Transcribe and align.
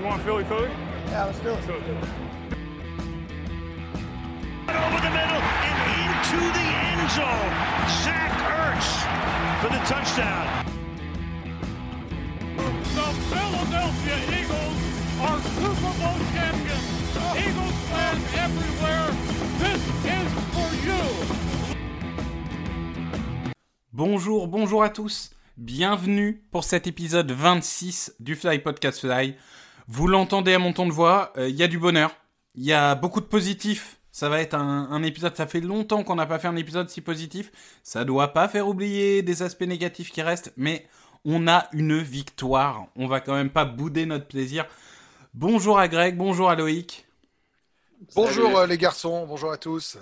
You 0.00 0.06
want 0.06 0.22
Philly 0.22 0.44
Philly? 0.44 0.70
Yeah, 1.08 1.24
let's 1.26 1.38
do 1.40 1.50
it. 1.50 1.62
Philly 1.64 1.80
Philly. 1.82 1.98
over 4.72 5.00
the 5.04 5.12
middle 5.12 5.42
and 5.68 5.76
into 6.00 6.40
the 6.56 6.66
end 6.88 7.04
zone. 7.10 7.52
Zach 8.00 8.32
Ertz 8.48 8.88
for 9.60 9.68
the 9.68 9.80
touchdown. 9.84 10.64
The 12.96 13.08
Philadelphia 13.28 14.16
Eagles 14.40 14.80
are 15.20 15.38
Super 15.60 15.92
Bowl 16.00 16.18
champions. 16.32 16.88
Eagles 17.36 17.78
fans 17.92 18.24
everywhere, 18.40 19.06
this 19.58 19.82
is 20.16 20.30
for 20.54 20.70
you. 20.86 21.02
Bonjour, 23.92 24.48
bonjour 24.48 24.82
à 24.82 24.88
tous. 24.88 25.28
Bienvenue 25.58 26.42
pour 26.50 26.64
cet 26.64 26.86
épisode 26.86 27.30
26 27.30 28.14
du 28.18 28.34
Fly 28.34 28.60
Podcast 28.60 29.00
Fly. 29.00 29.36
Vous 29.92 30.06
l'entendez 30.06 30.54
à 30.54 30.60
mon 30.60 30.72
ton 30.72 30.86
de 30.86 30.92
voix, 30.92 31.32
il 31.36 31.56
y 31.56 31.64
a 31.64 31.66
du 31.66 31.80
bonheur, 31.80 32.14
il 32.54 32.62
y 32.62 32.72
a 32.72 32.94
beaucoup 32.94 33.20
de 33.20 33.26
positifs. 33.26 33.98
Ça 34.12 34.28
va 34.28 34.40
être 34.40 34.54
un, 34.54 34.88
un 34.88 35.02
épisode, 35.02 35.36
ça 35.36 35.48
fait 35.48 35.60
longtemps 35.60 36.04
qu'on 36.04 36.14
n'a 36.14 36.26
pas 36.26 36.38
fait 36.38 36.46
un 36.46 36.54
épisode 36.54 36.88
si 36.88 37.00
positif. 37.00 37.50
Ça 37.82 38.04
doit 38.04 38.32
pas 38.32 38.46
faire 38.46 38.68
oublier 38.68 39.22
des 39.22 39.42
aspects 39.42 39.62
négatifs 39.62 40.12
qui 40.12 40.22
restent, 40.22 40.52
mais 40.56 40.86
on 41.24 41.48
a 41.48 41.66
une 41.72 41.98
victoire. 41.98 42.86
On 42.94 43.08
va 43.08 43.18
quand 43.18 43.34
même 43.34 43.50
pas 43.50 43.64
bouder 43.64 44.06
notre 44.06 44.28
plaisir. 44.28 44.64
Bonjour 45.34 45.76
à 45.80 45.88
Greg, 45.88 46.16
bonjour 46.16 46.50
à 46.50 46.54
Loïc. 46.54 47.08
Bonjour 48.14 48.58
euh, 48.58 48.66
les 48.68 48.78
garçons, 48.78 49.26
bonjour 49.26 49.50
à 49.50 49.58
tous. 49.58 49.98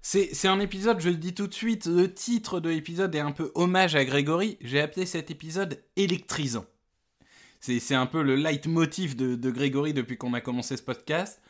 C'est 0.00 0.30
c'est 0.32 0.48
un 0.48 0.60
épisode, 0.60 0.98
je 0.98 1.10
le 1.10 1.16
dis 1.16 1.34
tout 1.34 1.46
de 1.46 1.52
suite, 1.52 1.84
le 1.84 2.10
titre 2.10 2.58
de 2.58 2.70
l'épisode 2.70 3.14
est 3.14 3.20
un 3.20 3.32
peu 3.32 3.52
hommage 3.54 3.96
à 3.96 4.04
Grégory. 4.06 4.56
J'ai 4.62 4.80
appelé 4.80 5.04
cet 5.04 5.30
épisode 5.30 5.78
électrisant. 5.96 6.64
C'est 7.62 7.94
un 7.94 8.06
peu 8.06 8.22
le 8.22 8.34
leitmotiv 8.34 9.14
de, 9.14 9.36
de 9.36 9.50
Grégory 9.50 9.94
depuis 9.94 10.18
qu'on 10.18 10.34
a 10.34 10.40
commencé 10.40 10.76
ce 10.76 10.82
podcast. 10.82 11.40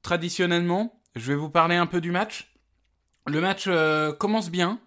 Traditionnellement, 0.00 0.98
je 1.14 1.32
vais 1.32 1.38
vous 1.38 1.50
parler 1.50 1.76
un 1.76 1.84
peu 1.84 2.00
du 2.00 2.10
match. 2.10 2.54
Le 3.26 3.42
match 3.42 3.64
euh, 3.66 4.14
commence 4.14 4.50
bien. 4.50 4.80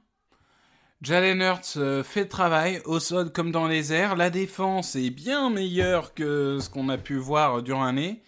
Jalen 1.03 1.39
Hurts 1.41 1.77
euh, 1.77 2.03
fait 2.03 2.21
le 2.21 2.29
travail, 2.29 2.81
au 2.85 2.99
sol 2.99 3.31
comme 3.31 3.51
dans 3.51 3.67
les 3.67 3.93
airs. 3.93 4.15
La 4.15 4.31
défense 4.31 4.95
est 4.95 5.11
bien 5.11 5.51
meilleure 5.51 6.15
que 6.15 6.57
ce 6.59 6.69
qu'on 6.71 6.89
a 6.89 6.97
pu 6.97 7.17
voir 7.17 7.61
durant 7.61 7.85
l'année. 7.85 8.23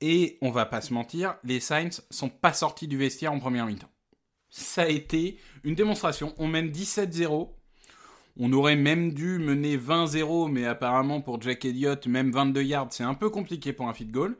Et 0.00 0.36
on 0.42 0.50
va 0.50 0.66
pas 0.66 0.80
se 0.80 0.92
mentir, 0.92 1.36
les 1.44 1.60
Saints 1.60 2.02
sont 2.10 2.30
pas 2.30 2.54
sortis 2.54 2.88
du 2.88 2.96
vestiaire 2.98 3.32
en 3.32 3.38
première 3.38 3.66
mi-temps. 3.66 3.90
Ça 4.48 4.82
a 4.82 4.88
été 4.88 5.38
une 5.62 5.76
démonstration. 5.76 6.34
On 6.38 6.48
mène 6.48 6.70
17-0. 6.70 7.50
On 8.38 8.52
aurait 8.52 8.76
même 8.76 9.12
dû 9.12 9.38
mener 9.38 9.76
20-0, 9.76 10.50
mais 10.50 10.66
apparemment 10.66 11.20
pour 11.20 11.40
Jack 11.40 11.64
Elliott, 11.64 12.06
même 12.06 12.30
22 12.30 12.62
yards, 12.62 12.88
c'est 12.92 13.04
un 13.04 13.14
peu 13.14 13.30
compliqué 13.30 13.72
pour 13.72 13.88
un 13.88 13.94
feed 13.94 14.10
goal. 14.10 14.36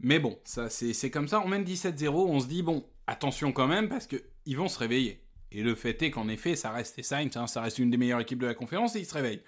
Mais 0.00 0.18
bon, 0.18 0.38
ça 0.44 0.68
c'est 0.70 1.10
comme 1.10 1.28
ça. 1.28 1.40
On 1.40 1.48
mène 1.48 1.64
17-0. 1.64 2.08
On 2.10 2.40
se 2.40 2.46
dit, 2.46 2.62
bon, 2.62 2.84
attention 3.06 3.52
quand 3.52 3.66
même, 3.66 3.88
parce 3.88 4.06
que 4.06 4.16
ils 4.46 4.56
vont 4.56 4.68
se 4.68 4.78
réveiller. 4.78 5.20
Et 5.52 5.62
le 5.62 5.74
fait 5.74 6.02
est 6.02 6.10
qu'en 6.10 6.28
effet, 6.28 6.56
ça 6.56 6.70
reste 6.70 6.96
les 6.96 7.02
Saints, 7.02 7.28
hein, 7.36 7.46
ça 7.46 7.62
reste 7.62 7.78
une 7.78 7.90
des 7.90 7.96
meilleures 7.96 8.20
équipes 8.20 8.40
de 8.40 8.46
la 8.46 8.54
conférence, 8.54 8.96
et 8.96 9.00
ils 9.00 9.06
se 9.06 9.14
réveillent. 9.14 9.42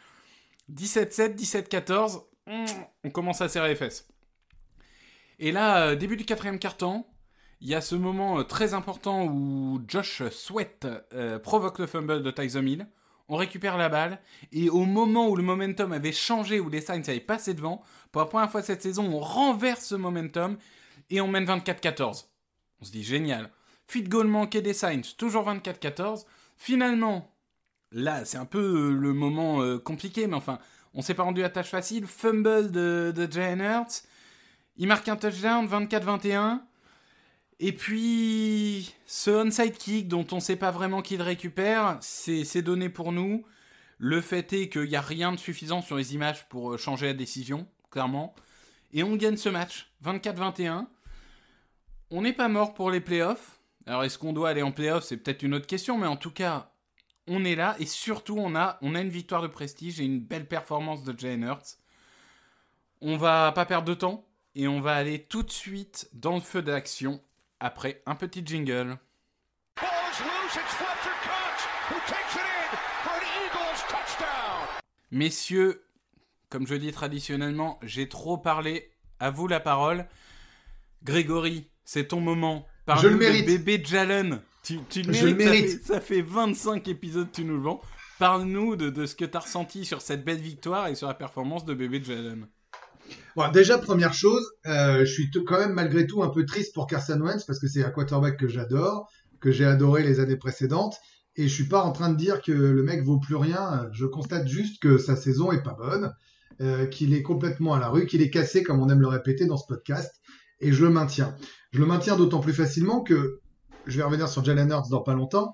17-7, 0.72 1.34
17-14, 1.34 2.22
mm, 2.46 2.64
on 3.04 3.10
commence 3.10 3.40
à 3.40 3.48
serrer 3.48 3.68
les 3.68 3.74
fesses. 3.74 4.08
Et 5.38 5.52
là, 5.52 5.88
euh, 5.88 5.96
début 5.96 6.16
du 6.16 6.24
quatrième 6.24 6.58
quart-temps, 6.58 7.06
il 7.60 7.68
y 7.68 7.74
a 7.74 7.80
ce 7.80 7.94
moment 7.94 8.38
euh, 8.38 8.42
très 8.42 8.74
important 8.74 9.24
où 9.26 9.80
Josh 9.88 10.22
Sweat 10.30 10.86
euh, 11.12 11.38
provoque 11.38 11.78
le 11.78 11.86
fumble 11.86 12.22
de 12.22 12.30
Tyson 12.30 12.64
Hill. 12.64 12.86
On 13.28 13.36
récupère 13.36 13.76
la 13.76 13.88
balle, 13.88 14.20
et 14.52 14.70
au 14.70 14.84
moment 14.84 15.28
où 15.28 15.36
le 15.36 15.42
momentum 15.42 15.92
avait 15.92 16.12
changé, 16.12 16.60
où 16.60 16.68
les 16.68 16.80
Saints 16.80 17.02
avaient 17.08 17.20
passé 17.20 17.54
devant, 17.54 17.82
pour 18.12 18.20
la 18.20 18.26
première 18.26 18.50
fois 18.50 18.62
cette 18.62 18.82
saison, 18.82 19.04
on 19.12 19.18
renverse 19.18 19.84
ce 19.84 19.94
momentum, 19.96 20.56
et 21.10 21.20
on 21.20 21.28
mène 21.28 21.44
24-14. 21.44 22.26
On 22.80 22.84
se 22.84 22.92
dit 22.92 23.02
génial. 23.02 23.50
Feed 23.86 24.08
goal 24.08 24.26
manqué 24.26 24.62
des 24.62 24.74
Saints, 24.74 25.14
toujours 25.16 25.48
24-14. 25.48 26.24
Finalement, 26.56 27.34
là, 27.92 28.24
c'est 28.24 28.38
un 28.38 28.44
peu 28.44 28.58
euh, 28.58 28.92
le 28.92 29.12
moment 29.12 29.62
euh, 29.62 29.78
compliqué, 29.78 30.26
mais 30.26 30.34
enfin, 30.34 30.58
on 30.94 31.02
s'est 31.02 31.14
pas 31.14 31.22
rendu 31.22 31.44
à 31.44 31.50
tâche 31.50 31.70
facile. 31.70 32.06
Fumble 32.06 32.70
de, 32.70 33.12
de 33.14 33.38
Hurts. 33.38 34.04
Il 34.76 34.88
marque 34.88 35.08
un 35.08 35.16
touchdown, 35.16 35.66
24-21. 35.66 36.60
Et 37.58 37.72
puis, 37.72 38.94
ce 39.06 39.30
onside 39.30 39.78
kick 39.78 40.08
dont 40.08 40.26
on 40.32 40.40
sait 40.40 40.56
pas 40.56 40.70
vraiment 40.70 41.00
qui 41.00 41.16
le 41.16 41.22
récupère, 41.22 41.96
c'est 42.00 42.44
c'est 42.44 42.62
donné 42.62 42.90
pour 42.90 43.12
nous. 43.12 43.44
Le 43.98 44.20
fait 44.20 44.52
est 44.52 44.68
qu'il 44.68 44.88
n'y 44.88 44.96
a 44.96 45.00
rien 45.00 45.32
de 45.32 45.38
suffisant 45.38 45.80
sur 45.80 45.96
les 45.96 46.14
images 46.14 46.46
pour 46.48 46.72
euh, 46.72 46.76
changer 46.76 47.06
la 47.06 47.14
décision, 47.14 47.66
clairement. 47.90 48.34
Et 48.92 49.02
on 49.02 49.16
gagne 49.16 49.38
ce 49.38 49.48
match, 49.48 49.90
24-21. 50.04 50.86
On 52.10 52.22
n'est 52.22 52.34
pas 52.34 52.48
mort 52.48 52.74
pour 52.74 52.90
les 52.90 53.00
playoffs. 53.00 53.58
Alors, 53.86 54.04
est-ce 54.04 54.18
qu'on 54.18 54.34
doit 54.34 54.50
aller 54.50 54.62
en 54.62 54.72
playoffs? 54.72 55.04
C'est 55.04 55.16
peut-être 55.16 55.42
une 55.42 55.54
autre 55.54 55.66
question, 55.66 55.96
mais 55.96 56.06
en 56.06 56.16
tout 56.16 56.30
cas, 56.30 56.72
on 57.26 57.44
est 57.44 57.54
là. 57.54 57.74
Et 57.78 57.86
surtout, 57.86 58.36
on 58.38 58.54
a, 58.54 58.78
on 58.82 58.94
a 58.94 59.00
une 59.00 59.08
victoire 59.08 59.42
de 59.42 59.46
prestige 59.48 59.98
et 59.98 60.04
une 60.04 60.20
belle 60.20 60.46
performance 60.46 61.04
de 61.04 61.18
Jalen 61.18 61.44
Hurts. 61.44 61.78
On 63.00 63.16
va 63.16 63.52
pas 63.52 63.64
perdre 63.64 63.88
de 63.88 63.94
temps 63.94 64.26
et 64.54 64.68
on 64.68 64.80
va 64.80 64.94
aller 64.94 65.22
tout 65.22 65.42
de 65.42 65.50
suite 65.50 66.10
dans 66.12 66.34
le 66.34 66.40
feu 66.40 66.62
d'action 66.62 67.20
après 67.60 68.02
un 68.06 68.14
petit 68.14 68.42
jingle. 68.44 68.98
Messieurs, 75.10 75.84
comme 76.50 76.66
je 76.66 76.74
dis 76.74 76.92
traditionnellement, 76.92 77.78
j'ai 77.82 78.08
trop 78.08 78.38
parlé. 78.38 78.90
À 79.18 79.30
vous 79.30 79.48
la 79.48 79.60
parole. 79.60 80.06
Grégory, 81.02 81.70
c'est 81.84 82.08
ton 82.08 82.20
moment. 82.20 82.66
Parle-nous 82.84 83.02
Je 83.02 83.08
le 83.08 83.14
de 83.14 83.18
mérite. 83.20 83.46
Bébé 83.46 83.82
Jalen. 83.84 84.42
Tu, 84.62 84.78
tu 84.90 85.02
le 85.02 85.12
Je 85.12 85.26
le 85.26 85.34
mérites, 85.34 85.46
ça 85.46 85.50
mérite. 85.62 85.78
fait- 85.80 85.92
Ça 85.94 86.00
fait, 86.00 86.20
25 86.22 86.88
épisodes 86.88 87.30
que 87.30 87.36
tu 87.36 87.44
nous 87.44 87.56
le 87.56 87.62
vends. 87.62 87.80
Parle-nous 88.18 88.76
de, 88.76 88.90
de 88.90 89.06
ce 89.06 89.14
que 89.14 89.24
tu 89.24 89.36
as 89.36 89.40
ressenti 89.40 89.84
sur 89.86 90.02
cette 90.02 90.24
belle 90.24 90.40
victoire 90.40 90.88
et 90.88 90.94
sur 90.94 91.06
la 91.08 91.14
performance 91.14 91.64
de 91.64 91.72
Bébé 91.74 92.02
Jalen. 92.02 92.46
Bon, 93.36 93.50
déjà, 93.50 93.76
première 93.76 94.14
chose, 94.14 94.50
euh, 94.66 95.00
je 95.00 95.12
suis 95.12 95.30
quand 95.30 95.58
même 95.58 95.74
malgré 95.74 96.06
tout 96.06 96.22
un 96.22 96.30
peu 96.30 96.46
triste 96.46 96.74
pour 96.74 96.86
Carson 96.86 97.20
Wentz 97.20 97.44
parce 97.44 97.58
que 97.58 97.68
c'est 97.68 97.84
un 97.84 97.90
quarterback 97.90 98.38
que 98.38 98.48
j'adore, 98.48 99.10
que 99.40 99.52
j'ai 99.52 99.66
adoré 99.66 100.02
les 100.02 100.20
années 100.20 100.36
précédentes. 100.36 100.96
Et 101.36 101.48
je 101.48 101.52
suis 101.52 101.68
pas 101.68 101.82
en 101.82 101.92
train 101.92 102.08
de 102.08 102.16
dire 102.16 102.40
que 102.40 102.52
le 102.52 102.82
mec 102.82 103.04
vaut 103.04 103.18
plus 103.18 103.36
rien. 103.36 103.88
Je 103.92 104.06
constate 104.06 104.48
juste 104.48 104.80
que 104.80 104.96
sa 104.96 105.16
saison 105.16 105.52
est 105.52 105.62
pas 105.62 105.74
bonne, 105.74 106.14
euh, 106.62 106.86
qu'il 106.86 107.12
est 107.12 107.22
complètement 107.22 107.74
à 107.74 107.78
la 107.78 107.88
rue, 107.88 108.06
qu'il 108.06 108.22
est 108.22 108.30
cassé, 108.30 108.62
comme 108.62 108.80
on 108.80 108.88
aime 108.88 109.02
le 109.02 109.08
répéter 109.08 109.44
dans 109.44 109.58
ce 109.58 109.66
podcast. 109.66 110.14
Et 110.60 110.72
je 110.72 110.82
le 110.82 110.90
maintiens. 110.90 111.36
Je 111.72 111.78
le 111.78 111.84
maintiens 111.84 112.16
d'autant 112.16 112.40
plus 112.40 112.54
facilement 112.54 113.02
que, 113.02 113.40
je 113.86 113.98
vais 113.98 114.02
revenir 114.02 114.30
sur 114.30 114.42
Jalen 114.42 114.70
Hurts 114.70 114.88
dans 114.88 115.02
pas 115.02 115.12
longtemps, 115.12 115.52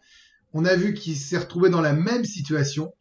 on 0.53 0.65
a 0.65 0.77
vu 0.77 0.95
qu'il 0.95 1.17
s'est 1.17 1.39
retrouvé 1.39 1.69
dans 1.69 1.81
la 1.81 1.95
même 1.95 2.25
situation, 2.25 2.95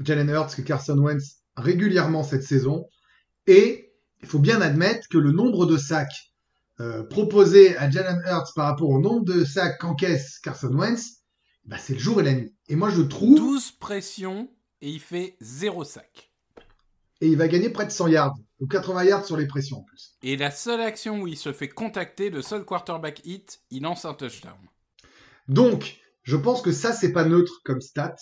Jalen 0.00 0.28
Hurts, 0.28 0.54
que 0.54 0.62
Carson 0.62 0.98
Wentz 0.98 1.38
régulièrement 1.56 2.24
cette 2.24 2.42
saison. 2.42 2.86
Et 3.46 3.87
il 4.22 4.28
faut 4.28 4.38
bien 4.38 4.60
admettre 4.60 5.08
que 5.08 5.18
le 5.18 5.32
nombre 5.32 5.66
de 5.66 5.76
sacs 5.76 6.32
euh, 6.80 7.02
proposés 7.02 7.76
à 7.76 7.90
Jalen 7.90 8.22
Hurts 8.26 8.52
par 8.54 8.66
rapport 8.66 8.90
au 8.90 9.00
nombre 9.00 9.24
de 9.24 9.44
sacs 9.44 9.78
qu'encaisse 9.78 10.38
Carson 10.38 10.72
Wentz, 10.72 11.18
bah, 11.64 11.76
c'est 11.78 11.94
le 11.94 11.98
jour 11.98 12.20
et 12.20 12.24
la 12.24 12.34
nuit. 12.34 12.54
Et 12.68 12.76
moi, 12.76 12.90
je 12.90 13.02
trouve, 13.02 13.36
12 13.36 13.72
pressions 13.72 14.48
et 14.80 14.90
il 14.90 15.00
fait 15.00 15.36
0 15.40 15.84
sac. 15.84 16.30
et 17.20 17.26
il 17.28 17.36
va 17.36 17.48
gagner 17.48 17.70
près 17.70 17.84
de 17.84 17.90
100 17.90 18.08
yards, 18.08 18.36
ou 18.60 18.66
80 18.68 19.04
yards 19.04 19.24
sur 19.24 19.36
les 19.36 19.46
pressions 19.46 19.78
en 19.78 19.82
plus. 19.82 20.16
Et 20.22 20.36
la 20.36 20.52
seule 20.52 20.80
action 20.80 21.20
où 21.20 21.26
il 21.26 21.36
se 21.36 21.52
fait 21.52 21.68
contacter, 21.68 22.30
le 22.30 22.42
seul 22.42 22.64
quarterback 22.64 23.22
hit, 23.24 23.60
il 23.70 23.82
lance 23.82 24.04
un 24.04 24.14
touchdown. 24.14 24.56
Donc, 25.48 25.98
je 26.22 26.36
pense 26.36 26.62
que 26.62 26.70
ça, 26.70 26.92
c'est 26.92 27.12
pas 27.12 27.24
neutre 27.24 27.60
comme 27.64 27.80
stat. 27.80 28.16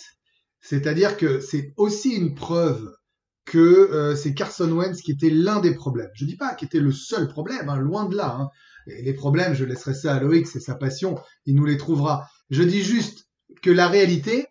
C'est-à-dire 0.61 1.15
que 1.17 1.39
c'est 1.39 1.73
aussi 1.77 2.15
une 2.15 2.33
preuve 2.33 2.91
que 3.47 3.57
euh, 3.57 4.15
c'est 4.15 4.33
Carson 4.33 4.69
Wentz 4.71 5.01
qui 5.01 5.11
était 5.11 5.29
l'un 5.29 5.59
des 5.61 5.73
problèmes. 5.73 6.09
Je 6.13 6.25
dis 6.25 6.35
pas 6.35 6.53
qu'il 6.53 6.65
était 6.67 6.81
le 6.81 6.91
seul 6.91 7.27
problème, 7.29 7.69
hein, 7.69 7.77
loin 7.77 8.05
de 8.05 8.15
là. 8.15 8.35
hein. 8.39 8.49
Les 8.85 9.13
problèmes, 9.13 9.53
je 9.53 9.65
laisserai 9.65 9.93
ça 9.93 10.15
à 10.15 10.19
Loïc, 10.19 10.47
c'est 10.47 10.59
sa 10.59 10.75
passion, 10.75 11.17
il 11.45 11.55
nous 11.55 11.65
les 11.65 11.77
trouvera. 11.77 12.27
Je 12.49 12.63
dis 12.63 12.83
juste 12.83 13.25
que 13.61 13.71
la 13.71 13.87
réalité, 13.87 14.47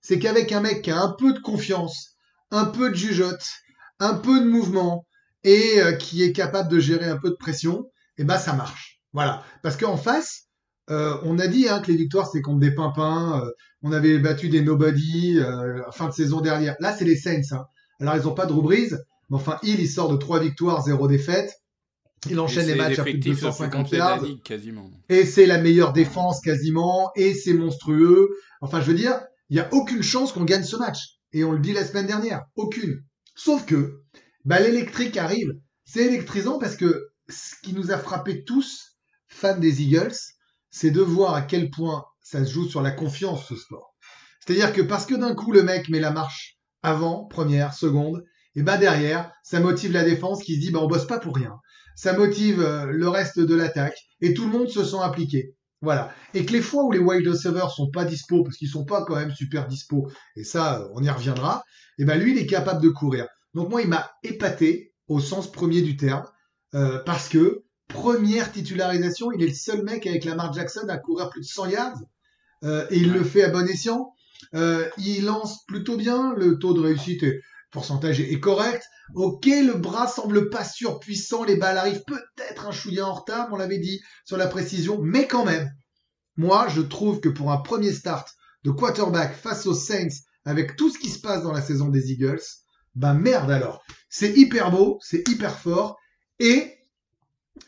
c'est 0.00 0.18
qu'avec 0.18 0.52
un 0.52 0.60
mec 0.60 0.82
qui 0.82 0.90
a 0.90 1.00
un 1.00 1.12
peu 1.12 1.32
de 1.32 1.38
confiance, 1.38 2.16
un 2.50 2.64
peu 2.66 2.90
de 2.90 2.94
jugeote, 2.94 3.44
un 4.00 4.14
peu 4.14 4.40
de 4.40 4.46
mouvement 4.46 5.06
et 5.44 5.80
euh, 5.80 5.92
qui 5.92 6.22
est 6.22 6.32
capable 6.32 6.68
de 6.70 6.78
gérer 6.80 7.06
un 7.06 7.16
peu 7.18 7.30
de 7.30 7.36
pression, 7.36 7.84
eh 8.18 8.24
ben 8.24 8.36
ça 8.38 8.52
marche. 8.52 9.00
Voilà. 9.12 9.44
Parce 9.62 9.76
qu'en 9.76 9.96
face, 9.96 10.48
euh, 10.90 11.16
on 11.22 11.38
a 11.38 11.46
dit 11.46 11.68
hein, 11.68 11.80
que 11.80 11.90
les 11.90 11.96
victoires 11.96 12.28
c'est 12.30 12.42
contre 12.42 12.60
des 12.60 12.74
pimpins. 12.74 13.44
on 13.82 13.92
avait 13.92 14.18
battu 14.18 14.48
des 14.48 14.60
nobody 14.62 15.38
euh, 15.38 15.82
fin 15.92 16.08
de 16.08 16.12
saison 16.14 16.40
dernière. 16.40 16.74
Là, 16.80 16.94
c'est 16.96 17.04
les 17.04 17.16
Saints. 17.16 17.52
hein. 17.52 17.64
Alors, 18.00 18.16
ils 18.16 18.26
ont 18.26 18.34
pas 18.34 18.46
de 18.46 18.52
Drew 18.52 18.68
mais 19.30 19.36
enfin, 19.36 19.58
Hill, 19.62 19.78
il 19.78 19.88
sort 19.88 20.10
de 20.10 20.16
trois 20.16 20.40
victoires, 20.40 20.82
zéro 20.82 21.06
défaite. 21.06 21.52
Il 22.28 22.38
enchaîne 22.40 22.66
les 22.66 22.74
matchs 22.74 22.98
à 22.98 23.02
plus 23.02 23.12
de 23.14 23.18
l'effectif 23.18 23.32
le 23.32 23.38
plus 23.38 23.46
250 23.46 23.82
complet 23.84 23.98
de 23.98 24.02
la 24.02 24.10
yards. 24.16 24.42
quasiment. 24.44 24.90
Et 25.08 25.24
c'est 25.24 25.46
la 25.46 25.58
meilleure 25.58 25.92
défense 25.92 26.40
quasiment. 26.40 27.12
Et 27.14 27.32
c'est 27.32 27.54
monstrueux. 27.54 28.28
Enfin, 28.60 28.80
je 28.80 28.86
veux 28.86 28.96
dire, 28.96 29.20
il 29.48 29.56
y 29.56 29.60
a 29.60 29.68
aucune 29.72 30.02
chance 30.02 30.32
qu'on 30.32 30.44
gagne 30.44 30.64
ce 30.64 30.76
match. 30.76 31.20
Et 31.32 31.44
on 31.44 31.52
le 31.52 31.60
dit 31.60 31.72
la 31.72 31.84
semaine 31.84 32.06
dernière. 32.06 32.42
Aucune. 32.56 33.02
Sauf 33.36 33.64
que, 33.64 34.02
bah, 34.44 34.60
l'électrique 34.60 35.16
arrive. 35.16 35.50
C'est 35.84 36.04
électrisant 36.04 36.58
parce 36.58 36.76
que 36.76 37.10
ce 37.28 37.54
qui 37.62 37.72
nous 37.72 37.92
a 37.92 37.98
frappé 37.98 38.44
tous, 38.44 38.96
fans 39.28 39.58
des 39.58 39.82
Eagles, 39.82 40.16
c'est 40.70 40.90
de 40.90 41.00
voir 41.00 41.34
à 41.34 41.42
quel 41.42 41.70
point 41.70 42.04
ça 42.20 42.44
se 42.44 42.52
joue 42.52 42.68
sur 42.68 42.82
la 42.82 42.90
confiance, 42.90 43.46
ce 43.48 43.56
sport. 43.56 43.94
C'est-à-dire 44.40 44.72
que 44.72 44.82
parce 44.82 45.06
que 45.06 45.14
d'un 45.14 45.34
coup, 45.34 45.52
le 45.52 45.62
mec 45.62 45.88
met 45.88 46.00
la 46.00 46.10
marche 46.10 46.59
avant, 46.82 47.24
première, 47.24 47.74
seconde, 47.74 48.24
et 48.54 48.62
bah 48.62 48.76
derrière, 48.76 49.32
ça 49.42 49.60
motive 49.60 49.92
la 49.92 50.04
défense 50.04 50.42
qui 50.42 50.56
se 50.56 50.60
dit 50.60 50.70
bah 50.70 50.80
on 50.82 50.88
bosse 50.88 51.06
pas 51.06 51.18
pour 51.18 51.34
rien. 51.34 51.54
Ça 51.96 52.12
motive 52.14 52.60
euh, 52.60 52.86
le 52.86 53.08
reste 53.08 53.38
de 53.38 53.54
l'attaque 53.54 53.98
et 54.20 54.34
tout 54.34 54.44
le 54.44 54.50
monde 54.50 54.68
se 54.68 54.84
sent 54.84 54.98
impliqué. 55.00 55.54
Voilà. 55.82 56.12
Et 56.34 56.44
que 56.44 56.52
les 56.52 56.60
fois 56.60 56.84
où 56.84 56.92
les 56.92 56.98
wide 56.98 57.26
receivers 57.26 57.70
sont 57.70 57.90
pas 57.90 58.04
dispo 58.04 58.42
parce 58.42 58.56
qu'ils 58.56 58.68
sont 58.68 58.84
pas 58.84 59.04
quand 59.04 59.16
même 59.16 59.32
super 59.32 59.66
dispo 59.66 60.10
et 60.36 60.44
ça 60.44 60.88
on 60.94 61.02
y 61.02 61.08
reviendra, 61.08 61.62
et 61.98 62.04
ben 62.04 62.18
lui 62.18 62.32
il 62.32 62.38
est 62.38 62.46
capable 62.46 62.82
de 62.82 62.88
courir. 62.88 63.26
Donc 63.54 63.70
moi 63.70 63.82
il 63.82 63.88
m'a 63.88 64.10
épaté 64.22 64.92
au 65.08 65.20
sens 65.20 65.50
premier 65.50 65.82
du 65.82 65.96
terme 65.96 66.26
euh, 66.74 66.98
parce 67.04 67.28
que 67.28 67.64
première 67.88 68.52
titularisation, 68.52 69.32
il 69.32 69.42
est 69.42 69.48
le 69.48 69.54
seul 69.54 69.82
mec 69.82 70.06
avec 70.06 70.24
Lamar 70.24 70.52
Jackson 70.52 70.86
à 70.88 70.98
courir 70.98 71.30
plus 71.30 71.40
de 71.40 71.46
100 71.46 71.66
yards 71.66 71.98
euh, 72.64 72.86
et 72.90 72.96
il 72.96 73.12
le 73.12 73.24
fait 73.24 73.42
à 73.42 73.50
bon 73.50 73.68
escient. 73.68 74.12
Euh, 74.54 74.88
il 74.98 75.24
lance 75.24 75.64
plutôt 75.66 75.96
bien, 75.96 76.34
le 76.36 76.58
taux 76.58 76.74
de 76.74 76.80
réussite 76.80 77.22
et 77.22 77.40
pourcentage 77.70 78.20
est, 78.20 78.40
correct. 78.40 78.84
Ok, 79.14 79.46
le 79.46 79.74
bras 79.74 80.06
semble 80.06 80.50
pas 80.50 80.64
surpuissant, 80.64 81.44
les 81.44 81.56
balles 81.56 81.78
arrivent 81.78 82.04
peut-être 82.06 82.66
un 82.66 82.72
chouïa 82.72 83.06
en 83.06 83.14
retard, 83.14 83.48
on 83.52 83.56
l'avait 83.56 83.78
dit 83.78 84.00
sur 84.24 84.36
la 84.36 84.46
précision, 84.46 85.00
mais 85.02 85.26
quand 85.26 85.44
même, 85.44 85.70
moi 86.36 86.68
je 86.68 86.80
trouve 86.80 87.20
que 87.20 87.28
pour 87.28 87.50
un 87.52 87.58
premier 87.58 87.92
start 87.92 88.28
de 88.64 88.70
quarterback 88.70 89.34
face 89.34 89.66
aux 89.66 89.74
Saints, 89.74 90.08
avec 90.44 90.76
tout 90.76 90.90
ce 90.90 90.98
qui 90.98 91.08
se 91.08 91.20
passe 91.20 91.42
dans 91.42 91.52
la 91.52 91.62
saison 91.62 91.88
des 91.88 92.12
Eagles, 92.12 92.42
ben 92.94 93.14
merde 93.14 93.50
alors. 93.50 93.82
C'est 94.08 94.36
hyper 94.36 94.70
beau, 94.70 94.98
c'est 95.00 95.28
hyper 95.28 95.58
fort, 95.58 95.96
et, 96.38 96.78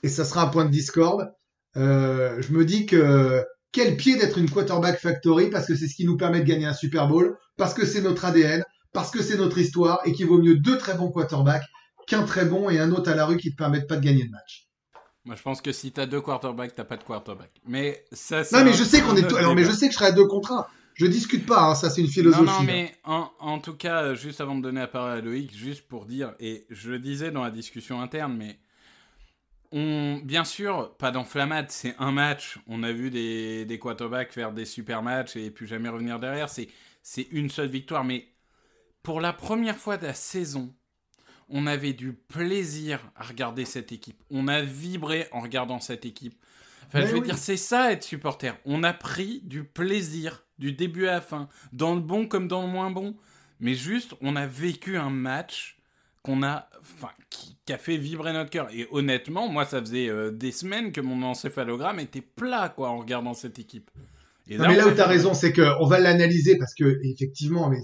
et 0.02 0.08
ça 0.08 0.24
sera 0.24 0.42
un 0.42 0.48
point 0.48 0.64
de 0.64 0.70
discorde, 0.70 1.32
euh, 1.76 2.40
je 2.40 2.52
me 2.52 2.64
dis 2.64 2.86
que 2.86 3.44
quel 3.72 3.96
pied 3.96 4.16
d'être 4.16 4.38
une 4.38 4.50
quarterback 4.50 5.00
factory 5.00 5.50
parce 5.50 5.66
que 5.66 5.74
c'est 5.74 5.88
ce 5.88 5.94
qui 5.94 6.04
nous 6.04 6.16
permet 6.16 6.40
de 6.40 6.44
gagner 6.44 6.66
un 6.66 6.74
Super 6.74 7.08
Bowl, 7.08 7.36
parce 7.56 7.74
que 7.74 7.86
c'est 7.86 8.02
notre 8.02 8.24
ADN, 8.24 8.62
parce 8.92 9.10
que 9.10 9.22
c'est 9.22 9.36
notre 9.36 9.58
histoire 9.58 10.00
et 10.04 10.12
qu'il 10.12 10.26
vaut 10.26 10.40
mieux 10.40 10.56
deux 10.56 10.78
très 10.78 10.94
bons 10.94 11.10
quarterbacks 11.10 11.64
qu'un 12.06 12.24
très 12.24 12.44
bon 12.44 12.68
et 12.68 12.78
un 12.78 12.92
autre 12.92 13.10
à 13.10 13.14
la 13.14 13.26
rue 13.26 13.38
qui 13.38 13.50
te 13.50 13.56
permettent 13.56 13.88
pas 13.88 13.96
de 13.96 14.04
gagner 14.04 14.24
le 14.24 14.30
match. 14.30 14.68
Moi, 15.24 15.36
je 15.36 15.42
pense 15.42 15.62
que 15.62 15.72
si 15.72 15.92
t'as 15.92 16.06
deux 16.06 16.20
quarterbacks, 16.20 16.74
t'as 16.74 16.84
pas 16.84 16.96
de 16.96 17.04
quarterback. 17.04 17.50
Mais 17.66 18.04
ça, 18.12 18.42
Non, 18.52 18.64
mais 18.64 18.72
je 18.72 18.82
sais 18.82 19.00
qu'on 19.00 19.16
est. 19.16 19.32
Alors, 19.34 19.54
mais 19.54 19.64
je 19.64 19.70
sais 19.70 19.86
que 19.86 19.92
je 19.92 19.98
serai 19.98 20.08
à 20.08 20.12
deux 20.12 20.26
contre 20.26 20.52
un. 20.52 20.66
Je 20.94 21.06
discute 21.06 21.46
pas, 21.46 21.62
hein, 21.62 21.74
ça 21.74 21.88
c'est 21.88 22.02
une 22.02 22.08
philosophie. 22.08 22.44
Non, 22.44 22.58
non, 22.58 22.62
mais 22.64 22.94
en, 23.04 23.30
en, 23.38 23.58
tout 23.60 23.74
cas, 23.74 24.14
juste 24.14 24.42
avant 24.42 24.56
de 24.56 24.62
donner 24.62 24.80
la 24.80 24.88
parole 24.88 25.12
à 25.12 25.20
Loïc, 25.20 25.56
juste 25.56 25.88
pour 25.88 26.04
dire, 26.04 26.34
et 26.38 26.66
je 26.68 26.90
le 26.90 26.98
disais 26.98 27.30
dans 27.30 27.42
la 27.42 27.50
discussion 27.50 28.02
interne, 28.02 28.36
mais 28.36 28.58
on, 29.72 30.20
bien 30.22 30.44
sûr, 30.44 30.94
pas 30.96 31.10
d'enflammade, 31.10 31.70
c'est 31.70 31.94
un 31.98 32.12
match. 32.12 32.58
On 32.66 32.82
a 32.82 32.92
vu 32.92 33.10
des, 33.10 33.64
des 33.64 33.78
quarterbacks 33.78 34.32
faire 34.32 34.52
des 34.52 34.64
super 34.64 35.02
matchs 35.02 35.36
et 35.36 35.50
puis 35.50 35.66
jamais 35.66 35.88
revenir 35.88 36.18
derrière. 36.20 36.48
C'est, 36.48 36.68
c'est 37.02 37.26
une 37.30 37.50
seule 37.50 37.68
victoire. 37.68 38.04
Mais 38.04 38.28
pour 39.02 39.20
la 39.20 39.32
première 39.32 39.76
fois 39.76 39.96
de 39.96 40.06
la 40.06 40.14
saison, 40.14 40.74
on 41.48 41.66
avait 41.66 41.92
du 41.92 42.12
plaisir 42.12 43.00
à 43.16 43.24
regarder 43.24 43.64
cette 43.64 43.92
équipe. 43.92 44.22
On 44.30 44.48
a 44.48 44.62
vibré 44.62 45.26
en 45.32 45.40
regardant 45.40 45.80
cette 45.80 46.04
équipe. 46.04 46.34
Enfin, 46.86 47.06
je 47.06 47.12
veux 47.14 47.20
dire, 47.20 47.38
c'est 47.38 47.56
ça 47.56 47.92
être 47.92 48.04
supporter. 48.04 48.54
On 48.64 48.82
a 48.82 48.92
pris 48.92 49.40
du 49.44 49.64
plaisir 49.64 50.44
du 50.58 50.72
début 50.72 51.06
à 51.08 51.12
la 51.12 51.20
fin, 51.20 51.48
dans 51.72 51.94
le 51.94 52.00
bon 52.00 52.26
comme 52.28 52.48
dans 52.48 52.62
le 52.62 52.68
moins 52.68 52.90
bon. 52.90 53.16
Mais 53.60 53.74
juste, 53.74 54.14
on 54.20 54.36
a 54.36 54.46
vécu 54.46 54.96
un 54.96 55.10
match 55.10 55.78
qu'on 56.22 56.42
a, 56.42 56.68
enfin, 56.80 57.10
qui, 57.30 57.72
a 57.72 57.78
fait 57.78 57.96
vibrer 57.96 58.32
notre 58.32 58.50
cœur. 58.50 58.68
Et 58.72 58.86
honnêtement, 58.90 59.48
moi, 59.48 59.64
ça 59.64 59.80
faisait 59.80 60.08
euh, 60.08 60.30
des 60.30 60.52
semaines 60.52 60.92
que 60.92 61.00
mon 61.00 61.22
encéphalogramme 61.22 62.00
était 62.00 62.20
plat, 62.20 62.68
quoi, 62.68 62.90
en 62.90 62.98
regardant 62.98 63.34
cette 63.34 63.58
équipe. 63.58 63.90
Et 64.48 64.56
là, 64.56 64.68
mais 64.68 64.76
là 64.76 64.86
où 64.86 64.94
tu 64.94 65.00
as 65.00 65.06
raison, 65.06 65.34
c'est 65.34 65.52
qu'on 65.52 65.86
va 65.86 65.98
l'analyser 65.98 66.56
parce 66.58 66.74
que, 66.74 67.00
effectivement, 67.04 67.68
mais 67.68 67.80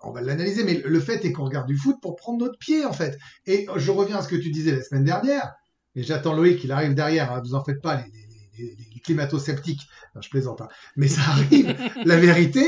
on 0.00 0.12
va 0.12 0.20
l'analyser, 0.20 0.64
mais 0.64 0.82
le 0.84 1.00
fait 1.00 1.24
est 1.24 1.32
qu'on 1.32 1.44
regarde 1.44 1.66
du 1.66 1.76
foot 1.76 1.96
pour 2.00 2.16
prendre 2.16 2.38
notre 2.38 2.58
pied, 2.58 2.84
en 2.84 2.92
fait. 2.92 3.18
Et 3.46 3.66
je 3.76 3.90
reviens 3.90 4.18
à 4.18 4.22
ce 4.22 4.28
que 4.28 4.36
tu 4.36 4.50
disais 4.50 4.72
la 4.72 4.82
semaine 4.82 5.04
dernière, 5.04 5.54
et 5.94 6.02
j'attends 6.02 6.34
Loïc, 6.34 6.62
il 6.64 6.72
arrive 6.72 6.94
derrière, 6.94 7.32
hein, 7.32 7.42
vous 7.44 7.54
en 7.54 7.64
faites 7.64 7.80
pas, 7.80 7.96
les, 7.96 8.64
les, 8.64 8.76
les 8.76 9.00
climato-sceptiques. 9.00 9.82
je 10.20 10.28
plaisante, 10.28 10.60
hein. 10.60 10.68
mais 10.96 11.08
ça 11.08 11.22
arrive. 11.22 11.74
la 12.04 12.16
vérité, 12.16 12.64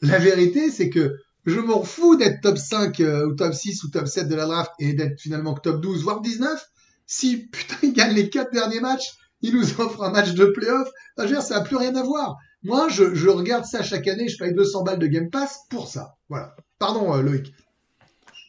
la 0.00 0.18
vérité, 0.18 0.70
c'est 0.70 0.90
que 0.90 1.16
je 1.48 1.60
m'en 1.60 1.82
fous 1.82 2.16
d'être 2.16 2.40
top 2.40 2.58
5 2.58 3.00
euh, 3.00 3.26
ou 3.26 3.34
top 3.34 3.54
6 3.54 3.84
ou 3.84 3.90
top 3.90 4.06
7 4.06 4.28
de 4.28 4.34
la 4.34 4.46
draft 4.46 4.72
et 4.78 4.92
d'être 4.92 5.20
finalement 5.20 5.54
top 5.54 5.80
12, 5.80 6.02
voire 6.02 6.20
19. 6.20 6.70
Si 7.06 7.46
putain, 7.52 7.76
il 7.82 7.92
gagne 7.92 8.14
les 8.14 8.30
4 8.30 8.52
derniers 8.52 8.80
matchs, 8.80 9.16
il 9.40 9.54
nous 9.54 9.80
offre 9.80 10.02
un 10.02 10.10
match 10.10 10.34
de 10.34 10.46
playoff. 10.46 10.88
ça 11.16 11.54
n'a 11.54 11.60
plus 11.60 11.76
rien 11.76 11.94
à 11.94 12.02
voir. 12.02 12.36
Moi, 12.62 12.88
je, 12.88 13.14
je, 13.14 13.28
regarde 13.28 13.64
ça 13.64 13.82
chaque 13.82 14.08
année, 14.08 14.28
je 14.28 14.36
paye 14.36 14.52
200 14.52 14.82
balles 14.82 14.98
de 14.98 15.06
Game 15.06 15.30
Pass 15.30 15.60
pour 15.70 15.88
ça. 15.88 16.16
Voilà. 16.28 16.56
Pardon, 16.78 17.14
euh, 17.14 17.22
Loïc. 17.22 17.52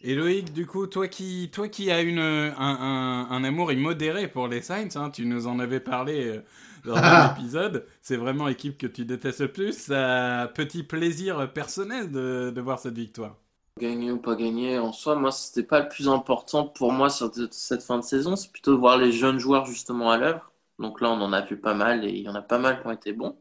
Et 0.02 0.16
Loïc, 0.16 0.54
du 0.54 0.66
coup, 0.66 0.88
toi 0.88 1.08
qui, 1.10 1.50
toi 1.52 1.68
qui 1.68 1.92
as 1.92 2.02
une, 2.02 2.20
un, 2.20 2.54
un, 2.58 3.28
un 3.30 3.44
amour 3.44 3.72
immodéré 3.72 4.30
pour 4.30 4.48
les 4.48 4.62
Saints, 4.62 4.96
hein, 4.96 5.10
tu 5.10 5.26
nous 5.26 5.46
en 5.48 5.60
avais 5.60 5.82
parlé 5.82 6.28
euh, 6.28 6.44
dans 6.86 6.96
un 6.96 7.34
épisode, 7.34 7.86
c'est 8.02 8.16
vraiment 8.16 8.48
l'équipe 8.48 8.78
que 8.78 8.88
tu 8.88 9.04
détestes 9.04 9.42
le 9.42 9.52
plus. 9.52 9.88
Petit 9.88 10.84
plaisir 10.84 11.52
personnel 11.52 12.12
de, 12.12 12.52
de, 12.56 12.62
voir 12.62 12.80
cette 12.80 12.96
victoire. 12.96 13.36
Gagner 13.78 14.12
ou 14.12 14.18
pas 14.18 14.36
gagner, 14.36 14.80
en 14.80 14.94
soi, 14.94 15.16
moi, 15.16 15.32
c'était 15.32 15.68
pas 15.68 15.82
le 15.82 15.90
plus 15.90 16.08
important 16.08 16.66
pour 16.66 16.94
moi 16.94 17.10
sur 17.10 17.32
cette 17.52 17.84
fin 17.84 17.98
de 17.98 18.04
saison. 18.04 18.38
C'est 18.38 18.52
plutôt 18.52 18.72
de 18.72 18.80
voir 18.80 18.98
les 18.98 19.12
jeunes 19.12 19.40
joueurs 19.40 19.66
justement 19.66 20.12
à 20.12 20.18
l'œuvre. 20.18 20.52
Donc 20.80 21.02
là, 21.02 21.10
on 21.10 21.22
en 21.22 21.34
a 21.34 21.42
vu 21.42 21.58
pas 21.58 21.74
mal 21.74 22.06
et 22.06 22.10
il 22.10 22.24
y 22.24 22.30
en 22.30 22.36
a 22.36 22.42
pas 22.42 22.58
mal 22.58 22.82
qui 22.82 22.88
ont 22.88 22.92
été 22.92 23.12
bons. 23.12 23.38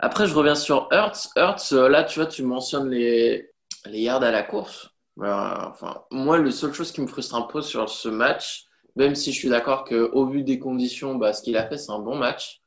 Après, 0.00 0.26
je 0.26 0.34
reviens 0.34 0.54
sur 0.56 0.88
Hertz. 0.90 1.30
Hertz, 1.36 1.72
euh, 1.72 1.88
là, 1.88 2.04
tu 2.04 2.18
vois, 2.20 2.26
tu 2.26 2.42
mentionnes 2.42 2.90
les, 2.90 3.50
les 3.86 4.00
yards 4.00 4.22
à 4.22 4.30
la 4.32 4.42
course. 4.42 4.90
Enfin, 5.20 6.02
moi, 6.10 6.38
la 6.38 6.50
seule 6.50 6.72
chose 6.72 6.92
qui 6.92 7.00
me 7.00 7.06
frustre 7.06 7.34
un 7.34 7.42
peu 7.42 7.62
sur 7.62 7.88
ce 7.88 8.08
match, 8.08 8.66
même 8.96 9.14
si 9.14 9.32
je 9.32 9.38
suis 9.38 9.48
d'accord 9.48 9.84
qu'au 9.84 10.26
vu 10.26 10.42
des 10.42 10.58
conditions, 10.58 11.14
bah, 11.14 11.32
ce 11.32 11.42
qu'il 11.42 11.56
a 11.56 11.66
fait, 11.66 11.78
c'est 11.78 11.92
un 11.92 11.98
bon 11.98 12.16
match. 12.16 12.62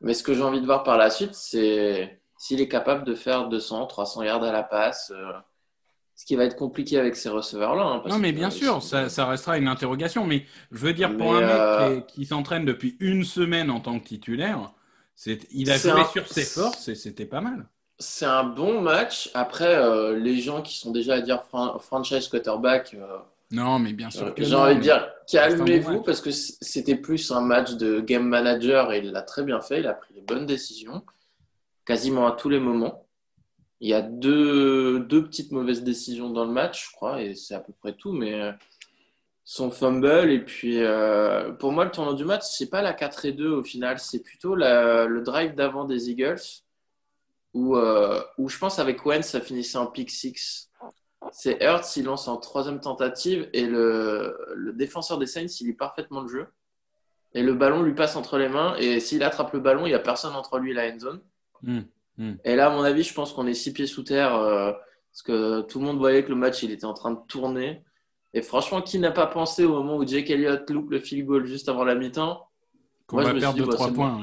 Mais 0.00 0.14
ce 0.14 0.22
que 0.22 0.34
j'ai 0.34 0.42
envie 0.42 0.60
de 0.60 0.66
voir 0.66 0.82
par 0.82 0.98
la 0.98 1.10
suite, 1.10 1.34
c'est 1.34 2.20
s'il 2.38 2.60
est 2.60 2.68
capable 2.68 3.04
de 3.04 3.14
faire 3.14 3.48
200, 3.48 3.86
300 3.86 4.22
yards 4.22 4.44
à 4.44 4.52
la 4.52 4.62
passe. 4.62 5.12
Euh, 5.14 5.32
ce 6.16 6.24
qui 6.24 6.34
va 6.34 6.44
être 6.44 6.56
compliqué 6.56 6.98
avec 6.98 7.14
ces 7.14 7.28
receveurs-là. 7.28 7.82
Hein, 7.82 8.02
non, 8.08 8.18
mais 8.18 8.32
bien 8.32 8.48
sûr, 8.48 8.82
ça, 8.82 9.10
ça, 9.10 9.26
restera 9.26 9.58
une 9.58 9.68
interrogation. 9.68 10.26
Mais 10.26 10.46
je 10.72 10.78
veux 10.78 10.94
dire, 10.94 11.14
pour 11.14 11.36
un 11.36 11.40
mec 11.40 11.50
euh, 11.50 12.00
qui, 12.00 12.24
s'entraîne 12.24 12.64
depuis 12.64 12.96
une 13.00 13.22
semaine 13.22 13.70
en 13.70 13.80
tant 13.80 14.00
que 14.00 14.06
titulaire, 14.06 14.72
il 15.26 15.70
a 15.70 15.76
joué 15.76 16.04
sur 16.10 16.26
ses 16.26 16.44
forces 16.44 16.88
et 16.88 16.94
c'était 16.94 17.26
pas 17.26 17.42
mal. 17.42 17.68
C'est 17.98 18.26
un 18.26 18.44
bon 18.44 18.80
match. 18.80 19.30
Après, 19.34 19.74
euh, 19.74 20.18
les 20.18 20.40
gens 20.40 20.62
qui 20.62 20.78
sont 20.78 20.90
déjà 20.90 21.14
à 21.14 21.20
dire 21.20 21.42
franchise 21.80 22.28
quarterback, 22.28 22.94
non, 23.50 23.78
mais 23.78 23.92
bien 23.92 24.10
sûr. 24.10 24.26
Euh, 24.26 24.32
j'ai 24.36 24.54
envie 24.54 24.76
de 24.76 24.80
dire, 24.80 25.08
calmez-vous 25.30 26.02
parce 26.02 26.20
que 26.20 26.30
c'était 26.30 26.96
plus 26.96 27.30
un 27.30 27.40
match 27.40 27.74
de 27.74 28.00
game 28.00 28.26
manager 28.26 28.92
et 28.92 28.98
il 28.98 29.12
l'a 29.12 29.22
très 29.22 29.44
bien 29.44 29.60
fait. 29.60 29.80
Il 29.80 29.86
a 29.86 29.94
pris 29.94 30.14
les 30.14 30.20
bonnes 30.20 30.46
décisions 30.46 31.04
quasiment 31.84 32.26
à 32.26 32.32
tous 32.32 32.48
les 32.48 32.58
moments. 32.58 33.06
Il 33.80 33.88
y 33.88 33.94
a 33.94 34.02
deux, 34.02 35.00
deux 35.00 35.24
petites 35.24 35.52
mauvaises 35.52 35.84
décisions 35.84 36.30
dans 36.30 36.44
le 36.44 36.50
match, 36.50 36.88
je 36.88 36.96
crois, 36.96 37.22
et 37.22 37.34
c'est 37.34 37.54
à 37.54 37.60
peu 37.60 37.72
près 37.72 37.92
tout. 37.92 38.10
Mais 38.10 38.34
euh, 38.34 38.52
son 39.44 39.70
fumble 39.70 40.30
et 40.30 40.40
puis 40.40 40.82
euh, 40.82 41.52
pour 41.52 41.70
moi, 41.70 41.84
le 41.84 41.92
tournoi 41.92 42.14
du 42.14 42.24
match, 42.24 42.42
c'est 42.44 42.68
pas 42.68 42.82
la 42.82 42.94
4 42.94 43.26
et 43.26 43.32
2 43.32 43.48
au 43.48 43.62
final, 43.62 44.00
c'est 44.00 44.24
plutôt 44.24 44.56
le 44.56 45.20
drive 45.20 45.54
d'avant 45.54 45.84
des 45.84 46.10
Eagles 46.10 46.40
où, 47.56 47.76
où 48.38 48.48
je 48.48 48.58
pense 48.58 48.78
avec 48.78 49.04
Wentz, 49.04 49.26
ça 49.26 49.40
finissait 49.40 49.78
en 49.78 49.86
pick 49.86 50.10
6 50.10 50.66
c'est 51.32 51.62
Hurts, 51.62 51.96
il 51.96 52.04
lance 52.04 52.28
en 52.28 52.36
troisième 52.36 52.80
tentative 52.80 53.48
et 53.52 53.66
le, 53.66 54.36
le, 54.54 54.72
défenseur 54.72 55.18
des 55.18 55.26
Saints, 55.26 55.46
il 55.60 55.66
lit 55.66 55.72
parfaitement 55.74 56.20
le 56.20 56.28
jeu. 56.28 56.46
Et 57.34 57.42
le 57.42 57.54
ballon 57.54 57.82
lui 57.82 57.94
passe 57.94 58.16
entre 58.16 58.38
les 58.38 58.48
mains. 58.48 58.76
Et 58.78 59.00
s'il 59.00 59.22
attrape 59.22 59.52
le 59.52 59.60
ballon, 59.60 59.86
il 59.86 59.90
n'y 59.90 59.94
a 59.94 59.98
personne 59.98 60.34
entre 60.34 60.58
lui 60.58 60.70
et 60.70 60.74
la 60.74 60.90
end 60.90 60.98
zone. 60.98 61.20
Hmm, 61.62 61.80
hmm. 62.16 62.34
Et 62.44 62.56
là, 62.56 62.68
à 62.68 62.70
mon 62.70 62.82
avis, 62.82 63.02
je 63.02 63.12
pense 63.12 63.32
qu'on 63.32 63.46
est 63.46 63.54
six 63.54 63.72
pieds 63.72 63.86
sous 63.86 64.02
terre. 64.02 64.34
Euh, 64.36 64.72
parce 65.12 65.22
que 65.22 65.60
tout 65.62 65.78
le 65.78 65.84
monde 65.84 65.98
voyait 65.98 66.24
que 66.24 66.30
le 66.30 66.36
match, 66.36 66.62
il 66.62 66.70
était 66.70 66.86
en 66.86 66.94
train 66.94 67.10
de 67.10 67.20
tourner. 67.28 67.84
Et 68.32 68.42
franchement, 68.42 68.80
qui 68.80 68.98
n'a 68.98 69.10
pas 69.10 69.26
pensé 69.26 69.64
au 69.64 69.74
moment 69.74 69.96
où 69.96 70.06
Jake 70.06 70.30
Elliott 70.30 70.68
loupe 70.70 70.90
le 70.90 70.98
field 70.98 71.26
goal 71.26 71.46
juste 71.46 71.68
avant 71.68 71.84
la 71.84 71.94
mi-temps? 71.94 72.45
Qu'on 73.06 73.18
va 73.18 73.34
perdre 73.34 73.66
de 73.66 73.70
3 73.70 73.92
points. 73.92 74.22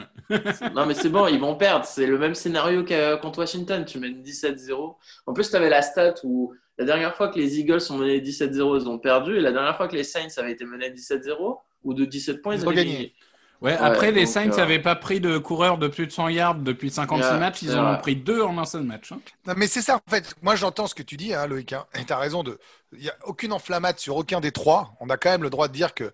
non, 0.75 0.85
mais 0.85 0.93
c'est 0.93 1.09
bon, 1.09 1.27
ils 1.27 1.39
vont 1.39 1.55
perdre. 1.55 1.85
C'est 1.85 2.05
le 2.05 2.17
même 2.17 2.35
scénario 2.35 2.83
qu'à 2.83 3.17
contre 3.17 3.39
Washington. 3.39 3.85
Tu 3.85 3.99
mènes 3.99 4.21
17-0. 4.21 4.95
En 5.25 5.33
plus, 5.33 5.49
tu 5.49 5.55
avais 5.55 5.69
la 5.69 5.81
stat 5.81 6.15
où 6.23 6.53
la 6.77 6.85
dernière 6.85 7.15
fois 7.15 7.29
que 7.29 7.37
les 7.37 7.59
Eagles 7.59 7.81
ont 7.89 7.97
mené 7.97 8.19
17-0, 8.19 8.81
ils 8.81 8.89
ont 8.89 8.99
perdu. 8.99 9.37
Et 9.37 9.41
la 9.41 9.51
dernière 9.51 9.77
fois 9.77 9.87
que 9.87 9.95
les 9.95 10.03
Saints 10.03 10.27
avaient 10.37 10.51
été 10.51 10.65
menés 10.65 10.89
17-0 10.89 11.59
ou 11.83 11.93
de 11.93 12.05
17 12.05 12.41
points, 12.41 12.55
ils, 12.55 12.67
ont 12.67 12.71
gagné. 12.71 13.13
Ouais, 13.61 13.77
après, 13.79 14.11
les 14.11 14.25
Saints 14.25 14.47
n'avaient 14.47 14.81
pas 14.81 14.95
pris 14.95 15.21
de 15.21 15.37
coureurs 15.37 15.77
de 15.77 15.87
plus 15.87 16.07
de 16.07 16.11
100 16.11 16.27
yards 16.29 16.55
depuis 16.55 16.89
56 16.89 17.39
matchs. 17.39 17.61
Ils 17.61 17.75
en 17.77 17.93
ont 17.93 17.97
pris 17.97 18.17
deux 18.17 18.41
en 18.41 18.57
un 18.57 18.65
seul 18.65 18.83
match. 18.83 19.13
Hein. 19.13 19.21
Non, 19.47 19.53
mais 19.55 19.67
c'est 19.67 19.81
ça, 19.81 19.95
en 19.95 20.11
fait. 20.11 20.35
Moi, 20.41 20.55
j'entends 20.55 20.87
ce 20.87 20.95
que 20.95 21.03
tu 21.03 21.15
dis, 21.15 21.33
hein, 21.33 21.47
Loïc. 21.47 21.71
Hein, 21.71 21.85
et 21.97 22.03
tu 22.03 22.11
as 22.11 22.17
raison. 22.17 22.43
De... 22.43 22.59
Il 22.91 22.99
n'y 22.99 23.09
a 23.09 23.15
aucune 23.25 23.53
enflammade 23.53 23.99
sur 23.99 24.17
aucun 24.17 24.41
des 24.41 24.51
trois. 24.51 24.93
On 24.99 25.09
a 25.09 25.15
quand 25.15 25.29
même 25.29 25.43
le 25.43 25.49
droit 25.49 25.69
de 25.69 25.73
dire 25.73 25.93
que 25.93 26.11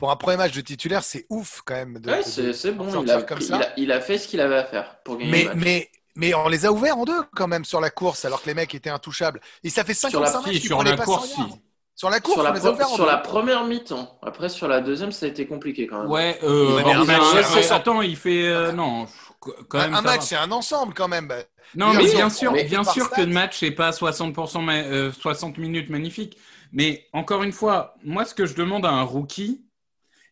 pour 0.00 0.10
un 0.10 0.16
premier 0.16 0.38
match 0.38 0.52
de 0.52 0.62
titulaire, 0.62 1.04
c'est 1.04 1.26
ouf 1.28 1.60
quand 1.62 1.74
même. 1.74 1.98
De, 1.98 2.10
ouais, 2.10 2.22
c'est 2.22 2.72
bon. 2.72 3.02
Il 3.02 3.10
a, 3.10 3.20
comme 3.20 3.42
ça. 3.42 3.60
Il, 3.76 3.92
a, 3.92 4.00
fait 4.00 4.16
ce 4.16 4.26
qu'il 4.28 4.40
avait 4.40 4.56
à 4.56 4.64
faire 4.64 4.96
pour 5.04 5.18
gagner 5.18 5.30
mais, 5.30 5.48
mais, 5.54 5.90
mais 6.16 6.32
on 6.32 6.48
les 6.48 6.64
a 6.64 6.72
ouverts 6.72 6.96
en 6.96 7.04
deux 7.04 7.22
quand 7.36 7.46
même 7.46 7.66
sur 7.66 7.82
la 7.82 7.90
course, 7.90 8.24
alors 8.24 8.40
que 8.40 8.46
les 8.46 8.54
mecs 8.54 8.74
étaient 8.74 8.88
intouchables. 8.88 9.42
Et 9.62 9.68
ça 9.68 9.84
fait 9.84 9.92
55 9.92 10.46
matchs 10.46 10.62
sur 10.62 10.82
la 10.82 10.96
course, 10.96 11.28
sur 11.94 12.08
la 12.08 12.18
course, 12.18 12.34
sur, 12.34 12.42
la, 12.42 12.86
sur 12.86 13.04
la, 13.04 13.18
première 13.18 13.66
mi-temps. 13.66 14.18
Après, 14.22 14.48
sur 14.48 14.68
la 14.68 14.80
deuxième, 14.80 15.12
ça 15.12 15.26
a 15.26 15.28
été 15.28 15.46
compliqué 15.46 15.86
quand 15.86 16.00
même. 16.00 16.10
Ouais, 16.10 16.38
euh, 16.44 16.78
un 16.82 17.04
match, 17.04 17.70
attends, 17.70 18.00
il 18.00 18.16
fait. 18.16 18.48
Euh, 18.48 18.72
non, 18.72 19.06
quand 19.68 19.80
même. 19.80 19.92
Un 19.92 20.00
match, 20.00 20.22
c'est 20.22 20.36
un 20.36 20.50
ensemble 20.50 20.94
quand 20.94 21.08
même. 21.08 21.30
Non, 21.74 21.92
mais 21.92 22.10
bien 22.10 22.30
sûr, 22.30 22.54
bien 22.54 22.84
sûr 22.84 23.10
que 23.10 23.20
le 23.20 23.26
match 23.26 23.62
n'est 23.62 23.70
pas 23.70 23.90
60%, 23.90 24.64
mais, 24.64 25.12
60 25.12 25.58
minutes 25.58 25.90
magnifique. 25.90 26.38
Mais 26.72 27.06
encore 27.12 27.42
une 27.42 27.52
fois, 27.52 27.96
moi, 28.02 28.24
ce 28.24 28.32
que 28.32 28.46
je 28.46 28.54
demande 28.54 28.86
à 28.86 28.90
un 28.90 29.02
rookie, 29.02 29.60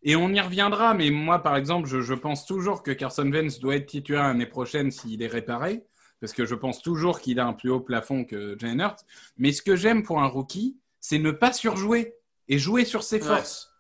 et 0.03 0.17
on 0.17 0.29
y 0.33 0.41
reviendra, 0.41 0.95
mais 0.95 1.11
moi, 1.11 1.43
par 1.43 1.57
exemple, 1.57 1.89
je, 1.89 2.01
je 2.01 2.15
pense 2.15 2.47
toujours 2.47 2.83
que 2.83 2.91
Carson 2.91 3.29
Vance 3.31 3.59
doit 3.59 3.77
être 3.77 3.87
titulaire 3.87 4.25
l'année 4.25 4.47
prochaine 4.47 4.91
s'il 4.91 5.23
est 5.23 5.27
réparé, 5.29 5.85
parce 6.21 6.33
que 6.33 6.47
je 6.47 6.55
pense 6.55 6.83
toujours 6.83 7.21
qu'il 7.21 7.41
a 7.41 7.47
un 7.47 7.53
plus 7.53 7.71
haut 7.71 7.81
plafond 7.81 8.25
que 8.25 8.57
Hurts. 8.63 9.05
Mais 9.37 9.53
ce 9.53 9.63
que 9.63 9.77
j'aime 9.77 10.03
pour 10.03 10.21
un 10.21 10.27
rookie, 10.27 10.79
c'est 11.01 11.19
ne 11.19 11.31
pas 11.31 11.53
surjouer 11.53 12.15
et 12.49 12.59
jouer 12.59 12.85
sur 12.85 13.03
ses 13.03 13.21
forces. 13.21 13.73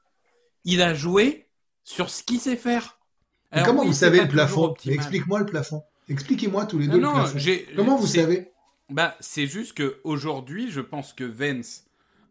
Il 0.65 0.83
a 0.83 0.95
joué 0.95 1.49
sur 1.85 2.11
ce 2.11 2.23
qu'il 2.23 2.41
sait 2.41 2.57
faire. 2.57 2.99
comment 3.65 3.85
vous 3.85 3.93
savez 3.93 4.21
le 4.21 4.29
plafond 4.29 4.75
Explique-moi 4.87 5.41
le 5.41 5.47
plafond. 5.47 5.83
Expliquez-moi 6.09 6.67
tous 6.67 6.79
les 6.79 6.89
deux 6.89 6.99
non, 6.99 7.19
le 7.19 7.31
plafond. 7.31 7.73
Comment 7.77 7.97
vous 7.97 8.07
savez? 8.07 8.53
Bah, 8.91 9.17
C'est 9.21 9.47
juste 9.47 9.77
qu'aujourd'hui, 9.77 10.71
je 10.71 10.81
pense 10.81 11.13
que 11.13 11.25
Vance 11.25 11.85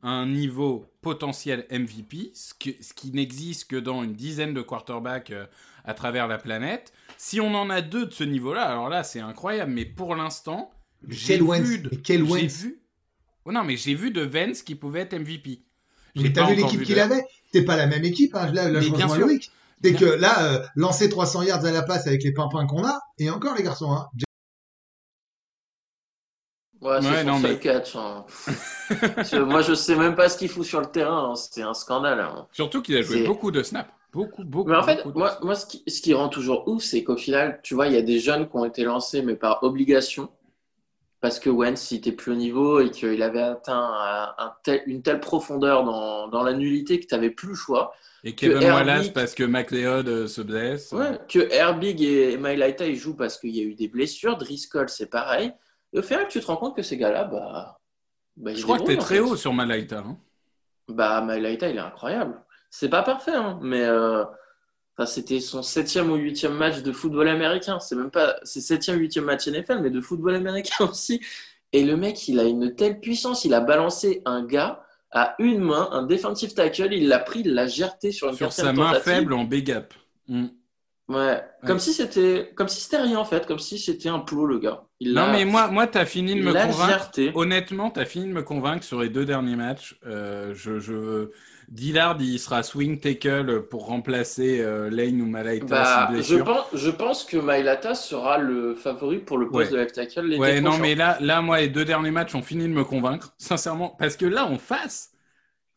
un 0.04 0.26
niveau 0.26 0.86
potentiel 1.02 1.66
MVP, 1.72 2.32
ce, 2.34 2.54
qui 2.54 3.12
n'existe 3.12 3.70
que 3.70 3.76
dans 3.76 4.04
une 4.04 4.14
dizaine 4.14 4.54
de 4.54 4.62
quarterbacks 4.62 5.32
euh, 5.32 5.46
à 5.86 5.94
travers 5.94 6.28
la 6.28 6.38
planète. 6.38 6.94
Si 7.18 7.40
on 7.42 7.54
en 7.56 7.70
a 7.70 7.82
deux 7.82 8.06
de 8.06 8.14
ce 8.14 8.24
niveau-là, 8.24 8.64
alors 8.64 8.90
là, 8.90 9.04
c'est 9.04 9.20
incroyable. 9.20 9.72
Mais 9.72 9.86
pour 9.86 10.16
l'instant, 10.16 10.72
j'ai 11.08 11.38
vu, 11.38 11.80
de, 11.80 11.90
vu, 11.90 12.82
Oh 13.46 13.52
non, 13.52 13.64
mais 13.64 13.78
j'ai 13.78 13.96
vu 13.96 14.12
de 14.12 14.22
Vance 14.22 14.62
qui 14.62 14.76
pouvait 14.76 15.02
être 15.02 15.18
MVP. 15.18 15.62
Mais 16.16 16.34
t'as 16.34 16.48
vu 16.48 16.56
l'équipe 16.56 16.84
qu'il 16.84 17.00
avait? 17.00 17.24
C'est 17.54 17.64
pas 17.64 17.78
la 17.78 17.88
même 17.88 18.04
équipe, 18.04 18.36
hein. 18.36 18.52
là, 18.52 18.70
là 18.70 18.82
je 18.82 19.20
Loïc. 19.20 19.52
C'est 19.84 19.94
que 19.94 20.06
là, 20.06 20.44
euh, 20.44 20.66
lancer 20.76 21.08
300 21.08 21.44
yards 21.44 21.64
à 21.64 21.72
la 21.72 21.84
passe 21.84 22.08
avec 22.08 22.24
les 22.24 22.34
pimpins 22.34 22.66
qu'on 22.66 22.84
a, 22.84 23.00
et 23.20 23.30
encore 23.30 23.56
les 23.56 23.64
garçons, 23.64 23.92
hein. 23.92 24.08
Ouais, 26.82 27.02
c'est 27.02 27.26
son 27.26 27.40
seul 27.40 27.60
catch. 27.60 27.96
Hein. 27.96 28.26
Moi, 29.46 29.62
je 29.62 29.74
sais 29.74 29.96
même 29.96 30.16
pas 30.16 30.30
ce 30.30 30.38
qu'il 30.38 30.50
fout 30.50 30.66
sur 30.66 30.80
le 30.80 30.88
terrain. 30.88 31.32
Hein. 31.32 31.36
C'est 31.36 31.64
un 31.64 31.74
scandale. 31.74 32.20
Hein. 32.20 32.48
Surtout 32.52 32.82
qu'il 32.82 32.98
a 32.98 33.02
joué 33.02 33.24
beaucoup 33.24 33.52
de 33.52 33.64
snaps. 33.64 33.90
Beaucoup, 34.14 34.44
beaucoup. 34.44 34.70
Mais 34.70 34.78
en 34.78 34.84
fait, 34.84 35.04
moi, 35.06 35.38
moi, 35.42 35.56
ce 35.56 35.66
qui, 35.66 35.84
ce 35.88 36.02
qui 36.02 36.14
rend 36.14 36.30
toujours 36.30 36.68
ouf, 36.68 36.84
c'est 36.84 37.04
qu'au 37.04 37.18
final, 37.18 37.60
tu 37.64 37.76
vois, 37.76 37.88
il 37.88 37.94
y 37.94 37.98
a 37.98 38.02
des 38.02 38.20
jeunes 38.20 38.50
qui 38.50 38.56
ont 38.56 38.66
été 38.66 38.84
lancés, 38.84 39.22
mais 39.22 39.36
par 39.36 39.64
obligation 39.64 40.30
parce 41.20 41.40
que 41.40 41.50
Wentz 41.50 41.92
était 41.92 42.12
plus 42.12 42.34
au 42.34 42.36
niveau 42.36 42.80
et 42.80 42.92
qu'il 42.92 43.22
avait 43.24 43.42
atteint 43.42 43.92
une 44.86 45.02
telle 45.02 45.20
profondeur 45.20 45.84
dans, 45.84 46.44
la 46.44 46.54
nullité 46.54 47.00
que 47.00 47.08
tu 47.08 47.16
n'avais 47.16 47.32
plus 47.32 47.50
le 47.50 47.56
choix. 47.56 47.94
Et 48.24 48.36
Kevin 48.36 48.72
Wallace 48.72 49.10
parce 49.10 49.34
que 49.34 49.44
McLeod 49.44 50.08
euh, 50.08 50.28
se 50.28 50.42
blesse. 50.42 50.92
Ouais, 50.92 51.20
que 51.30 51.52
Herbig 51.52 52.02
et 52.02 52.38
Mailaita 52.38 52.86
ils 52.86 52.96
jouent 52.96 53.16
parce 53.16 53.38
qu'il 53.38 53.56
y 53.56 53.60
a 53.60 53.64
eu 53.64 53.74
des 53.74 53.88
blessures. 53.88 54.38
Driscoll, 54.38 54.90
c'est 54.90 55.10
pareil. 55.10 55.54
Et 55.98 56.00
au 56.00 56.04
final, 56.04 56.28
tu 56.30 56.40
te 56.40 56.46
rends 56.46 56.58
compte 56.58 56.76
que 56.76 56.84
ces 56.84 56.96
gars-là, 56.96 57.24
bah, 57.24 57.80
bah 58.36 58.54
Je 58.54 58.62
crois 58.62 58.78
que 58.78 58.84
tu 58.84 58.92
es 58.92 58.98
très 58.98 59.20
haut 59.20 59.36
sur 59.36 59.52
Mailaita. 59.52 59.98
Hein. 59.98 60.16
Bah, 60.88 61.22
Mailaita, 61.22 61.70
il 61.70 61.78
est 61.78 61.80
incroyable. 61.80 62.40
C'est 62.70 62.90
pas 62.90 63.02
parfait, 63.02 63.34
hein, 63.34 63.58
mais 63.64 63.82
euh, 63.82 64.24
c'était 65.08 65.40
son 65.40 65.64
septième 65.64 66.12
ou 66.12 66.16
huitième 66.16 66.54
match 66.54 66.84
de 66.84 66.92
football 66.92 67.30
américain. 67.30 67.80
C'est 67.80 67.96
même 67.96 68.12
pas, 68.12 68.36
c'est 68.44 68.62
septième, 68.62 69.00
huitième 69.00 69.26
match 69.26 69.48
NFL, 69.48 69.80
mais 69.82 69.90
de 69.90 70.00
football 70.00 70.36
américain 70.36 70.86
aussi. 70.92 71.20
Et 71.74 71.84
le 71.84 71.98
mec, 71.98 72.28
il 72.28 72.40
a 72.40 72.44
une 72.44 72.76
telle 72.76 73.00
puissance. 73.00 73.44
Il 73.44 73.56
a 73.56 73.60
balancé 73.60 74.22
un 74.26 74.46
gars 74.46 74.84
à 75.10 75.34
une 75.40 75.62
main, 75.62 75.90
un 75.92 76.04
defensive 76.04 76.54
tackle. 76.54 76.94
Il 76.94 77.08
l'a 77.08 77.18
pris, 77.18 77.40
il 77.40 77.56
l'a 77.56 77.66
gerté 77.66 78.12
sur 78.12 78.30
une 78.30 78.36
sur 78.36 78.54
sa 78.54 78.72
main 78.72 78.94
faible 79.00 79.34
en 79.34 79.46
big 79.46 79.72
up. 79.72 79.96
Mm. 80.28 80.46
Ouais. 81.10 81.42
Comme 81.66 81.80
si 81.80 81.94
c'était, 81.94 82.52
comme 82.56 82.68
si 82.68 82.82
c'était 82.82 82.98
rien 82.98 83.18
en 83.18 83.26
fait, 83.26 83.46
comme 83.46 83.60
si 83.60 83.80
c'était 83.80 84.10
un 84.10 84.20
plot 84.20 84.46
le 84.46 84.60
gars. 84.60 84.84
non 85.02 85.32
mais 85.32 85.46
moi, 85.46 85.70
moi, 85.70 85.88
t'as 85.88 86.06
fini 86.06 86.36
de 86.36 86.42
me 86.42 86.52
convaincre. 86.52 87.12
Honnêtement, 87.34 87.90
t'as 87.92 88.06
fini 88.06 88.28
de 88.28 88.34
me 88.34 88.44
convaincre 88.44 88.84
sur 88.84 89.02
les 89.02 89.10
deux 89.10 89.26
derniers 89.26 89.56
matchs. 89.56 89.98
Euh, 90.06 90.54
je, 90.54 90.80
je, 90.80 91.30
Dillard, 91.70 92.18
il 92.20 92.40
sera 92.40 92.62
swing 92.62 93.00
tackle 93.00 93.64
pour 93.64 93.88
remplacer 93.88 94.60
euh, 94.60 94.90
Lane 94.90 95.22
ou 95.22 95.26
Malaita 95.26 95.66
bah, 95.66 96.22
je 96.22 96.38
pense, 96.38 96.66
je 96.74 96.90
pense 96.90 97.24
que 97.24 97.38
Mailata 97.38 97.96
sera 97.96 98.38
le 98.38 98.76
favori 98.76 99.20
pour 99.20 99.38
le 99.38 99.50
poste 99.50 99.72
de 99.72 99.78
left 99.78 99.96
tackle. 99.96 100.36
ouais, 100.38 100.60
non, 100.60 100.78
mais 100.78 100.96
là, 100.96 101.18
là, 101.22 101.42
moi, 101.42 101.60
les 101.60 101.70
deux 101.70 101.86
derniers 101.86 102.12
matchs 102.12 102.36
ont 102.36 102.42
fini 102.42 102.64
de 102.64 102.74
me 102.74 102.84
convaincre, 102.84 103.34
sincèrement, 103.38 103.96
parce 103.98 104.18
que 104.18 104.26
là, 104.26 104.46
en 104.46 104.58
face, 104.58 105.12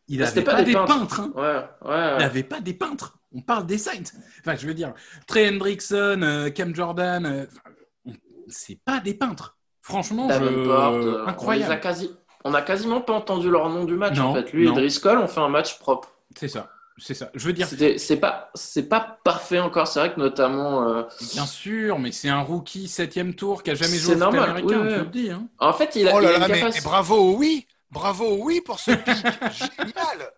il 0.08 0.18
n'avait 0.18 0.42
pas, 0.42 0.62
des 0.62 0.72
peintres. 0.72 1.20
Hein. 1.20 1.32
Ouais, 1.36 1.88
ouais, 1.88 2.14
Il 2.16 2.18
n'avait 2.18 2.42
pas 2.42 2.60
des 2.60 2.74
peintres. 2.74 3.19
On 3.32 3.42
parle 3.42 3.66
des 3.66 3.78
Saints. 3.78 4.12
Enfin, 4.40 4.56
je 4.56 4.66
veux 4.66 4.74
dire, 4.74 4.92
Trey 5.26 5.48
Hendrickson, 5.48 6.20
euh, 6.22 6.50
Cam 6.50 6.74
Jordan, 6.74 7.26
euh, 7.26 8.12
c'est 8.48 8.78
pas 8.84 9.00
des 9.00 9.14
peintres. 9.14 9.56
Franchement, 9.82 10.28
je... 10.28 11.26
incroyable. 11.26 11.74
On 11.74 11.80
quasi 11.80 12.10
on 12.44 12.50
n'a 12.50 12.62
quasiment 12.62 13.00
pas 13.00 13.12
entendu 13.12 13.50
leur 13.50 13.68
nom 13.68 13.84
du 13.84 13.94
match 13.94 14.18
en 14.18 14.34
fait. 14.34 14.52
Lui 14.52 14.68
et 14.68 14.72
Driscoll 14.72 15.18
ont 15.18 15.26
fait 15.26 15.40
un 15.40 15.48
match 15.48 15.78
propre. 15.78 16.12
C'est 16.36 16.48
ça. 16.48 16.70
C'est 16.96 17.14
ça. 17.14 17.30
Je 17.34 17.46
veux 17.46 17.52
dire. 17.52 17.66
C'est 17.96 18.16
pas, 18.16 18.50
c'est 18.54 18.88
pas 18.88 19.18
parfait 19.24 19.58
encore. 19.58 19.86
C'est 19.86 20.00
vrai 20.00 20.12
que 20.12 20.20
notamment. 20.20 20.88
Euh, 20.88 21.02
Bien 21.32 21.46
sûr, 21.46 21.98
mais 21.98 22.12
c'est 22.12 22.28
un 22.28 22.40
rookie 22.40 22.88
septième 22.88 23.34
tour 23.34 23.62
qui 23.62 23.70
a 23.70 23.74
jamais 23.74 23.96
joué 23.96 24.14
au 24.14 24.18
foot 24.18 24.34
américain. 24.34 24.86
Tu 24.88 24.98
le 24.98 25.06
dis. 25.06 25.30
Hein. 25.30 25.48
En 25.58 25.72
fait, 25.72 25.96
il 25.96 26.08
a. 26.08 26.14
Oh 26.14 26.20
là 26.20 26.38
là, 26.38 26.48
mais, 26.48 26.62
bravo, 26.84 27.36
oui, 27.36 27.66
bravo, 27.90 28.38
oui 28.42 28.60
pour 28.60 28.78
ce 28.78 28.90
pic. 28.90 29.16
Génial. 29.78 30.30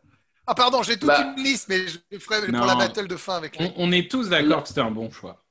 Ah 0.46 0.54
pardon, 0.54 0.82
j'ai 0.82 0.96
toute 0.98 1.06
bah. 1.06 1.34
une 1.36 1.42
liste, 1.42 1.68
mais 1.68 1.86
je 1.86 2.18
ferai 2.18 2.46
pour 2.46 2.66
la 2.66 2.74
battle 2.74 3.06
de 3.06 3.16
fin 3.16 3.36
avec 3.36 3.58
lui. 3.58 3.70
On, 3.76 3.92
est 3.92 4.10
tous 4.10 4.28
d'accord 4.28 4.62
que 4.62 4.68
c'était 4.68 4.80
un 4.80 4.90
bon 4.90 5.10
choix. 5.10 5.42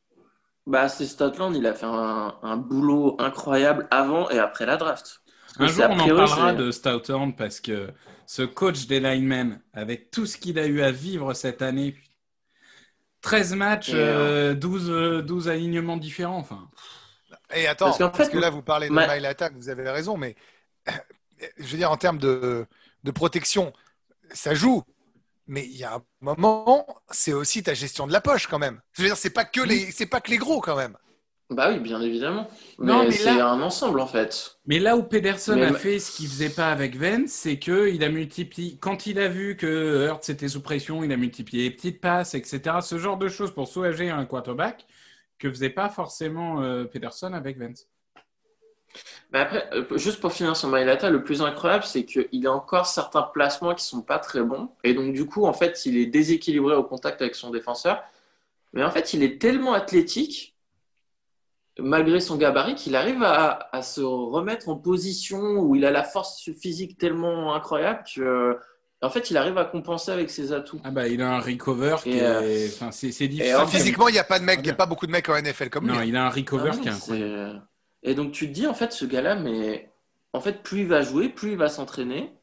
Bah, 0.67 0.89
c'est 0.89 1.05
Statland, 1.05 1.53
il 1.55 1.65
a 1.65 1.73
fait 1.73 1.85
un, 1.85 2.35
un, 2.41 2.57
boulot 2.57 3.15
incroyable 3.19 3.87
avant 3.89 4.29
et 4.29 4.37
après 4.37 4.65
la 4.65 4.77
draft. 4.77 5.21
Un 5.59 5.67
jour, 5.67 5.85
on 5.89 5.99
en 5.99 6.07
parlera 6.07 6.53
de 6.53 6.71
Stouthorn 6.71 7.35
parce 7.35 7.59
que 7.59 7.89
ce 8.25 8.43
coach 8.43 8.87
des 8.87 8.99
linemen, 8.99 9.61
avec 9.73 10.11
tout 10.11 10.25
ce 10.25 10.37
qu'il 10.37 10.59
a 10.59 10.65
eu 10.65 10.81
à 10.81 10.91
vivre 10.91 11.33
cette 11.33 11.61
année, 11.61 11.95
13 13.21 13.55
matchs, 13.55 13.91
12, 13.91 13.95
euh, 13.97 15.21
12 15.21 15.47
euh, 15.47 15.51
alignements 15.51 15.97
différents. 15.97 16.37
Enfin. 16.37 16.69
Et 17.53 17.67
attends, 17.67 17.91
parce, 17.97 18.29
que 18.29 18.37
là, 18.37 18.49
vous 18.49 18.61
parlez 18.61 18.87
de 18.87 18.93
ma... 18.93 19.03
attack, 19.03 19.53
vous 19.55 19.69
avez 19.69 19.89
raison, 19.89 20.17
mais 20.17 20.35
je 21.57 21.65
veux 21.65 21.77
dire, 21.77 21.91
en 21.91 21.97
termes 21.97 22.17
de, 22.17 22.65
de 23.03 23.11
protection, 23.11 23.73
ça 24.33 24.53
joue. 24.53 24.83
Mais 25.47 25.65
il 25.65 25.77
y 25.77 25.83
a 25.83 25.95
un 25.95 26.03
moment, 26.21 26.85
c'est 27.09 27.33
aussi 27.33 27.63
ta 27.63 27.73
gestion 27.73 28.07
de 28.07 28.13
la 28.13 28.21
poche 28.21 28.47
quand 28.47 28.59
même. 28.59 28.79
Je 28.93 29.01
veux 29.01 29.07
dire, 29.09 29.17
c'est 29.17 29.31
pas 29.31 29.43
que 29.45 29.61
les, 29.61 29.91
c'est 29.91 30.05
pas 30.05 30.21
que 30.21 30.31
les 30.31 30.37
gros 30.37 30.61
quand 30.61 30.75
même. 30.75 30.97
Bah 31.51 31.69
oui, 31.69 31.79
bien 31.79 31.99
évidemment. 32.01 32.47
Non, 32.79 33.03
mais, 33.03 33.11
c'est 33.11 33.29
un 33.29 33.61
ensemble 33.61 33.99
en 33.99 34.07
fait. 34.07 34.57
Mais 34.65 34.79
là 34.79 34.95
où 34.95 35.03
Pedersen 35.03 35.61
a 35.61 35.73
fait 35.73 35.99
ce 35.99 36.15
qu'il 36.15 36.27
faisait 36.27 36.49
pas 36.49 36.71
avec 36.71 36.95
Vence, 36.95 37.31
c'est 37.31 37.59
que 37.59 37.89
il 37.89 38.05
a 38.05 38.09
multiplié. 38.09 38.77
Quand 38.79 39.05
il 39.05 39.19
a 39.19 39.27
vu 39.27 39.57
que 39.57 40.07
Hurts 40.07 40.29
était 40.29 40.47
sous 40.47 40.61
pression, 40.61 41.03
il 41.03 41.11
a 41.11 41.17
multiplié 41.17 41.65
les 41.65 41.71
petites 41.71 41.99
passes, 41.99 42.35
etc. 42.35 42.77
Ce 42.81 42.97
genre 42.97 43.17
de 43.17 43.27
choses 43.27 43.53
pour 43.53 43.67
soulager 43.67 44.09
un 44.09 44.25
quarterback 44.25 44.87
que 45.39 45.49
faisait 45.49 45.69
pas 45.69 45.89
forcément 45.89 46.61
euh, 46.61 46.85
Pedersen 46.85 47.33
avec 47.33 47.57
Vence. 47.57 47.87
Mais 49.31 49.39
après, 49.39 49.69
euh, 49.73 49.97
juste 49.97 50.19
pour 50.19 50.33
finir 50.33 50.55
sur 50.57 50.67
Mailata, 50.69 51.09
le 51.09 51.23
plus 51.23 51.41
incroyable, 51.41 51.85
c'est 51.85 52.05
qu'il 52.05 52.47
a 52.47 52.51
encore 52.51 52.85
certains 52.85 53.21
placements 53.21 53.73
qui 53.73 53.85
sont 53.85 54.01
pas 54.01 54.19
très 54.19 54.41
bons. 54.41 54.69
Et 54.83 54.93
donc, 54.93 55.13
du 55.13 55.25
coup, 55.25 55.45
en 55.45 55.53
fait, 55.53 55.85
il 55.85 55.97
est 55.97 56.05
déséquilibré 56.05 56.75
au 56.75 56.83
contact 56.83 57.21
avec 57.21 57.35
son 57.35 57.49
défenseur. 57.49 58.03
Mais 58.73 58.83
en 58.83 58.91
fait, 58.91 59.13
il 59.13 59.23
est 59.23 59.41
tellement 59.41 59.73
athlétique 59.73 60.51
malgré 61.79 62.19
son 62.19 62.37
gabarit, 62.37 62.75
qu'il 62.75 62.95
arrive 62.95 63.23
à, 63.23 63.81
se 63.81 64.01
remettre 64.01 64.69
en 64.69 64.75
position 64.75 65.39
où 65.59 65.75
il 65.75 65.85
a 65.85 65.91
la 65.91 66.03
force 66.03 66.49
physique 66.59 66.97
tellement 66.97 67.55
incroyable 67.55 68.03
que. 68.13 68.57
En 69.03 69.09
fait, 69.09 69.31
il 69.31 69.37
arrive 69.37 69.57
à 69.57 69.65
compenser 69.65 70.11
avec 70.11 70.29
ses 70.29 70.53
atouts. 70.53 70.79
Ah 70.83 70.91
bah, 70.91 71.07
il 71.07 71.23
a 71.23 71.31
un 71.33 71.39
recover 71.39 71.95
qui 72.03 72.19
est... 72.19 72.21
Euh, 72.21 72.67
enfin, 72.67 72.91
c'est, 72.91 73.07
difficile. 73.07 73.55
physiquement, 73.67 74.07
il 74.09 74.11
n'y 74.11 74.19
a 74.19 74.23
pas 74.23 74.37
de 74.37 74.43
mec, 74.43 74.59
il 74.63 74.69
a 74.69 74.75
pas 74.75 74.85
beaucoup 74.85 75.07
de 75.07 75.11
mecs 75.11 75.27
en 75.27 75.41
NFL 75.41 75.69
comme 75.71 75.87
lui. 75.87 75.95
Non, 75.95 76.01
il 76.03 76.15
a 76.15 76.27
un 76.27 76.29
recover 76.29 76.69
ah 76.71 76.77
qui 76.77 76.87
est 76.87 76.91
incroyable. 76.91 77.63
Et 78.03 78.15
donc, 78.15 78.31
tu 78.31 78.47
te 78.47 78.53
dis, 78.53 78.67
en 78.67 78.73
fait, 78.73 78.91
ce 78.91 79.05
gars-là, 79.05 79.35
mais 79.35 79.89
en 80.33 80.41
fait, 80.41 80.63
plus 80.63 80.81
il 80.81 80.87
va 80.87 81.01
jouer, 81.01 81.29
plus 81.29 81.51
il 81.51 81.57
va 81.57 81.69
s'entraîner, 81.69 82.33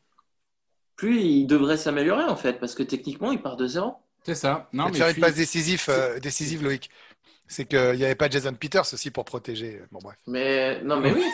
plus 0.97 1.21
il 1.21 1.47
devrait 1.47 1.77
s'améliorer, 1.77 2.25
en 2.25 2.37
fait, 2.37 2.55
parce 2.55 2.75
que 2.75 2.83
techniquement, 2.83 3.33
il 3.33 3.43
part 3.43 3.57
de 3.57 3.67
zéro. 3.67 3.95
C'est 4.25 4.35
ça. 4.35 4.69
Non, 4.73 4.89
mais 4.89 4.99
faire 4.99 5.09
une 5.09 5.21
passe 5.21 5.35
décisive, 5.35 5.85
euh, 5.89 6.19
décisive 6.21 6.63
Loïc. 6.63 6.91
C'est 7.47 7.65
qu'il 7.65 7.95
n'y 7.95 8.05
avait 8.05 8.15
pas 8.15 8.29
Jason 8.29 8.53
Peters 8.53 8.93
aussi 8.93 9.11
pour 9.11 9.25
protéger. 9.25 9.81
Bon, 9.91 10.01
bref. 10.03 10.17
Mais 10.27 10.83
non, 10.83 11.01
mais 11.01 11.13
oui. 11.13 11.25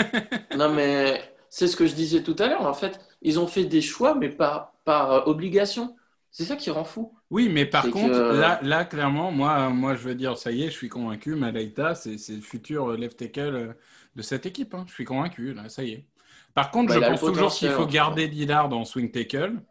non, 0.56 0.72
mais 0.72 1.34
c'est 1.48 1.66
ce 1.66 1.76
que 1.76 1.86
je 1.86 1.94
disais 1.94 2.22
tout 2.22 2.36
à 2.38 2.46
l'heure. 2.46 2.64
En 2.64 2.74
fait, 2.74 3.00
ils 3.20 3.40
ont 3.40 3.48
fait 3.48 3.64
des 3.64 3.82
choix, 3.82 4.14
mais 4.14 4.28
par, 4.28 4.74
par 4.84 5.26
obligation. 5.26 5.96
C'est 6.36 6.44
ça 6.44 6.56
qui 6.56 6.68
rend 6.68 6.84
fou. 6.84 7.14
Oui, 7.30 7.48
mais 7.48 7.64
par 7.64 7.88
contre, 7.88 8.18
là, 8.18 8.60
là, 8.62 8.84
clairement, 8.84 9.32
moi, 9.32 9.70
moi, 9.70 9.94
je 9.94 10.02
veux 10.06 10.14
dire, 10.14 10.36
ça 10.36 10.52
y 10.52 10.64
est, 10.64 10.66
je 10.66 10.76
suis 10.76 10.90
convaincu. 10.90 11.34
Malaita, 11.34 11.94
c'est 11.94 12.18
le 12.28 12.42
futur 12.42 12.92
left 12.92 13.18
tackle 13.18 13.40
euh, 13.40 13.72
de 14.16 14.20
cette 14.20 14.44
équipe. 14.44 14.74
Hein. 14.74 14.84
Je 14.86 14.92
suis 14.92 15.06
convaincu, 15.06 15.54
là, 15.54 15.70
ça 15.70 15.82
y 15.82 15.92
est. 15.92 16.04
Par 16.52 16.70
contre, 16.70 16.92
bah, 16.92 17.00
je 17.00 17.08
pense 17.08 17.20
toujours 17.20 17.54
qu'il 17.54 17.70
faut 17.70 17.86
garder 17.86 18.28
Dillard 18.28 18.70
en 18.70 18.84
swing 18.84 19.10
tackle. 19.10 19.62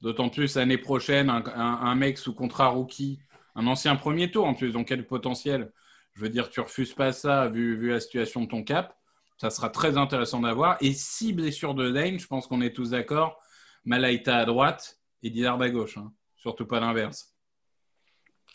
D'autant 0.00 0.28
plus 0.28 0.54
l'année 0.54 0.78
prochaine, 0.78 1.28
un, 1.28 1.94
mec 1.96 2.18
sous 2.18 2.34
contrat 2.34 2.68
rookie, 2.68 3.18
un 3.56 3.66
ancien 3.66 3.96
premier 3.96 4.30
tour 4.30 4.46
en 4.46 4.54
plus, 4.54 4.70
donc 4.70 4.86
quel 4.86 5.04
potentiel? 5.04 5.72
Je 6.14 6.20
veux 6.20 6.28
dire, 6.28 6.50
tu 6.50 6.60
refuses 6.60 6.94
pas 6.94 7.10
ça 7.10 7.48
vu, 7.48 7.76
vu 7.76 7.90
la 7.90 7.98
situation 7.98 8.42
de 8.42 8.46
ton 8.46 8.62
cap. 8.62 8.96
Ça 9.38 9.50
sera 9.50 9.70
très 9.70 9.98
intéressant 9.98 10.38
d'avoir. 10.38 10.76
Et 10.80 10.92
si 10.92 11.32
blessure 11.32 11.74
de 11.74 11.90
Dane, 11.90 12.20
je 12.20 12.28
pense 12.28 12.46
qu'on 12.46 12.60
est 12.60 12.72
tous 12.72 12.90
d'accord, 12.90 13.40
Malaita 13.84 14.36
à 14.36 14.44
droite, 14.44 15.01
et 15.22 15.30
Dillard 15.30 15.60
à 15.60 15.70
gauche. 15.70 15.96
Hein. 15.98 16.12
Surtout 16.36 16.66
pas 16.66 16.80
l'inverse. 16.80 17.34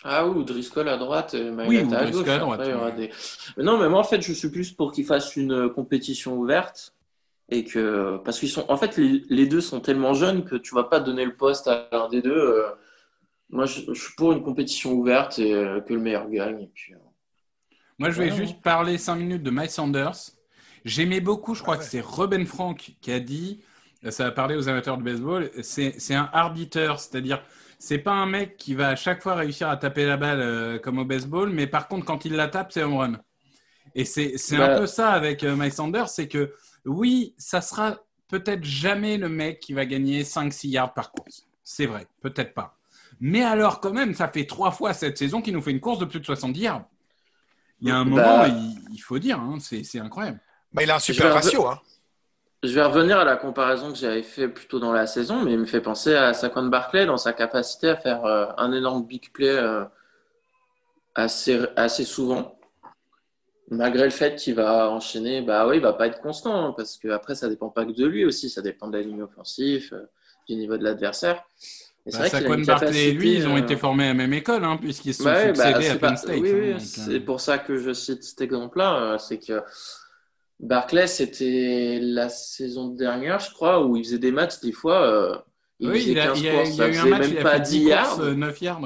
Ah 0.04 0.28
oui, 0.28 0.38
ou 0.38 0.44
Driscoll 0.44 0.90
à 0.90 0.98
droite 0.98 1.34
et 1.34 1.50
oui, 1.50 1.80
à 1.80 1.84
gauche. 2.12 2.28
À 2.28 2.38
droite, 2.38 2.62
non, 3.58 3.80
mais 3.80 3.90
moi 3.90 4.00
en 4.00 4.04
fait, 4.04 4.22
je 4.22 4.32
suis 4.32 4.50
plus 4.50 4.72
pour 4.72 4.92
qu'ils 4.92 5.06
fassent 5.06 5.36
une 5.36 5.70
compétition 5.70 6.38
ouverte. 6.38 6.94
Et 7.50 7.64
que, 7.64 8.18
parce 8.26 8.40
qu'ils 8.40 8.50
sont, 8.50 8.66
en 8.68 8.76
fait, 8.76 8.98
les, 8.98 9.46
deux 9.46 9.62
sont 9.62 9.80
tellement 9.80 10.14
jeunes 10.14 10.44
que 10.44 10.58
tu 10.58 10.76
vas 10.76 10.84
pas 10.84 11.00
donner 11.00 11.24
le 11.24 11.36
poste 11.36 11.68
à 11.68 11.88
l'un 11.94 12.10
des 12.10 12.22
deux. 12.22 12.38
Euh. 12.38 12.68
moi, 13.50 13.66
je, 13.66 13.94
suis 13.94 14.16
pour 14.18 14.34
une 14.34 14.44
compétition 14.44 14.92
ouverte 14.92 15.40
et 15.40 15.54
euh, 15.54 15.80
que 15.80 15.94
le 15.94 16.02
meilleur 16.02 16.30
gagne. 16.30 16.64
Et 16.64 16.68
puis, 16.74 16.94
euh. 16.94 16.98
moi, 18.00 18.10
je 18.10 18.22
vais 18.22 18.36
juste 18.36 18.62
parler 18.62 18.98
cinq 18.98 19.16
minutes 19.16 19.44
de 19.44 19.50
Mike 19.50 19.72
Sanders. 19.72 20.32
J'aimais 20.84 21.22
beaucoup, 21.22 21.56
je 21.56 21.62
crois 21.62 21.76
ah 21.76 21.78
que 21.78 21.86
c'est 21.86 22.02
Ruben 22.02 22.46
Frank 22.46 22.96
qui 23.00 23.12
a 23.14 23.22
dit 23.22 23.62
ça 24.10 24.26
va 24.26 24.32
parler 24.32 24.56
aux 24.56 24.70
amateurs 24.70 24.98
de 24.98 25.04
baseball, 25.04 25.50
c'est 25.62 26.14
un 26.14 26.30
arbitre, 26.34 27.00
c'est-à-dire 27.00 27.44
c'est 27.80 28.00
pas 28.00 28.14
un 28.14 28.26
mec 28.26 28.58
qui 28.58 28.74
va 28.74 28.90
à 28.90 28.96
chaque 28.96 29.22
fois 29.22 29.36
réussir 29.36 29.70
à 29.70 29.78
taper 29.78 30.06
la 30.06 30.18
balle 30.18 30.40
euh, 30.42 30.80
comme 30.80 30.98
au 30.98 31.06
baseball, 31.06 31.50
mais 31.50 31.68
par 31.68 31.88
contre 31.88 32.06
quand 32.06 32.26
il 32.26 32.34
la 32.34 32.48
tape, 32.48 32.72
c'est 32.72 32.84
home 32.84 32.98
run. 32.98 33.14
Et 33.96 34.06
c'est 34.06 34.36
un 34.56 34.58
bah. 34.58 34.80
peu 34.80 34.88
ça 34.88 35.12
avec 35.12 35.44
euh, 35.44 35.56
Mike 35.56 35.74
Sanders, 35.74 36.10
c'est 36.10 36.28
que 36.28 36.54
oui, 36.86 37.34
ça 37.38 37.62
sera 37.62 38.00
peut-être 38.28 38.64
jamais 38.64 39.18
le 39.18 39.30
mec 39.30 39.60
qui 39.60 39.74
va 39.74 39.86
gagner 39.86 40.24
5-6 40.24 40.70
yards 40.70 40.94
par 40.94 41.12
course. 41.12 41.48
C'est 41.64 41.86
vrai, 41.86 42.08
peut-être 42.22 42.54
pas. 42.54 42.78
Mais 43.20 43.44
alors 43.44 43.80
quand 43.80 43.94
même, 43.94 44.14
ça 44.14 44.28
fait 44.28 44.46
trois 44.46 44.72
fois 44.72 44.94
cette 44.94 45.18
saison 45.18 45.42
qu'il 45.42 45.54
nous 45.54 45.62
fait 45.62 45.72
une 45.72 45.80
course 45.80 46.00
de 46.00 46.06
plus 46.06 46.20
de 46.20 46.26
70 46.26 46.60
yards. 46.60 46.86
Il 47.82 47.88
y 47.88 47.92
a 47.92 47.98
un 47.98 48.06
bah. 48.06 48.46
moment, 48.46 48.74
il, 48.92 49.00
faut 49.00 49.20
dire, 49.20 49.40
hein, 49.40 49.58
c'est 49.60 50.00
incroyable. 50.00 50.40
Bah, 50.74 50.84
il 50.84 50.92
a 50.92 50.96
un 50.96 51.00
super 51.00 51.34
ratio. 51.34 51.68
Hein. 51.68 51.80
Je 52.68 52.74
vais 52.74 52.84
revenir 52.84 53.18
à 53.18 53.24
la 53.24 53.38
comparaison 53.38 53.94
que 53.94 53.98
j'avais 53.98 54.24
fait 54.24 54.50
plutôt 54.50 54.80
dans 54.80 54.92
la 54.92 55.08
saison, 55.08 55.42
mais 55.42 55.54
il 55.54 55.60
me 55.60 55.66
fait 55.66 55.80
penser 55.80 56.14
à 56.16 56.34
Saquon 56.34 56.66
Barclay 56.66 57.06
dans 57.06 57.16
sa 57.16 57.32
capacité 57.32 57.88
à 57.88 57.96
faire 57.96 58.26
euh, 58.26 58.48
un 58.58 58.74
énorme 58.74 59.06
big 59.06 59.32
play 59.32 59.48
euh, 59.48 59.86
assez, 61.16 61.62
assez 61.78 62.04
souvent. 62.04 62.60
Malgré 63.70 64.04
le 64.04 64.10
fait 64.10 64.36
qu'il 64.36 64.56
va 64.56 64.90
enchaîner, 64.90 65.42
bah 65.42 65.66
oui, 65.66 65.78
il 65.78 65.82
va 65.82 65.94
pas 65.94 66.08
être 66.08 66.20
constant, 66.20 66.68
hein, 66.68 66.74
parce 66.76 66.98
que 66.98 67.08
après 67.08 67.36
ça 67.36 67.48
dépend 67.48 67.70
pas 67.70 67.86
que 67.86 67.92
de 67.92 68.06
lui 68.06 68.26
aussi, 68.26 68.50
ça 68.50 68.62
dépend 68.62 68.90
de 68.90 68.98
la 68.98 69.04
ligne 69.04 69.22
offensive, 69.22 69.90
euh, 69.94 70.06
du 70.50 70.56
niveau 70.56 70.78
de 70.78 70.84
l'adversaire. 70.84 71.44
Bah, 72.06 72.28
Saquon 72.28 72.60
Barclay 72.60 73.10
et 73.10 73.12
lui, 73.14 73.36
ils 73.36 73.48
ont 73.48 73.58
été 73.58 73.78
formés 73.78 74.06
à 74.06 74.08
la 74.08 74.14
même 74.14 74.34
école, 74.34 74.66
hein, 74.66 74.76
puisqu'ils 74.76 75.14
se 75.14 75.24
sont 75.24 75.30
bah 75.30 75.54
succédés 75.54 75.90
à 75.90 75.96
Penn 75.96 76.18
State. 76.18 76.40
Oui, 76.42 76.74
hein, 76.74 76.80
c'est 76.80 77.22
pour 77.22 77.40
ça 77.40 77.60
que 77.60 77.78
je 77.78 77.94
cite 77.94 78.24
cet 78.24 78.42
exemple-là, 78.42 79.18
c'est 79.20 79.38
que 79.38 79.62
Barclay, 80.60 81.08
c'était 81.08 82.00
la 82.02 82.30
saison 82.30 82.90
dernière, 82.90 83.40
je 83.40 83.54
crois, 83.54 83.86
où 83.86 83.96
il 83.96 84.04
faisait 84.04 84.20
des 84.20 84.32
matchs, 84.32 84.60
des 84.60 84.72
fois, 84.72 85.04
euh, 85.04 85.38
il 85.80 85.92
faisait 85.92 86.16
15 86.16 86.42
courses, 86.42 86.72
ça 86.72 86.88
faisait 86.88 87.10
même 87.10 87.44
pas 87.44 87.60
10 87.60 87.80
yards. 87.84 88.20
9 88.20 88.62
yards, 88.62 88.82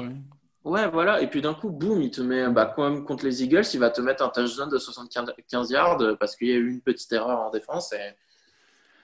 Ouais, 0.64 0.88
voilà. 0.88 1.20
Et 1.22 1.26
puis 1.26 1.42
d'un 1.42 1.54
coup, 1.54 1.70
boum, 1.70 2.02
il 2.02 2.10
te 2.10 2.20
met, 2.20 2.48
bah, 2.48 2.72
quand 2.76 2.88
même 2.88 3.04
contre 3.04 3.24
les 3.24 3.42
Eagles, 3.42 3.64
il 3.74 3.80
va 3.80 3.90
te 3.90 4.00
mettre 4.00 4.22
un 4.22 4.28
touchdown 4.28 4.68
de 4.68 4.78
75 4.78 5.70
yards 5.70 5.98
parce 6.20 6.36
qu'il 6.36 6.48
y 6.48 6.52
a 6.52 6.56
eu 6.56 6.68
une 6.70 6.80
petite 6.80 7.12
erreur 7.12 7.40
en 7.40 7.50
défense 7.50 7.92
et, 7.92 8.14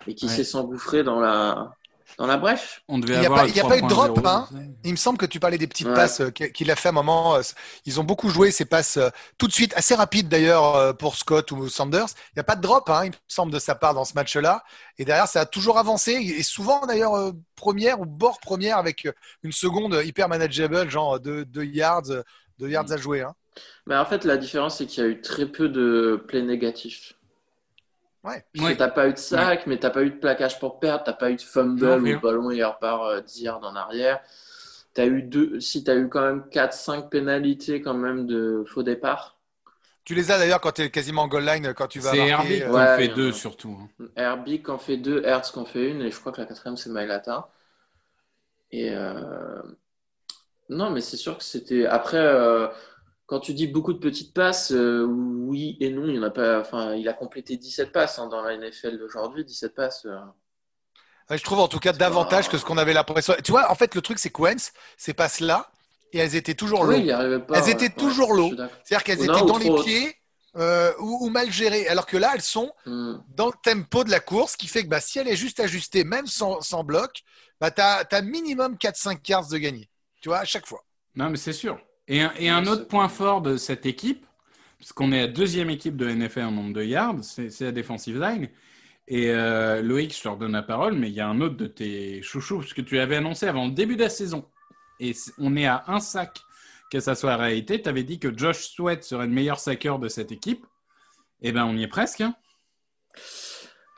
et 0.06 0.14
qui 0.14 0.28
s'est 0.28 0.44
s'engouffrer 0.44 1.02
dans 1.02 1.18
la, 1.18 1.74
dans 2.16 2.26
la 2.26 2.36
brèche? 2.36 2.82
On 2.88 2.98
devait 2.98 3.14
il 3.14 3.20
n'y 3.20 3.26
a, 3.26 3.30
pas, 3.30 3.42
a 3.42 3.68
pas 3.68 3.78
eu 3.78 3.82
de 3.82 3.88
drop. 3.88 4.20
Hein. 4.24 4.48
Il 4.84 4.92
me 4.92 4.96
semble 4.96 5.18
que 5.18 5.26
tu 5.26 5.40
parlais 5.40 5.58
des 5.58 5.66
petites 5.66 5.92
passes 5.92 6.20
euh, 6.20 6.30
qu'il 6.30 6.70
a 6.70 6.76
fait 6.76 6.88
à 6.88 6.90
un 6.90 6.94
moment. 6.94 7.36
Euh, 7.36 7.42
ils 7.84 8.00
ont 8.00 8.04
beaucoup 8.04 8.30
joué 8.30 8.50
ces 8.50 8.64
passes 8.64 8.96
euh, 8.96 9.10
tout 9.36 9.46
de 9.46 9.52
suite, 9.52 9.72
assez 9.76 9.94
rapides 9.94 10.28
d'ailleurs 10.28 10.96
pour 10.96 11.16
Scott 11.16 11.52
ou 11.52 11.68
Sanders. 11.68 12.08
Il 12.30 12.38
n'y 12.38 12.40
a 12.40 12.44
pas 12.44 12.56
de 12.56 12.62
drop, 12.62 12.88
hein, 12.90 13.04
il 13.04 13.10
me 13.10 13.16
semble, 13.28 13.52
de 13.52 13.58
sa 13.58 13.74
part 13.74 13.94
dans 13.94 14.04
ce 14.04 14.14
match-là. 14.14 14.64
Et 14.98 15.04
derrière, 15.04 15.28
ça 15.28 15.42
a 15.42 15.46
toujours 15.46 15.78
avancé. 15.78 16.12
Et 16.12 16.42
souvent 16.42 16.86
d'ailleurs 16.86 17.32
première 17.54 18.00
ou 18.00 18.06
bord 18.06 18.40
première 18.40 18.78
avec 18.78 19.08
une 19.42 19.52
seconde 19.52 20.00
hyper 20.04 20.28
manageable, 20.28 20.88
genre 20.90 21.20
2 21.20 21.46
yards, 21.64 22.24
deux 22.58 22.68
yards 22.68 22.92
à 22.92 22.96
jouer. 22.96 23.22
Hein. 23.22 23.34
Mais 23.86 23.96
en 23.96 24.04
fait, 24.04 24.24
la 24.24 24.36
différence, 24.36 24.78
c'est 24.78 24.86
qu'il 24.86 25.02
y 25.02 25.06
a 25.06 25.10
eu 25.10 25.20
très 25.20 25.46
peu 25.46 25.68
de 25.68 26.22
plays 26.28 26.42
négatifs. 26.42 27.14
Ouais. 28.28 28.44
Tu 28.54 28.76
T'as 28.76 28.88
pas 28.88 29.08
eu 29.08 29.12
de 29.12 29.18
sac, 29.18 29.66
mais 29.66 29.78
t'as 29.78 29.90
pas 29.90 30.02
eu 30.02 30.10
de 30.10 30.16
plaquage 30.16 30.58
pour 30.58 30.78
perdre, 30.78 31.04
t'as 31.04 31.12
pas 31.12 31.30
eu 31.30 31.36
de 31.36 31.42
fumble 31.42 31.84
où 31.84 32.04
le 32.04 32.18
ballon 32.18 32.50
il 32.50 32.62
repart 32.64 33.24
10 33.24 33.42
yards 33.42 33.64
en 33.64 33.74
arrière. 33.74 34.20
As 34.96 35.06
eu 35.06 35.22
deux, 35.22 35.60
si 35.60 35.84
tu 35.84 35.90
as 35.90 35.94
eu 35.94 36.08
quand 36.08 36.22
même 36.22 36.44
4-5 36.50 37.08
pénalités 37.08 37.80
quand 37.80 37.94
même 37.94 38.26
de 38.26 38.64
faux 38.66 38.82
départ. 38.82 39.38
Tu 40.04 40.14
les 40.14 40.30
as 40.30 40.38
d'ailleurs 40.38 40.60
quand 40.60 40.72
tu 40.72 40.82
es 40.82 40.90
quasiment 40.90 41.22
en 41.22 41.28
goal 41.28 41.44
line, 41.44 41.72
quand 41.74 41.86
tu 41.86 42.00
vas 42.00 42.10
C'est 42.10 42.26
Herbie 42.26 42.60
qui 42.60 42.64
en 42.64 42.96
fait 42.96 43.08
deux 43.08 43.30
surtout. 43.30 43.78
Hein. 44.00 44.06
Herbie 44.16 44.62
qui 44.62 44.70
en 44.70 44.78
fait 44.78 44.96
deux, 44.96 45.22
Hertz 45.24 45.52
qui 45.52 45.58
en 45.58 45.66
fait 45.66 45.90
une, 45.90 46.02
et 46.02 46.10
je 46.10 46.18
crois 46.18 46.32
que 46.32 46.40
la 46.40 46.46
quatrième 46.46 46.76
c'est 46.76 46.90
Mailata. 46.90 47.48
Et 48.70 48.90
euh... 48.90 49.62
non, 50.68 50.90
mais 50.90 51.00
c'est 51.00 51.16
sûr 51.16 51.38
que 51.38 51.44
c'était. 51.44 51.86
Après, 51.86 52.16
euh, 52.16 52.68
quand 53.28 53.40
tu 53.40 53.52
dis 53.52 53.66
beaucoup 53.66 53.92
de 53.92 53.98
petites 53.98 54.32
passes, 54.32 54.72
euh, 54.72 55.04
oui 55.04 55.76
et 55.80 55.90
non, 55.90 56.06
il 56.06 56.18
en 56.18 56.22
a 56.22 56.30
pas. 56.30 56.60
Enfin, 56.60 56.94
il 56.94 57.06
a 57.10 57.12
complété 57.12 57.58
17 57.58 57.92
passes 57.92 58.18
hein, 58.18 58.26
dans 58.26 58.40
la 58.40 58.56
NFL 58.56 58.98
d'aujourd'hui, 58.98 59.44
17 59.44 59.74
passes. 59.74 60.06
Euh. 60.06 61.36
je 61.36 61.44
trouve 61.44 61.58
en 61.60 61.68
tout 61.68 61.78
cas 61.78 61.92
davantage 61.92 62.48
que 62.48 62.56
ce 62.56 62.64
qu'on 62.64 62.78
avait 62.78 62.94
l'impression. 62.94 63.34
Tu 63.44 63.52
vois, 63.52 63.70
en 63.70 63.74
fait, 63.74 63.94
le 63.94 64.00
truc, 64.00 64.18
c'est 64.18 64.30
que 64.30 64.42
ces 64.96 65.12
passes-là, 65.12 65.70
et 66.14 66.18
elles 66.18 66.36
étaient 66.36 66.54
toujours 66.54 66.84
low. 66.84 66.94
elles 66.94 67.68
étaient 67.68 67.90
toujours 67.90 68.32
low. 68.32 68.50
C'est-à-dire 68.82 69.04
qu'elles 69.04 69.22
étaient 69.22 69.46
dans 69.46 69.58
les 69.58 69.74
pieds 69.82 70.16
euh, 70.56 70.94
ou, 70.98 71.28
mal 71.28 71.52
gérées. 71.52 71.86
Alors 71.86 72.06
que 72.06 72.16
là, 72.16 72.32
elles 72.34 72.40
sont 72.40 72.72
hmm. 72.86 73.16
dans 73.28 73.48
le 73.48 73.52
tempo 73.62 74.04
de 74.04 74.10
la 74.10 74.20
course, 74.20 74.56
qui 74.56 74.68
fait 74.68 74.84
que 74.84 74.88
bah, 74.88 75.02
si 75.02 75.18
elle 75.18 75.28
est 75.28 75.36
juste 75.36 75.60
ajustée, 75.60 76.02
même 76.02 76.26
sans, 76.26 76.82
bloc, 76.82 77.22
bah, 77.60 77.70
tu 77.70 77.82
as, 77.82 78.22
minimum 78.22 78.76
4-5 78.76 79.18
yards 79.28 79.48
de 79.48 79.58
gagner. 79.58 79.90
Tu 80.22 80.30
vois, 80.30 80.38
à 80.38 80.46
chaque 80.46 80.66
fois. 80.66 80.82
Non, 81.14 81.28
mais 81.28 81.36
c'est 81.36 81.52
sûr. 81.52 81.78
Et 82.08 82.48
un, 82.48 82.66
autre 82.66 82.88
point 82.88 83.08
fort 83.08 83.42
de 83.42 83.58
cette 83.58 83.84
équipe, 83.84 84.24
parce 84.78 84.92
qu'on 84.92 85.12
est 85.12 85.20
la 85.20 85.26
deuxième 85.26 85.68
équipe 85.68 85.96
de 85.96 86.08
NFL 86.08 86.40
en 86.40 86.52
nombre 86.52 86.72
de 86.72 86.82
yards, 86.82 87.22
c'est 87.22 87.60
la 87.60 87.72
defensive 87.72 88.18
line. 88.18 88.48
Et 89.08 89.30
euh, 89.30 89.82
Loïc, 89.82 90.16
je 90.16 90.22
te 90.22 90.28
redonne 90.28 90.52
la 90.52 90.62
parole, 90.62 90.94
mais 90.94 91.08
il 91.08 91.14
y 91.14 91.20
a 91.20 91.28
un 91.28 91.40
autre 91.40 91.56
de 91.56 91.66
tes 91.66 92.22
chouchous, 92.22 92.62
ce 92.62 92.74
que 92.74 92.80
tu 92.80 92.98
avais 92.98 93.16
annoncé 93.16 93.46
avant 93.46 93.66
le 93.66 93.72
début 93.72 93.96
de 93.96 94.02
la 94.02 94.10
saison. 94.10 94.46
Et 95.00 95.14
on 95.38 95.54
est 95.56 95.66
à 95.66 95.84
un 95.86 96.00
sac 96.00 96.40
que 96.90 97.00
ça 97.00 97.14
soit 97.14 97.30
la 97.30 97.36
réalité. 97.36 97.80
Tu 97.82 97.88
avais 97.88 98.04
dit 98.04 98.18
que 98.18 98.36
Josh 98.36 98.70
Sweat 98.70 99.04
serait 99.04 99.26
le 99.26 99.32
meilleur 99.32 99.58
sacker 99.58 99.98
de 99.98 100.08
cette 100.08 100.32
équipe. 100.32 100.64
Eh 101.42 101.52
bien, 101.52 101.66
on 101.66 101.76
y 101.76 101.82
est 101.82 101.88
presque. 101.88 102.22
Hein. 102.22 102.34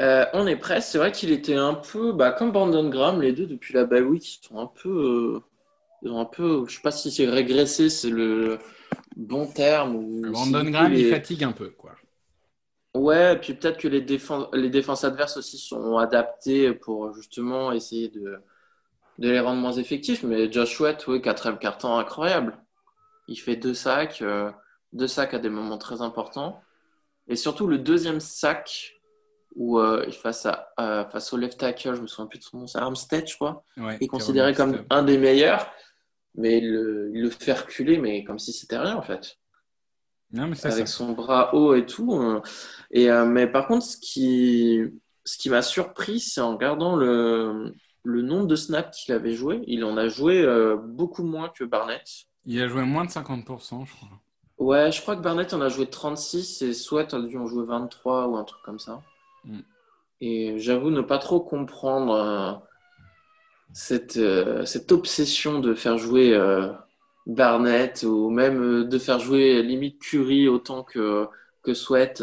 Euh, 0.01 0.27
on 0.33 0.47
est 0.47 0.57
presque. 0.57 0.89
C'est 0.91 0.99
vrai 0.99 1.13
qu'il 1.13 1.31
était 1.31 1.57
un 1.57 1.75
peu, 1.75 2.13
bah, 2.13 2.33
comme 2.33 2.53
Brandon 2.53 2.89
Graham, 2.89 3.21
les 3.23 3.33
deux 3.33 3.47
depuis 3.47 3.75
la 3.75 3.85
bye 3.85 4.03
week, 4.03 4.37
ils 4.37 4.47
sont 4.47 4.59
un 4.59 4.67
peu, 4.67 4.89
euh, 4.89 5.41
ils 6.03 6.11
ont 6.11 6.21
un 6.21 6.25
peu, 6.25 6.65
je 6.69 6.77
sais 6.77 6.83
pas 6.83 6.91
si 6.91 7.11
c'est 7.11 7.29
régressé, 7.29 7.91
c'est 7.91 8.11
le 8.11 8.59
bon 9.17 9.47
terme. 9.47 9.97
Ou 9.97 10.23
Brandon 10.31 10.65
Graham, 10.71 10.95
il 10.95 11.09
fatigue 11.09 11.45
un 11.45 11.53
peu, 11.53 11.71
quoi. 11.71 11.93
Ouais, 12.95 13.35
et 13.35 13.37
puis 13.37 13.55
peut-être 13.55 13.79
que 13.79 13.87
les 13.87 14.01
défenses, 14.01 14.49
les 14.53 14.71
défenses 14.71 15.05
adverses 15.05 15.37
aussi 15.37 15.59
sont 15.59 15.99
adaptées 15.99 16.73
pour 16.73 17.15
justement 17.15 17.71
essayer 17.71 18.09
de, 18.09 18.41
de 19.19 19.31
les 19.31 19.39
rendre 19.39 19.61
moins 19.61 19.73
effectifs. 19.73 20.25
Mais 20.25 20.51
Josh 20.51 20.75
Sweat, 20.75 21.07
oui, 21.07 21.23
quatrième 21.23 21.59
carton 21.59 21.97
incroyable. 21.97 22.59
Il 23.29 23.37
fait 23.37 23.55
deux 23.55 23.75
sacs, 23.75 24.23
euh, 24.23 24.51
deux 24.93 25.07
sacs 25.07 25.35
à 25.35 25.39
des 25.39 25.51
moments 25.51 25.79
très 25.79 26.03
importants. 26.03 26.61
Et 27.29 27.37
surtout 27.37 27.69
le 27.69 27.79
deuxième 27.79 28.19
sac 28.19 29.01
où 29.55 29.79
euh, 29.79 30.11
face, 30.11 30.47
à, 30.47 31.09
face 31.13 31.33
au 31.33 31.37
left 31.37 31.59
tackle, 31.59 31.95
je 31.95 32.01
me 32.01 32.07
souviens 32.09 32.27
plus 32.27 32.39
de 32.39 32.45
son 32.45 32.59
nom, 32.59 32.67
c'est 32.67 32.79
Armstead, 32.79 33.29
je 33.29 33.35
crois, 33.37 33.65
ouais, 33.77 33.99
est 34.01 34.07
considéré 34.07 34.53
comme 34.55 34.85
un 34.91 35.03
des 35.03 35.19
meilleurs 35.19 35.71
mais 36.35 36.59
il 36.59 36.71
le, 36.71 37.31
fait 37.31 37.53
reculer, 37.53 37.99
mais 37.99 38.25
comme 38.25 38.39
si 38.39 38.53
c'était 38.53 38.79
rien 38.79 38.97
en 38.97 39.03
fait. 39.03 39.37
Non, 40.33 40.47
mais 40.47 40.65
Avec 40.65 40.87
son 40.87 41.13
bras 41.13 41.55
haut 41.55 41.75
et 41.75 41.87
tout. 41.87 42.15
Euh. 42.15 42.41
Et, 42.93 43.11
euh, 43.11 43.25
mais 43.25 43.49
par 43.49 43.67
contre, 43.67 43.85
ce 43.85 43.97
qui, 43.97 44.81
ce 45.25 45.39
qui 45.39 45.51
m'a 45.51 45.63
surpris, 45.63 46.21
c'est 46.21 46.41
en 46.41 46.53
regardant 46.53 46.95
le, 46.95 47.75
le 48.05 48.23
nombre 48.23 48.47
de 48.47 48.57
snaps 48.57 49.05
qu'il 49.05 49.15
avait 49.15 49.35
joué. 49.35 49.63
Il 49.67 49.85
en 49.85 49.97
a 49.97 50.09
joué 50.09 50.41
euh, 50.43 50.77
beaucoup 50.77 51.25
moins 51.25 51.49
que 51.49 51.65
Barnett. 51.65 52.07
Il 52.47 52.61
a 52.63 52.69
joué 52.69 52.83
moins 52.83 53.05
de 53.05 53.11
50%, 53.11 53.87
je 53.87 53.93
crois. 53.95 54.09
Ouais, 54.59 54.93
je 54.93 55.01
crois 55.01 55.17
que 55.17 55.23
Barnett 55.23 55.53
en 55.55 55.61
a 55.61 55.69
joué 55.69 55.87
36 55.87 56.63
et 56.63 56.75
Sweat 56.75 57.15
a 57.15 57.21
dû 57.21 57.37
en 57.39 57.47
jouer 57.47 57.65
23 57.65 58.29
ou 58.29 58.37
un 58.37 58.45
truc 58.45 58.63
comme 58.63 58.79
ça. 58.79 59.01
Mm. 59.45 59.61
Et 60.21 60.59
j'avoue 60.59 60.91
ne 60.91 61.01
pas 61.01 61.19
trop 61.19 61.41
comprendre 61.41 62.13
euh, 62.13 62.53
cette, 63.73 64.17
euh, 64.17 64.65
cette 64.65 64.93
obsession 64.93 65.61
de 65.61 65.75
faire 65.75 65.99
jouer 65.99 66.39
Barnett 67.27 68.03
ou 68.03 68.31
même 68.31 68.89
de 68.89 68.99
faire 68.99 69.19
jouer 69.19 69.63
limite 69.63 70.01
Curry 70.01 70.49
autant 70.49 70.83
que, 70.83 71.27
que 71.63 71.75
Sweat. 71.75 72.23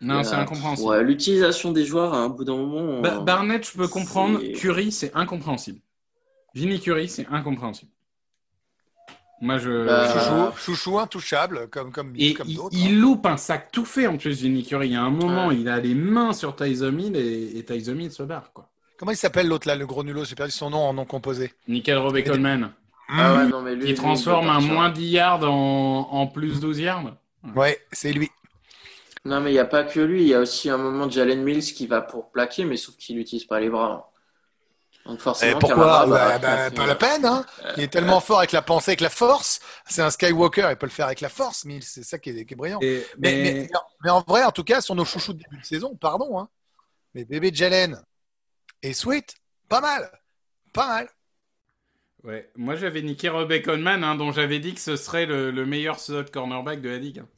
Non, 0.00 0.22
c'est 0.22 0.34
incompréhensible. 0.34 0.98
L'utilisation 1.00 1.72
des 1.72 1.84
joueurs, 1.84 2.14
à 2.14 2.18
un 2.18 2.28
bout 2.28 2.44
d'un 2.44 2.56
moment. 2.56 3.00
Barnett, 3.22 3.66
je 3.66 3.76
peux 3.76 3.88
comprendre. 3.88 4.40
Curry, 4.54 4.92
c'est 4.92 5.14
incompréhensible. 5.14 5.80
Vinny 6.54 6.80
Curry, 6.80 7.08
c'est 7.08 7.26
incompréhensible. 7.26 7.90
Moi, 9.40 9.58
je. 9.58 9.86
Bah, 9.86 10.52
chouchou, 10.56 10.98
intouchable, 10.98 11.68
comme, 11.68 11.90
comme, 11.90 12.12
et 12.16 12.34
comme 12.34 12.48
d'autres. 12.52 12.76
Il, 12.76 12.94
hein. 12.94 13.00
loupe 13.00 13.26
un 13.26 13.36
sac 13.36 13.70
tout 13.72 13.84
fait 13.84 14.06
en 14.06 14.16
plus, 14.16 14.42
Vinny 14.42 14.64
Curry. 14.64 14.88
Il 14.88 14.92
y 14.92 14.96
a 14.96 15.02
un 15.02 15.10
moment, 15.10 15.50
il 15.50 15.68
a 15.68 15.80
les 15.80 15.94
mains 15.94 16.32
sur 16.32 16.54
Tyson 16.54 16.96
Hill 16.96 17.16
et, 17.16 17.58
et 17.58 17.64
Tyson 17.64 17.96
Hill 17.98 18.12
se 18.12 18.22
barre. 18.22 18.52
Quoi. 18.52 18.70
Comment 19.04 19.12
il 19.12 19.18
s'appelle 19.18 19.48
l'autre 19.48 19.68
là, 19.68 19.76
le 19.76 19.86
gros 19.86 20.02
nulot 20.02 20.24
J'ai 20.24 20.34
perdu 20.34 20.50
son 20.50 20.70
nom 20.70 20.78
en 20.78 20.94
nom 20.94 21.04
composé. 21.04 21.52
Nickel 21.68 21.98
Robey 21.98 22.24
Coleman. 22.24 22.72
Ah 23.10 23.34
ouais, 23.34 23.46
non, 23.48 23.60
mais 23.60 23.74
lui, 23.74 23.90
il 23.90 23.94
transforme 23.94 24.48
un 24.48 24.60
moins 24.60 24.88
10 24.88 25.06
yards 25.10 25.44
en, 25.44 26.08
en 26.10 26.26
plus 26.26 26.58
12 26.58 26.78
yards. 26.78 27.14
Ouais, 27.54 27.78
c'est 27.92 28.14
lui. 28.14 28.30
Non, 29.26 29.42
mais 29.42 29.50
il 29.50 29.52
n'y 29.52 29.58
a 29.58 29.66
pas 29.66 29.84
que 29.84 30.00
lui. 30.00 30.22
Il 30.22 30.28
y 30.28 30.32
a 30.32 30.40
aussi 30.40 30.70
un 30.70 30.78
moment 30.78 31.06
de 31.06 31.12
Jalen 31.12 31.42
Mills 31.42 31.74
qui 31.74 31.86
va 31.86 32.00
pour 32.00 32.30
plaquer, 32.30 32.64
mais 32.64 32.78
sauf 32.78 32.96
qu'il 32.96 33.16
n'utilise 33.16 33.44
pas 33.44 33.60
les 33.60 33.68
bras. 33.68 34.10
Donc 35.04 35.20
forcément, 35.20 35.58
pourquoi? 35.58 36.06
Bah, 36.06 36.38
bah, 36.38 36.70
Pas 36.70 36.86
la 36.86 36.94
peine. 36.94 37.26
Hein 37.26 37.44
il 37.76 37.82
est 37.82 37.88
tellement 37.88 38.20
fort 38.20 38.38
avec 38.38 38.52
la 38.52 38.62
pensée, 38.62 38.92
avec 38.92 39.02
la 39.02 39.10
force. 39.10 39.60
C'est 39.86 40.00
un 40.00 40.08
Skywalker, 40.08 40.68
il 40.70 40.76
peut 40.76 40.86
le 40.86 40.90
faire 40.90 41.08
avec 41.08 41.20
la 41.20 41.28
force, 41.28 41.66
mais 41.66 41.78
c'est 41.82 42.04
ça 42.04 42.18
qui 42.18 42.30
est, 42.30 42.54
brillant. 42.54 42.80
mais... 43.18 43.68
Mais, 44.02 44.10
en 44.10 44.22
vrai, 44.22 44.44
en 44.44 44.50
tout 44.50 44.64
cas, 44.64 44.80
sur 44.80 44.94
nos 44.94 45.04
chouchous 45.04 45.34
de 45.34 45.40
début 45.40 45.60
de 45.60 45.66
saison, 45.66 45.94
pardon, 45.94 46.38
hein, 46.38 46.48
mais 47.12 47.26
bébé 47.26 47.50
Jalen 47.52 48.02
et 48.84 48.92
Sweet, 48.92 49.34
pas 49.68 49.80
mal. 49.80 50.10
Pas 50.74 50.86
mal. 50.86 51.08
Ouais, 52.22 52.50
moi 52.54 52.76
j'avais 52.76 53.02
niqué 53.02 53.30
Rebecca 53.30 53.72
Conman, 53.72 54.04
hein, 54.04 54.14
dont 54.14 54.30
j'avais 54.30 54.58
dit 54.58 54.74
que 54.74 54.80
ce 54.80 54.96
serait 54.96 55.26
le, 55.26 55.52
meilleur 55.66 55.98
slot 55.98 56.24
cornerback 56.32 56.80
de 56.80 56.90
la 56.90 56.98
ligue. 56.98 57.20
Hein. 57.20 57.28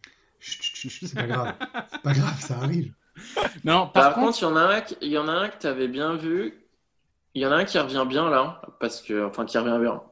C'est 0.41 1.15
pas 1.15 1.27
grave. 1.27 1.55
C'est 1.93 2.03
pas 2.03 2.13
grave, 2.13 2.41
ça 2.41 2.59
arrive. 2.59 2.93
Non, 3.65 3.89
par, 3.89 4.15
contre, 4.15 4.39
il 4.41 4.43
y 4.43 4.47
en 4.47 4.57
a 4.57 4.77
un, 4.77 4.83
il 5.01 5.09
y 5.09 5.17
en 5.17 5.27
a 5.27 5.33
un 5.33 5.49
que 5.49 5.59
tu 5.59 5.67
avais 5.67 5.89
bien 5.89 6.17
vu. 6.17 6.53
Il 7.33 7.41
y 7.41 7.47
en 7.47 7.51
a 7.51 7.57
un 7.57 7.65
qui 7.65 7.79
revient 7.79 8.05
bien 8.07 8.29
là, 8.29 8.61
parce 8.79 9.01
que, 9.01 9.25
enfin, 9.25 9.47
qui 9.47 9.57
revient 9.57 9.79
bien. 9.81 10.03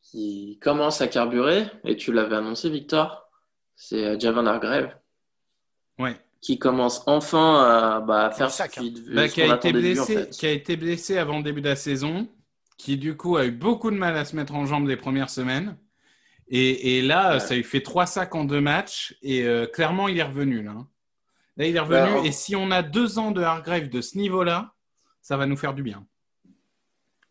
Qui 0.00 0.60
commence 0.62 1.00
à 1.00 1.08
carburer, 1.08 1.66
et 1.82 1.96
tu 1.96 2.12
l'avais 2.12 2.36
annoncé, 2.36 2.70
Victor. 2.70 3.28
C'est 3.74 4.04
euh, 4.04 4.16
Javan 4.16 4.46
Hargrave. 4.46 4.94
Ouais. 5.98 6.16
Qui 6.42 6.58
commence 6.58 7.04
enfin 7.06 7.64
à 7.64 8.00
bah, 8.00 8.30
faire 8.32 8.50
ça. 8.50 8.66
Bah, 9.14 9.28
qui, 9.28 9.40
a 9.40 9.54
été 9.54 9.72
blessé, 9.72 10.28
qui 10.28 10.44
a 10.44 10.50
été 10.50 10.76
blessé 10.76 11.16
avant 11.16 11.38
le 11.38 11.44
début 11.44 11.62
de 11.62 11.68
la 11.68 11.76
saison, 11.76 12.28
qui 12.76 12.98
du 12.98 13.16
coup 13.16 13.36
a 13.36 13.46
eu 13.46 13.52
beaucoup 13.52 13.90
de 13.90 13.96
mal 13.96 14.16
à 14.16 14.26
se 14.26 14.36
mettre 14.36 14.54
en 14.54 14.66
jambes 14.66 14.88
les 14.88 14.96
premières 14.96 15.30
semaines. 15.30 15.78
Et, 16.54 17.00
là, 17.00 17.40
ça 17.40 17.54
lui 17.54 17.62
fait 17.62 17.80
trois 17.80 18.04
sacs 18.04 18.34
en 18.34 18.44
deux 18.44 18.60
matchs. 18.60 19.16
Et 19.22 19.44
euh, 19.44 19.66
clairement, 19.66 20.08
il 20.08 20.18
est 20.18 20.22
revenu. 20.22 20.62
Là, 20.62 20.72
hein. 20.72 20.88
là 21.56 21.66
il 21.66 21.74
est 21.74 21.80
revenu. 21.80 22.20
Ben, 22.20 22.24
et 22.24 22.32
si 22.32 22.54
on 22.54 22.70
a 22.70 22.82
deux 22.82 23.18
ans 23.18 23.30
de 23.30 23.40
Hargrave 23.40 23.88
de 23.88 24.02
ce 24.02 24.18
niveau-là, 24.18 24.74
ça 25.22 25.38
va 25.38 25.46
nous 25.46 25.56
faire 25.56 25.72
du 25.72 25.82
bien. 25.82 26.04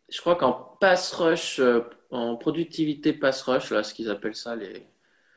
Je 0.08 0.20
crois 0.20 0.34
qu'en 0.34 0.52
pass 0.52 1.12
rush, 1.12 1.60
euh, 1.60 1.82
en 2.10 2.36
productivité 2.36 3.12
pass 3.12 3.42
rush, 3.42 3.70
là, 3.70 3.84
ce 3.84 3.94
qu'ils 3.94 4.10
appellent 4.10 4.34
ça, 4.34 4.56
les, 4.56 4.86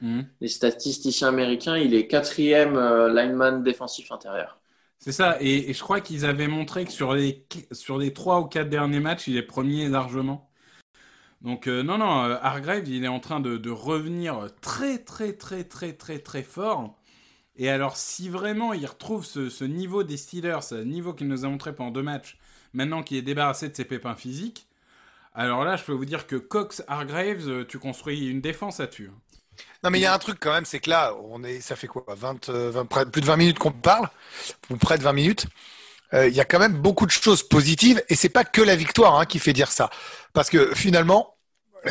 hmm. 0.06 0.26
les 0.42 0.48
statisticiens 0.48 1.30
américains, 1.30 1.78
il 1.78 1.94
est 1.94 2.08
quatrième 2.08 2.76
euh, 2.78 3.10
lineman 3.10 3.64
défensif 3.64 4.12
intérieur. 4.12 4.60
C'est 5.00 5.12
ça. 5.12 5.38
Et, 5.42 5.74
je 5.74 5.80
crois 5.82 6.02
qu'ils 6.02 6.26
avaient 6.26 6.48
montré 6.48 6.86
que 6.86 6.92
sur 6.92 7.14
les, 7.14 7.46
sur 7.72 7.98
les 7.98 8.14
trois 8.14 8.40
ou 8.40 8.46
quatre 8.46 8.70
derniers 8.70 9.00
matchs, 9.00 9.28
il 9.28 9.38
est 9.38 9.44
premier 9.44 9.88
largement. 9.90 10.50
Donc 11.42 11.68
euh, 11.68 11.84
non, 11.84 11.98
non, 12.00 12.24
euh, 12.24 12.38
Hargrave, 12.42 12.88
il 12.88 13.04
est 13.04 13.08
en 13.08 13.20
train 13.20 13.40
de, 13.40 13.70
revenir 13.70 14.48
très, 14.62 14.98
très, 14.98 15.34
très, 15.34 15.64
très, 15.64 15.94
très, 15.94 16.20
très 16.20 16.44
fort. 16.44 16.98
Et 17.58 17.70
alors, 17.70 17.98
si 17.98 18.30
vraiment 18.30 18.74
il 18.74 18.86
retrouve 18.86 19.26
ce, 19.26 19.64
niveau 19.64 20.04
des 20.04 20.18
Steelers, 20.18 20.62
ce 20.62 20.76
niveau 20.76 21.14
qu'il 21.14 21.28
nous 21.28 21.46
a 21.46 21.50
montré 21.50 21.74
pendant 21.76 21.92
deux 21.92 22.04
matchs, 22.04 22.38
maintenant 22.74 23.04
qu'il 23.04 23.18
est 23.18 23.22
débarrassé 23.22 23.70
de 23.70 23.76
ses 23.76 23.86
pépins 23.86 24.16
physiques, 24.16 24.68
alors 25.36 25.66
là, 25.66 25.76
je 25.76 25.84
peux 25.84 25.92
vous 25.92 26.06
dire 26.06 26.28
que 26.28 26.38
Cox 26.38 26.84
Hargraves, 26.88 27.50
euh, 27.50 27.66
tu 27.66 27.78
construis 27.78 28.28
une 28.28 28.42
défense 28.42 28.80
à 28.80 28.88
tuer. 28.88 29.12
Non, 29.84 29.90
mais 29.90 30.00
il 30.00 30.02
y 30.02 30.06
a 30.06 30.14
un 30.14 30.20
truc 30.20 30.38
quand 30.40 30.52
même, 30.52 30.66
c'est 30.66 30.80
que 30.80 30.90
là, 30.90 31.14
on 31.30 31.44
est, 31.44 31.62
ça 31.62 31.76
fait 31.76 31.88
quoi 31.88 32.06
20, 32.08 32.40
Plus 33.12 33.22
de 33.22 33.26
20 33.26 33.38
minutes 33.38 33.60
qu'on 33.60 33.72
parle, 33.72 34.10
ou 34.70 34.78
près 34.78 34.98
de 34.98 35.04
20 35.04 35.14
minutes. 35.14 35.46
Il 36.14 36.34
y 36.34 36.40
a 36.40 36.46
quand 36.46 36.60
même 36.60 36.78
beaucoup 36.78 37.06
de 37.06 37.12
choses 37.12 37.44
positives, 37.44 38.02
et 38.08 38.16
c'est 38.16 38.30
pas 38.30 38.46
que 38.46 38.62
la 38.62 38.78
victoire 38.78 39.20
hein, 39.20 39.26
qui 39.26 39.38
fait 39.38 39.52
dire 39.52 39.70
ça. 39.70 39.90
Parce 40.34 40.50
que 40.50 40.74
finalement, 40.74 41.36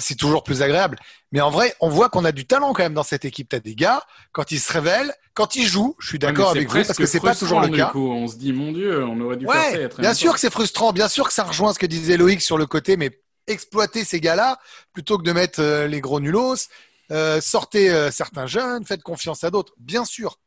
c'est 0.00 0.16
toujours 0.16 0.42
plus 0.42 0.62
agréable. 0.62 0.98
Mais 1.32 1.40
en 1.40 1.50
vrai, 1.50 1.74
on 1.80 1.88
voit 1.88 2.08
qu'on 2.08 2.24
a 2.24 2.32
du 2.32 2.46
talent 2.46 2.72
quand 2.72 2.82
même 2.82 2.94
dans 2.94 3.02
cette 3.02 3.24
équipe. 3.24 3.48
Tu 3.48 3.56
as 3.56 3.60
des 3.60 3.74
gars, 3.74 4.02
quand 4.32 4.52
ils 4.52 4.60
se 4.60 4.72
révèlent, 4.72 5.12
quand 5.34 5.56
ils 5.56 5.66
jouent, 5.66 5.96
je 5.98 6.08
suis 6.08 6.18
d'accord 6.18 6.50
avec 6.50 6.68
vous, 6.68 6.84
parce 6.84 6.98
que 6.98 7.06
c'est 7.06 7.20
pas 7.20 7.34
toujours 7.34 7.60
le 7.60 7.68
cas. 7.68 7.92
On 7.94 8.28
se 8.28 8.36
dit, 8.36 8.52
mon 8.52 8.72
Dieu, 8.72 9.04
on 9.04 9.20
aurait 9.20 9.36
dû 9.36 9.46
faire 9.46 9.92
ça 9.92 10.02
Bien 10.02 10.14
sûr 10.14 10.34
que 10.34 10.40
c'est 10.40 10.52
frustrant, 10.52 10.92
bien 10.92 11.08
sûr 11.08 11.26
que 11.26 11.34
ça 11.34 11.44
rejoint 11.44 11.72
ce 11.72 11.78
que 11.78 11.86
disait 11.86 12.16
Loïc 12.16 12.40
sur 12.40 12.58
le 12.58 12.66
côté, 12.66 12.96
mais 12.96 13.10
exploiter 13.46 14.04
ces 14.04 14.20
gars-là, 14.20 14.58
plutôt 14.92 15.18
que 15.18 15.22
de 15.22 15.32
mettre 15.32 15.60
euh, 15.60 15.86
les 15.86 16.00
gros 16.00 16.18
nulos, 16.18 16.68
euh, 17.10 17.40
sortez 17.40 17.90
euh, 17.90 18.10
certains 18.10 18.46
jeunes, 18.46 18.84
faites 18.84 19.02
confiance 19.02 19.44
à 19.44 19.50
d'autres, 19.50 19.74
bien 19.78 20.04
sûr. 20.04 20.38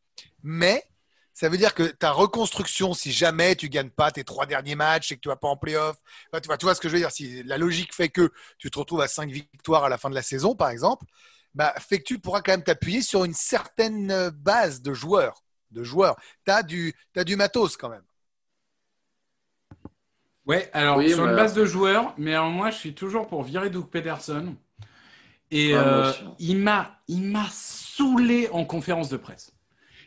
Mais 0.43 0.84
ça 1.34 1.50
veut 1.50 1.58
dire 1.58 1.74
que 1.74 1.84
ta 1.84 2.12
reconstruction, 2.12 2.93
si 2.93 3.12
jamais 3.12 3.56
tu 3.56 3.70
gagnes 3.70 3.89
pas 3.89 4.12
tes 4.12 4.24
trois 4.24 4.46
derniers 4.46 4.76
matchs 4.76 5.12
et 5.12 5.15
que 5.15 5.22
tu 5.22 5.30
vas 5.30 5.36
pas 5.36 5.48
en 5.48 5.58
playoff, 5.58 5.98
tu, 6.34 6.48
vois, 6.48 6.58
tu 6.58 6.65
vois 6.65 6.76
ce 6.76 6.82
que 6.82 6.89
je 6.89 6.93
veux 6.93 7.00
dire. 7.00 7.12
Si 7.12 7.43
la 7.43 7.58
logique 7.58 7.93
fait 7.93 8.10
que 8.10 8.32
tu 8.58 8.72
te 8.72 8.80
retrouves 8.80 9.02
à 9.02 9.08
cinq 9.08 9.30
victoires 9.30 9.84
à 9.84 9.89
la 9.89 9.98
fin 9.98 10.10
de 10.10 10.15
la 10.15 10.24
saison, 10.24 10.56
par 10.56 10.70
exemple, 10.70 11.06
bah, 11.54 11.74
fait 11.80 12.00
que 12.00 12.06
tu 12.06 12.20
pourras 12.20 12.41
quand 12.41 12.54
même 12.54 12.63
t'appuyer 12.63 13.02
sur 13.02 13.24
une 13.24 13.34
certaine 13.34 14.30
base 14.30 14.82
de 14.82 14.93
joueurs. 14.93 15.43
De 15.72 15.84
joueurs. 15.84 16.15
Tu 16.46 16.52
as 16.52 16.63
du, 16.63 16.96
as 17.15 17.24
du 17.24 17.36
matos 17.36 17.78
quand 17.78 17.89
même. 17.89 18.04
Ouais, 20.48 20.70
alors 20.72 21.02
sur 21.04 21.28
une 21.28 21.36
base 21.36 21.54
de 21.54 21.65
joueurs, 21.65 22.13
mais 22.17 22.34
alors 22.34 22.50
moi 22.50 22.72
je 22.72 22.78
suis 22.78 22.93
toujours 22.93 23.28
pour 23.28 23.43
virer 23.43 23.70
Doug 23.70 23.89
Pederson. 23.89 24.56
Et 25.52 25.72
euh, 25.74 26.12
il 26.40 26.58
m'a 26.58 27.00
saoulé 27.52 28.50
en 28.52 28.66
conférence 28.66 29.10
de 29.10 29.18
presse. 29.18 29.54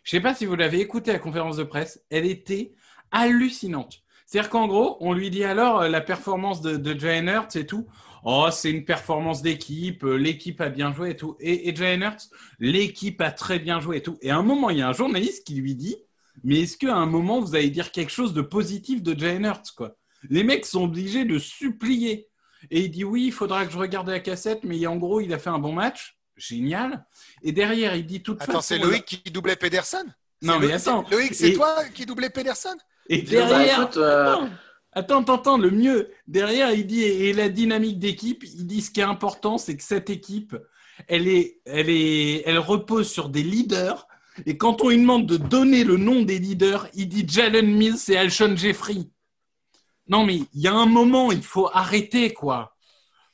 Je 0.04 0.10
sais 0.10 0.20
pas 0.20 0.34
si 0.34 0.46
vous 0.46 0.56
l'avez 0.56 0.80
écouté 0.80 1.12
la 1.12 1.18
conférence 1.18 1.56
de 1.56 1.64
presse, 1.64 2.02
elle 2.10 2.26
était 2.26 2.72
hallucinante. 3.10 4.02
C'est-à-dire 4.26 4.50
qu'en 4.50 4.68
gros, 4.68 4.96
on 5.00 5.12
lui 5.12 5.30
dit 5.30 5.44
alors 5.44 5.82
euh, 5.82 5.88
la 5.88 6.00
performance 6.00 6.60
de, 6.60 6.76
de 6.76 6.98
Jalen 6.98 7.28
Hurts 7.28 7.56
et 7.56 7.66
tout. 7.66 7.86
Oh, 8.22 8.48
c'est 8.52 8.70
une 8.70 8.84
performance 8.84 9.42
d'équipe, 9.42 10.04
euh, 10.04 10.16
l'équipe 10.16 10.60
a 10.60 10.68
bien 10.68 10.92
joué 10.92 11.10
et 11.10 11.16
tout. 11.16 11.36
Et, 11.40 11.68
et 11.68 11.74
Hurts, 11.74 12.28
l'équipe 12.58 13.20
a 13.22 13.30
très 13.30 13.58
bien 13.58 13.80
joué 13.80 13.96
et 13.96 14.02
tout. 14.02 14.18
Et 14.20 14.30
à 14.30 14.36
un 14.36 14.42
moment, 14.42 14.70
il 14.70 14.78
y 14.78 14.82
a 14.82 14.88
un 14.88 14.92
journaliste 14.92 15.46
qui 15.46 15.54
lui 15.54 15.74
dit 15.74 15.96
Mais 16.44 16.60
est-ce 16.60 16.76
qu'à 16.76 16.94
un 16.94 17.06
moment, 17.06 17.40
vous 17.40 17.56
allez 17.56 17.70
dire 17.70 17.92
quelque 17.92 18.12
chose 18.12 18.34
de 18.34 18.42
positif 18.42 19.02
de 19.02 19.18
Jalen 19.18 19.46
Hurts 19.46 19.74
quoi? 19.76 19.96
Les 20.28 20.44
mecs 20.44 20.66
sont 20.66 20.84
obligés 20.84 21.24
de 21.24 21.38
supplier. 21.38 22.29
Et 22.70 22.82
il 22.82 22.90
dit 22.90 23.04
Oui, 23.04 23.26
il 23.26 23.32
faudra 23.32 23.64
que 23.66 23.72
je 23.72 23.78
regarde 23.78 24.08
la 24.08 24.20
cassette, 24.20 24.64
mais 24.64 24.86
en 24.86 24.96
gros, 24.96 25.20
il 25.20 25.32
a 25.32 25.38
fait 25.38 25.50
un 25.50 25.58
bon 25.58 25.72
match 25.72 26.16
génial. 26.36 27.04
Et 27.42 27.52
derrière, 27.52 27.94
il 27.94 28.06
dit 28.06 28.22
tout 28.22 28.34
de 28.34 28.42
Attends, 28.42 28.60
c'est 28.60 28.78
Loïc 28.78 29.04
qui 29.04 29.30
doublait 29.30 29.56
Pedersen? 29.56 30.14
Non, 30.42 30.58
mais 30.58 30.72
attends. 30.72 31.04
Loïc, 31.10 31.34
c'est 31.34 31.52
toi 31.52 31.84
qui 31.94 32.06
doublait 32.06 32.30
Pedersen? 32.30 32.76
Et 33.08 33.22
derrière. 33.22 33.90
Euh, 33.96 34.46
attends, 34.92 35.20
attends, 35.20 35.34
attends, 35.34 35.58
le 35.58 35.70
mieux. 35.70 36.10
Derrière, 36.26 36.72
il 36.72 36.86
dit, 36.86 37.02
et 37.02 37.32
la 37.32 37.48
dynamique 37.48 37.98
d'équipe, 37.98 38.44
il 38.44 38.66
dit 38.66 38.80
ce 38.80 38.90
qui 38.90 39.00
est 39.00 39.04
important, 39.04 39.58
c'est 39.58 39.76
que 39.76 39.82
cette 39.82 40.10
équipe, 40.10 40.56
elle, 41.08 41.28
est, 41.28 41.60
elle, 41.66 41.90
est, 41.90 42.42
elle 42.46 42.58
repose 42.58 43.10
sur 43.10 43.28
des 43.28 43.42
leaders. 43.42 44.06
Et 44.46 44.56
quand 44.56 44.82
on 44.82 44.88
lui 44.88 44.98
demande 44.98 45.26
de 45.26 45.36
donner 45.36 45.84
le 45.84 45.96
nom 45.96 46.22
des 46.22 46.38
leaders, 46.38 46.88
il 46.94 47.08
dit 47.08 47.26
Jalen 47.28 47.66
Mills 47.66 47.98
et 48.08 48.16
Alshon 48.16 48.56
Jeffrey. 48.56 49.08
Non, 50.10 50.26
mais 50.26 50.36
il 50.36 50.60
y 50.60 50.68
a 50.68 50.74
un 50.74 50.86
moment, 50.86 51.32
il 51.32 51.42
faut 51.42 51.70
arrêter, 51.72 52.34
quoi 52.34 52.74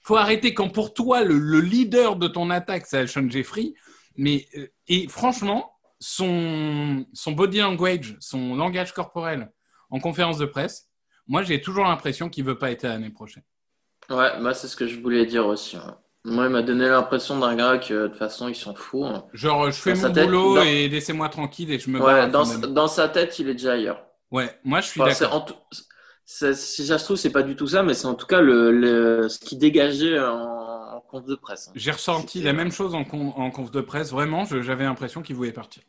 faut 0.06 0.16
arrêter 0.16 0.54
quand 0.54 0.68
pour 0.68 0.94
toi 0.94 1.24
le, 1.24 1.60
leader 1.60 2.14
de 2.14 2.28
ton 2.28 2.48
attaque 2.50 2.86
c'est 2.86 2.98
Alshon 2.98 3.28
Jeffrey. 3.28 3.74
Mais 4.16 4.46
euh, 4.56 4.68
et 4.86 5.08
franchement, 5.08 5.72
son 5.98 7.04
son 7.12 7.32
body 7.32 7.58
language, 7.58 8.16
son 8.20 8.54
langage 8.54 8.92
corporel 8.92 9.50
en 9.90 9.98
conférence 9.98 10.38
de 10.38 10.46
presse, 10.46 10.88
moi 11.26 11.42
j'ai 11.42 11.60
toujours 11.60 11.84
l'impression 11.84 12.28
qu'il 12.28 12.44
veut 12.44 12.56
pas 12.56 12.70
être 12.70 12.84
l'année 12.84 13.10
prochaine. 13.10 13.42
Ouais, 14.08 14.38
moi 14.38 14.54
c'est 14.54 14.68
ce 14.68 14.76
que 14.76 14.86
je 14.86 15.00
voulais 15.00 15.26
dire 15.26 15.44
aussi. 15.44 15.76
Moi, 16.28 16.46
il 16.46 16.50
m'a 16.50 16.62
donné 16.62 16.88
l'impression 16.88 17.38
d'un 17.38 17.54
gars 17.54 17.78
que 17.78 17.94
de 17.94 18.08
toute 18.08 18.16
façon, 18.16 18.48
il 18.48 18.56
s'en 18.56 18.74
fout. 18.74 19.04
Hein. 19.04 19.24
Genre, 19.32 19.70
je 19.70 19.80
fais 19.80 19.94
mon 19.94 20.10
boulot 20.10 20.60
et 20.60 20.88
laissez-moi 20.88 21.28
tranquille 21.28 21.70
et 21.70 21.78
je 21.78 21.88
me 21.88 22.00
ouais, 22.00 22.28
dans, 22.28 22.44
dans, 22.66 22.88
sa 22.88 23.08
tête, 23.08 23.38
il 23.38 23.48
est 23.48 23.52
déjà 23.54 23.74
ailleurs. 23.74 24.04
Ouais, 24.32 24.58
moi 24.64 24.80
je 24.80 24.88
suis 24.88 25.00
d'accord. 25.00 25.46
Si 26.26 26.86
ça 26.86 26.98
se 26.98 27.04
trouve, 27.04 27.16
c'est 27.16 27.30
pas 27.30 27.42
du 27.42 27.56
tout 27.56 27.68
ça, 27.68 27.82
mais 27.82 27.94
c'est 27.94 28.06
en 28.06 28.14
tout 28.14 28.26
cas 28.26 28.40
le, 28.40 29.28
ce 29.28 29.38
qui 29.38 29.56
dégageait 29.56 30.18
en, 30.18 31.00
conf 31.08 31.24
de 31.24 31.36
presse. 31.36 31.68
Hein. 31.68 31.72
J'ai 31.76 31.92
ressenti 31.92 32.42
la 32.42 32.52
même 32.52 32.72
chose 32.72 32.94
en, 32.94 33.02
en 33.02 33.50
conf 33.52 33.70
de 33.70 33.80
presse. 33.80 34.10
Vraiment, 34.10 34.44
j'avais 34.44 34.84
l'impression 34.84 35.22
qu'il 35.22 35.36
voulait 35.36 35.52
partir. 35.52 35.82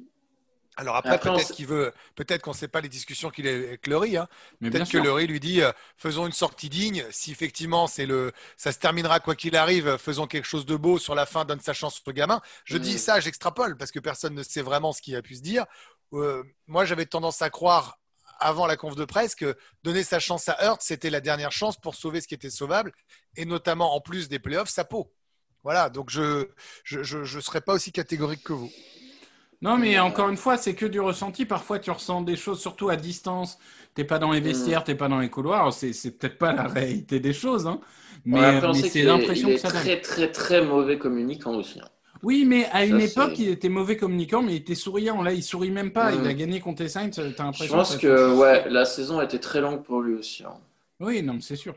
Alors 0.79 0.95
après, 0.95 1.17
peut-être 1.17 1.53
qu'il 1.53 1.65
veut, 1.65 1.91
peut-être 2.15 2.43
qu'on 2.43 2.51
ne 2.51 2.55
sait 2.55 2.67
pas 2.67 2.81
les 2.81 2.87
discussions 2.87 3.31
qu'il 3.31 3.47
a 3.47 3.51
avec 3.51 3.87
Laurie. 3.87 4.15
Hein. 4.15 4.27
Peut-être 4.61 4.89
que 4.91 4.99
Laurie 4.99 5.25
lui 5.25 5.39
dit, 5.39 5.61
euh, 5.61 5.71
faisons 5.97 6.27
une 6.27 6.31
sortie 6.31 6.69
digne. 6.69 7.03
Si 7.09 7.31
effectivement 7.31 7.87
c'est 7.87 8.05
le, 8.05 8.31
ça 8.57 8.71
se 8.71 8.77
terminera 8.77 9.19
quoi 9.19 9.33
qu'il 9.33 9.55
arrive, 9.55 9.97
faisons 9.97 10.27
quelque 10.27 10.45
chose 10.45 10.67
de 10.67 10.75
beau 10.75 10.99
sur 10.99 11.15
la 11.15 11.25
fin, 11.25 11.45
donne 11.45 11.59
sa 11.59 11.73
chance 11.73 11.99
au 12.05 12.11
gamin. 12.11 12.41
Je 12.63 12.77
dis 12.77 12.95
mm. 12.95 12.99
ça, 12.99 13.19
j'extrapole 13.19 13.75
parce 13.75 13.91
que 13.91 13.99
personne 13.99 14.35
ne 14.35 14.43
sait 14.43 14.61
vraiment 14.61 14.93
ce 14.93 15.01
qu'il 15.01 15.15
a 15.15 15.23
pu 15.23 15.33
se 15.33 15.41
dire. 15.41 15.65
Euh, 16.13 16.43
moi, 16.67 16.85
j'avais 16.85 17.07
tendance 17.07 17.41
à 17.41 17.49
croire 17.49 17.97
avant 18.39 18.67
la 18.67 18.77
conf 18.77 18.95
de 18.95 19.05
presse 19.05 19.35
que 19.35 19.55
donner 19.83 20.03
sa 20.03 20.19
chance 20.19 20.49
à 20.49 20.57
Hurt, 20.65 20.81
c'était 20.81 21.09
la 21.09 21.21
dernière 21.21 21.51
chance 21.51 21.77
pour 21.77 21.95
sauver 21.95 22.21
ce 22.21 22.27
qui 22.27 22.35
était 22.35 22.49
sauvable 22.49 22.91
et 23.35 23.45
notamment 23.45 23.95
en 23.95 24.01
plus 24.01 24.29
des 24.29 24.39
playoffs, 24.39 24.69
sa 24.69 24.85
peau. 24.85 25.13
Voilà, 25.63 25.89
donc 25.89 26.09
je 26.09 26.21
ne 26.21 26.45
je, 26.83 27.03
je, 27.03 27.23
je 27.23 27.39
serais 27.39 27.61
pas 27.61 27.73
aussi 27.73 27.91
catégorique 27.91 28.43
que 28.43 28.53
vous. 28.53 28.71
Non, 29.61 29.77
mais 29.77 29.97
encore 29.97 30.29
une 30.29 30.37
fois, 30.37 30.55
c'est 30.57 30.75
que 30.75 30.85
du 30.85 30.99
ressenti. 30.99 31.45
Parfois, 31.45 31.79
tu 31.79 31.89
ressens 31.89 32.21
des 32.21 32.35
choses, 32.35 32.59
surtout 32.59 32.89
à 32.89 32.95
distance. 32.95 33.57
T'es 33.95 34.03
pas 34.03 34.19
dans 34.19 34.31
les 34.31 34.39
vestiaires, 34.39 34.83
t'es 34.83 34.93
pas 34.93 35.07
dans 35.07 35.17
les 35.17 35.29
couloirs. 35.29 35.73
C'est, 35.73 35.93
c'est 35.93 36.11
peut-être 36.11 36.37
pas 36.37 36.53
la 36.53 36.63
réalité 36.67 37.19
des 37.19 37.33
choses, 37.33 37.65
hein. 37.65 37.79
Mais, 38.25 38.61
c'est 38.73 39.03
l'impression 39.03 39.47
que 39.47 39.57
ça 39.57 39.69
donne. 39.69 39.81
très, 39.81 40.01
très, 40.01 40.31
très 40.31 40.61
mauvais 40.61 40.97
communicant 40.97 41.55
aussi. 41.55 41.79
Hein. 41.79 41.87
Oui, 42.23 42.45
mais 42.45 42.65
à 42.71 42.85
une 42.85 42.99
époque, 42.99 43.37
il 43.37 43.49
était 43.49 43.69
mauvais 43.69 43.97
communicant, 43.97 44.41
mais 44.41 44.53
il 44.53 44.57
était 44.57 44.75
souriant. 44.75 45.21
Là, 45.21 45.31
il 45.33 45.43
sourit 45.43 45.71
même 45.71 45.91
pas. 45.91 46.11
Il 46.13 46.25
a 46.27 46.33
gagné 46.33 46.59
contre 46.59 46.83
les 46.83 46.89
Saints. 46.89 47.09
T'as 47.09 47.23
l'impression. 47.23 47.65
Je 47.65 47.71
pense 47.71 47.97
que, 47.97 48.35
ouais, 48.35 48.69
la 48.69 48.85
saison 48.85 49.19
a 49.19 49.25
été 49.25 49.39
très 49.39 49.61
longue 49.61 49.83
pour 49.83 50.01
lui 50.01 50.15
aussi. 50.15 50.43
Hein. 50.43 50.53
Oui, 50.99 51.21
non, 51.21 51.39
c'est 51.41 51.55
sûr. 51.55 51.75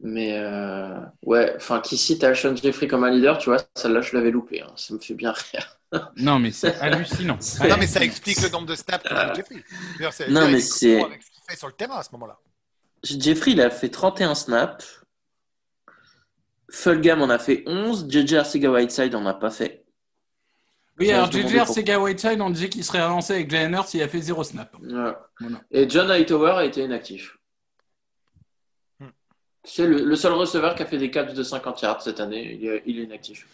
Mais 0.00 0.38
euh, 0.38 1.00
ouais, 1.24 1.54
enfin, 1.56 1.80
qui 1.80 1.96
cite 1.96 2.22
Alshon 2.22 2.54
Jeffrey 2.54 2.86
comme 2.86 3.02
un 3.02 3.10
leader, 3.10 3.38
tu 3.38 3.50
vois, 3.50 3.58
celle-là, 3.74 4.00
je 4.00 4.16
l'avais 4.16 4.30
loupé. 4.30 4.62
Ça 4.76 4.94
me 4.94 4.98
fait 4.98 5.14
bien 5.14 5.32
rire. 5.32 5.74
Non, 6.18 6.38
mais 6.38 6.50
c'est 6.50 6.74
hallucinant. 6.80 7.38
non, 7.66 7.76
mais 7.78 7.86
ça 7.86 8.04
explique 8.04 8.42
le 8.42 8.50
nombre 8.50 8.66
de 8.66 8.74
snaps 8.74 9.04
de 9.04 9.34
Jeffrey. 9.34 9.64
Non, 10.28 10.46
mais 10.50 10.60
c'est. 10.60 11.02
Avec 11.02 11.22
ce 11.22 11.30
qu'il 11.30 11.42
fait 11.48 11.56
sur 11.56 11.66
le 11.66 11.72
terrain 11.72 11.96
à 11.96 12.02
ce 12.02 12.10
moment-là. 12.12 12.38
Jeffrey, 13.02 13.52
il 13.52 13.60
a 13.62 13.70
fait 13.70 13.88
31 13.88 14.34
snaps. 14.34 14.97
Fulgham 16.70 17.22
en 17.22 17.30
a 17.30 17.38
fait 17.38 17.62
11. 17.66 18.06
JJ 18.08 18.34
Arcega 18.34 18.70
Whiteside 18.70 19.14
en 19.14 19.26
a 19.26 19.34
pas 19.34 19.50
fait. 19.50 19.84
Oui, 20.98 21.10
alors 21.12 21.30
JJ 21.30 21.56
Arcega 21.56 22.00
Whiteside, 22.00 22.40
on 22.40 22.50
disait 22.50 22.68
qu'il 22.68 22.84
serait 22.84 22.98
avancé 22.98 23.34
avec 23.34 23.50
Jalen 23.50 23.72
Hurts, 23.74 23.94
il 23.94 24.02
a 24.02 24.08
fait 24.08 24.20
0 24.20 24.42
snap. 24.42 24.76
Et 25.70 25.88
John 25.88 26.10
Hightower 26.10 26.52
a 26.52 26.64
été 26.64 26.82
inactif. 26.82 27.38
Hmm. 28.98 29.10
C'est 29.62 29.86
le, 29.86 30.16
seul 30.16 30.32
receveur 30.32 30.74
qui 30.74 30.82
a 30.82 30.86
fait 30.86 30.98
des 30.98 31.10
catchs 31.10 31.34
de 31.34 31.42
50 31.42 31.82
yards 31.82 32.02
cette 32.02 32.20
année. 32.20 32.58
Il 32.60 32.68
est, 32.68 32.82
il 32.86 32.98
est 32.98 33.04
inactif. 33.04 33.46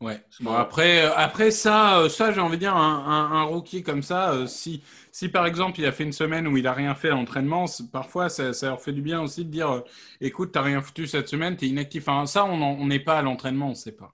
Ouais. 0.00 0.22
Bon, 0.40 0.52
après, 0.52 1.06
euh, 1.06 1.10
après 1.16 1.50
ça, 1.50 1.98
euh, 1.98 2.08
ça 2.08 2.30
j'ai 2.30 2.40
envie 2.40 2.56
de 2.56 2.60
dire, 2.60 2.76
un, 2.76 3.30
un, 3.32 3.42
rookie 3.42 3.82
comme 3.82 4.02
ça, 4.02 4.30
euh, 4.30 4.46
si, 4.46 4.80
si 5.10 5.28
par 5.28 5.44
exemple 5.44 5.80
il 5.80 5.86
a 5.86 5.92
fait 5.92 6.04
une 6.04 6.12
semaine 6.12 6.46
où 6.46 6.56
il 6.56 6.64
n'a 6.64 6.72
rien 6.72 6.94
fait 6.94 7.08
à 7.08 7.12
l'entraînement, 7.12 7.64
parfois 7.92 8.28
ça, 8.28 8.52
ça, 8.52 8.68
leur 8.68 8.80
fait 8.80 8.92
du 8.92 9.02
bien 9.02 9.20
aussi 9.20 9.44
de 9.44 9.50
dire 9.50 9.82
écoute, 10.20 10.52
tu 10.52 10.58
n'as 10.58 10.64
rien 10.64 10.80
foutu 10.82 11.08
cette 11.08 11.28
semaine, 11.28 11.56
tu 11.56 11.64
es 11.64 11.68
inactif. 11.68 12.08
Enfin, 12.08 12.26
ça, 12.26 12.44
on 12.44 12.86
n'est 12.86 13.00
pas 13.00 13.18
à 13.18 13.22
l'entraînement, 13.22 13.66
on 13.66 13.70
ne 13.70 13.74
sait 13.74 13.92
pas. 13.92 14.12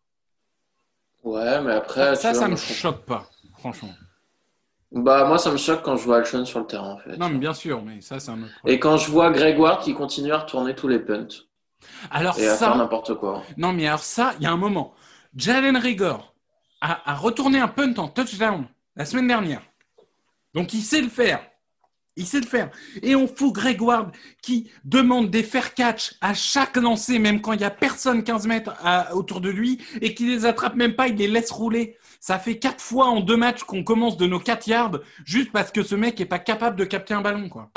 Ouais, 1.23 1.61
mais 1.61 1.73
après. 1.73 2.17
Ça, 2.17 2.33
ça 2.33 2.47
ne 2.47 2.53
me 2.53 2.57
choque 2.57 3.03
pas, 3.03 3.29
franchement. 3.59 3.91
Bah, 4.93 5.25
moi, 5.25 5.39
ça 5.39 5.51
me 5.51 5.57
choque 5.57 5.83
quand 5.83 5.97
je 5.97 6.05
vois 6.05 6.19
Alshon 6.19 6.45
sur 6.45 6.61
le 6.61 6.67
terrain, 6.67 6.93
en 6.93 6.99
fait. 6.99 7.17
Non, 7.17 7.29
mais 7.29 7.39
bien 7.39 7.53
sûr, 7.53 7.83
mais 7.83 8.01
ça, 8.01 8.21
c'est 8.21 8.31
un 8.31 8.43
autre. 8.43 8.53
Et 8.65 8.79
quand 8.79 8.97
je 8.97 9.11
vois 9.11 9.31
Greg 9.31 9.59
Ward 9.59 9.83
qui 9.83 9.93
continue 9.93 10.33
à 10.33 10.39
retourner 10.39 10.75
tous 10.75 10.89
les 10.89 11.01
punts. 11.01 11.27
Alors, 12.11 12.39
et 12.39 12.43
ça. 12.43 12.53
À 12.53 12.57
faire 12.57 12.77
n'importe 12.77 13.15
quoi. 13.15 13.43
Non, 13.57 13.73
mais 13.73 13.87
alors, 13.87 13.99
ça, 13.99 14.35
il 14.39 14.45
y 14.45 14.47
a 14.47 14.53
un 14.53 14.57
moment. 14.57 14.95
Jalen 15.37 15.77
Rigor 15.77 16.35
a, 16.81 17.15
retourné 17.15 17.59
un 17.59 17.69
punt 17.69 17.95
en 17.97 18.09
touchdown 18.09 18.67
la 18.95 19.05
semaine 19.05 19.27
dernière. 19.27 19.63
Donc 20.53 20.75
il 20.75 20.83
sait 20.83 21.01
le 21.01 21.09
faire. 21.09 21.45
Il 22.17 22.27
sait 22.27 22.41
le 22.41 22.47
faire. 22.47 22.71
Et 23.03 23.17
on 23.17 23.27
fout 23.27 23.53
Greg 23.53 23.81
Ward 23.81 24.13
qui 24.41 24.71
demande 24.85 25.31
des 25.31 25.43
fair 25.43 25.75
catch 25.75 26.15
à 26.21 26.35
chaque 26.35 26.77
lancé, 26.77 27.19
même 27.19 27.41
quand 27.41 27.53
il 27.53 27.59
n'y 27.59 27.65
a 27.65 27.71
personne 27.71 28.23
15 28.23 28.47
mètres 28.47 28.73
autour 29.13 29.41
de 29.41 29.49
lui, 29.51 29.83
et 30.01 30.15
qui 30.15 30.27
les 30.27 30.45
attrape 30.45 30.77
même 30.77 30.95
pas, 30.95 31.09
il 31.09 31.17
les 31.17 31.27
laisse 31.27 31.51
rouler. 31.51 31.97
Ça 32.21 32.39
fait 32.39 32.59
quatre 32.59 32.81
fois 32.81 33.07
en 33.07 33.21
deux 33.21 33.37
matchs 33.37 33.65
qu'on 33.65 33.83
commence 33.83 34.17
de 34.17 34.27
nos 34.27 34.39
4 34.39 34.69
yards 34.69 34.99
juste 35.25 35.51
parce 35.51 35.73
que 35.73 35.83
ce 35.83 35.97
mec 35.97 36.19
n'est 36.19 36.27
pas 36.27 36.39
capable 36.39 36.77
de 36.77 36.85
capter 36.85 37.15
un 37.15 37.21
ballon. 37.21 37.49
quoi. 37.49 37.71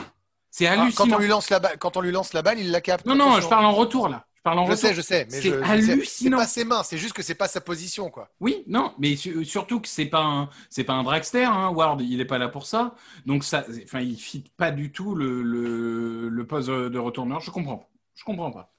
C'est 0.51 0.67
ah, 0.67 0.73
hallucinant. 0.73 1.09
quand, 1.09 1.15
on 1.15 1.19
lui 1.19 1.27
lance 1.27 1.49
la 1.49 1.59
balle, 1.59 1.77
quand 1.79 1.97
on 1.97 2.01
lui 2.01 2.11
lance 2.11 2.33
la 2.33 2.43
balle, 2.43 2.59
il 2.59 2.69
la 2.69 2.81
capte. 2.81 3.07
Non, 3.07 3.15
non, 3.15 3.41
je 3.41 3.47
parle 3.47 3.65
en 3.65 3.73
retour 3.73 4.07
là 4.07 4.27
je 4.69 4.75
sais, 4.75 4.93
je 4.93 5.01
sais, 5.01 5.27
mais 5.31 5.41
c'est 5.41 5.62
hallucinant. 5.63 6.38
C'est 6.38 6.43
pas 6.43 6.47
ses 6.47 6.65
mains, 6.65 6.83
c'est 6.83 6.97
juste 6.97 7.13
que 7.13 7.23
c'est 7.23 7.36
pas 7.36 7.47
sa 7.47 7.62
position, 7.62 8.10
quoi. 8.10 8.29
Oui, 8.39 8.63
non, 8.67 8.93
mais 8.99 9.15
surtout 9.15 9.79
que 9.81 9.88
c'est 9.88 10.05
pas 10.05 10.23
un, 10.23 10.49
c'est 10.69 10.83
pas 10.83 10.93
un 10.93 11.03
dragster, 11.03 11.43
hein, 11.45 11.69
Ward, 11.69 12.01
il 12.01 12.21
est 12.21 12.25
pas 12.25 12.38
là 12.38 12.47
pour 12.47 12.65
ça, 12.65 12.95
donc 13.25 13.43
ça, 13.43 13.65
enfin, 13.83 14.01
il 14.01 14.17
fit 14.17 14.43
pas 14.57 14.71
du 14.71 14.91
tout 14.91 15.15
le, 15.15 15.41
le, 15.43 16.29
le 16.29 16.47
poste 16.47 16.69
de 16.69 16.99
retourneur. 16.99 17.41
Je 17.41 17.51
comprends, 17.51 17.89
je 18.15 18.23
comprends 18.23 18.51
pas. 18.51 18.73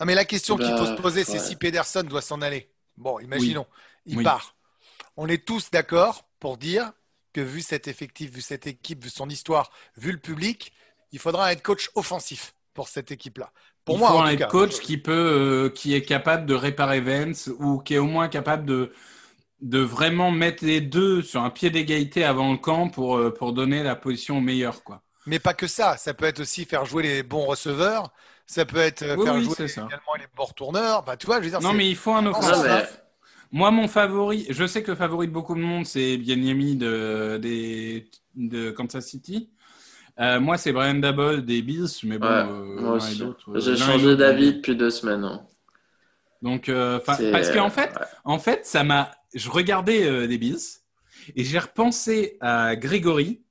Non, 0.00 0.06
mais 0.06 0.14
la 0.14 0.24
question 0.24 0.56
qu'il 0.56 0.76
faut 0.76 0.86
se 0.86 1.00
poser, 1.00 1.24
c'est 1.24 1.38
si 1.38 1.56
Pedersen 1.56 2.06
doit 2.06 2.22
s'en 2.22 2.40
aller. 2.40 2.70
Bon, 2.96 3.20
imaginons, 3.20 3.66
il 4.06 4.22
part. 4.22 4.54
On 5.16 5.28
est 5.28 5.44
tous 5.44 5.70
d'accord 5.70 6.24
pour 6.38 6.56
dire 6.56 6.92
que 7.32 7.40
vu 7.40 7.60
cet 7.60 7.86
effectif, 7.86 8.30
vu 8.30 8.40
cette 8.40 8.66
équipe, 8.66 9.04
vu 9.04 9.10
son 9.10 9.28
histoire, 9.28 9.70
vu 9.96 10.10
le 10.10 10.18
public, 10.18 10.72
il 11.12 11.18
faudra 11.18 11.52
être 11.52 11.62
coach 11.62 11.90
offensif 11.94 12.54
pour 12.72 12.88
cette 12.88 13.10
équipe-là. 13.10 13.52
Pour 13.84 13.96
il 13.96 13.98
moi, 13.98 14.10
faut 14.10 14.18
un 14.18 14.28
head 14.28 14.46
coach 14.48 14.80
qui 14.80 14.98
peut, 14.98 15.12
euh, 15.12 15.68
qui 15.70 15.94
est 15.94 16.02
capable 16.02 16.46
de 16.46 16.54
réparer 16.54 17.00
Vance 17.00 17.50
ou 17.58 17.78
qui 17.78 17.94
est 17.94 17.98
au 17.98 18.06
moins 18.06 18.28
capable 18.28 18.66
de, 18.66 18.92
de 19.62 19.78
vraiment 19.78 20.30
mettre 20.30 20.64
les 20.64 20.80
deux 20.80 21.22
sur 21.22 21.42
un 21.42 21.50
pied 21.50 21.70
d'égalité 21.70 22.24
avant 22.24 22.52
le 22.52 22.58
camp 22.58 22.88
pour, 22.88 23.16
euh, 23.16 23.30
pour 23.32 23.52
donner 23.52 23.82
la 23.82 23.96
position 23.96 24.38
au 24.38 24.40
meilleur, 24.40 24.82
quoi. 24.82 25.02
Mais 25.26 25.38
pas 25.38 25.54
que 25.54 25.66
ça. 25.66 25.96
Ça 25.96 26.14
peut 26.14 26.24
être 26.24 26.40
aussi 26.40 26.64
faire 26.64 26.84
jouer 26.84 27.02
les 27.02 27.22
bons 27.22 27.44
receveurs. 27.44 28.10
Ça 28.46 28.64
peut 28.64 28.78
être 28.78 29.02
euh, 29.02 29.22
faire 29.22 29.40
jouer 29.40 29.54
également 29.64 30.14
les 30.18 30.26
bons 30.34 30.44
retourneurs. 30.44 31.02
Bah, 31.04 31.16
tu 31.16 31.26
vois, 31.26 31.38
je 31.38 31.44
veux 31.44 31.50
dire, 31.50 31.60
non, 31.60 31.72
mais 31.72 31.88
il 31.88 31.96
faut 31.96 32.12
un 32.12 32.26
offensif. 32.26 33.00
Moi, 33.52 33.70
mon 33.70 33.88
favori, 33.88 34.46
je 34.48 34.66
sais 34.66 34.82
que 34.82 34.92
le 34.92 34.96
favori 34.96 35.26
de 35.26 35.32
beaucoup 35.32 35.54
de 35.54 35.60
monde, 35.60 35.84
c'est 35.84 36.16
Bienemi 36.16 36.76
de, 36.76 37.38
de, 37.42 38.04
de 38.36 38.70
Kansas 38.70 39.06
City. 39.06 39.50
Euh, 40.18 40.40
moi, 40.40 40.58
c'est 40.58 40.72
Brian 40.72 40.94
Dabble 40.94 41.44
des 41.44 41.62
Bills, 41.62 41.88
mais 42.04 42.18
bon, 42.18 42.26
euh, 42.26 42.98
J'ai 43.56 43.76
changé 43.76 44.16
d'avis 44.16 44.54
depuis 44.54 44.76
deux 44.76 44.90
semaines. 44.90 45.24
Hein. 45.24 45.46
Donc, 46.42 46.68
euh, 46.68 46.98
parce 47.04 47.50
qu'en 47.50 47.70
fait, 47.70 47.92
en 48.24 48.38
fait, 48.38 48.66
ça 48.66 48.84
m'a. 48.84 49.10
Je 49.34 49.48
regardais 49.48 50.26
des 50.26 50.38
Bills 50.38 50.80
et 51.36 51.44
j'ai 51.44 51.58
repensé 51.58 52.36
à 52.40 52.74
Grégory 52.74 53.42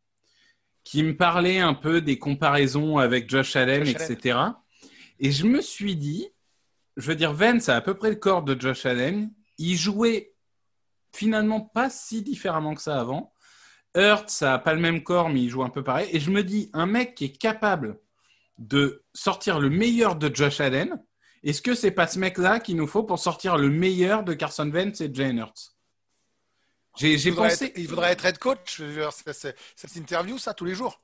qui 0.84 1.04
me 1.04 1.16
parlait 1.16 1.60
un 1.60 1.74
peu 1.74 2.02
des 2.02 2.18
comparaisons 2.18 2.98
avec 2.98 3.30
Josh 3.30 3.56
Allen, 3.56 3.88
etc. 3.88 4.40
Et 5.20 5.32
je 5.32 5.46
me 5.46 5.62
suis 5.62 5.96
dit, 5.96 6.28
je 6.98 7.08
veux 7.08 7.16
dire, 7.16 7.32
Vance 7.32 7.70
a 7.70 7.76
à 7.76 7.82
peu 7.82 7.94
près 7.94 8.10
le 8.10 8.16
corps 8.16 8.44
de 8.44 8.60
Josh 8.60 8.86
Allen. 8.86 9.32
Il 9.58 9.78
jouait 9.78 10.34
finalement 11.14 11.62
pas 11.62 11.90
si 11.90 12.22
différemment 12.22 12.76
que 12.76 12.82
ça 12.82 13.00
avant. 13.00 13.34
Hurt, 13.96 14.30
ça 14.30 14.52
n'a 14.52 14.60
pas 14.60 14.74
le 14.74 14.80
même 14.80 15.04
corps, 15.04 15.30
mais 15.30 15.42
il 15.42 15.50
joue 15.50 15.64
un 15.64 15.70
peu 15.70 15.84
pareil. 15.84 16.10
Et 16.12 16.20
je 16.20 16.32
me 16.32 16.44
dis, 16.44 16.70
un 16.74 16.86
mec 16.86 17.16
qui 17.16 17.26
est 17.26 17.38
capable 17.38 18.00
de 18.58 19.04
sortir 19.14 19.60
le 19.60 19.70
meilleur 19.70 20.16
de 20.16 20.34
Josh 20.34 20.60
Allen, 20.60 21.02
est-ce 21.44 21.62
que 21.62 21.74
c'est 21.74 21.92
pas 21.92 22.08
ce 22.08 22.20
mec-là 22.20 22.60
qu'il 22.60 22.76
nous 22.76 22.88
faut 22.88 23.04
pour 23.04 23.20
sortir 23.20 23.58
le 23.58 23.70
meilleur 23.70 24.24
de 24.24 24.34
Carson 24.34 24.70
Wentz 24.70 25.02
et 25.02 25.10
Jane 25.14 25.38
Hurts? 25.38 25.76
J'ai 26.98 27.32
pensé. 27.32 27.72
il 27.78 27.88
voudrait 27.88 28.12
être 28.12 28.26
head 28.26 28.38
coach. 28.38 28.82
Cette 29.76 29.96
interview, 29.96 30.38
ça, 30.38 30.54
tous 30.54 30.66
les 30.66 30.76
jours. 30.76 31.02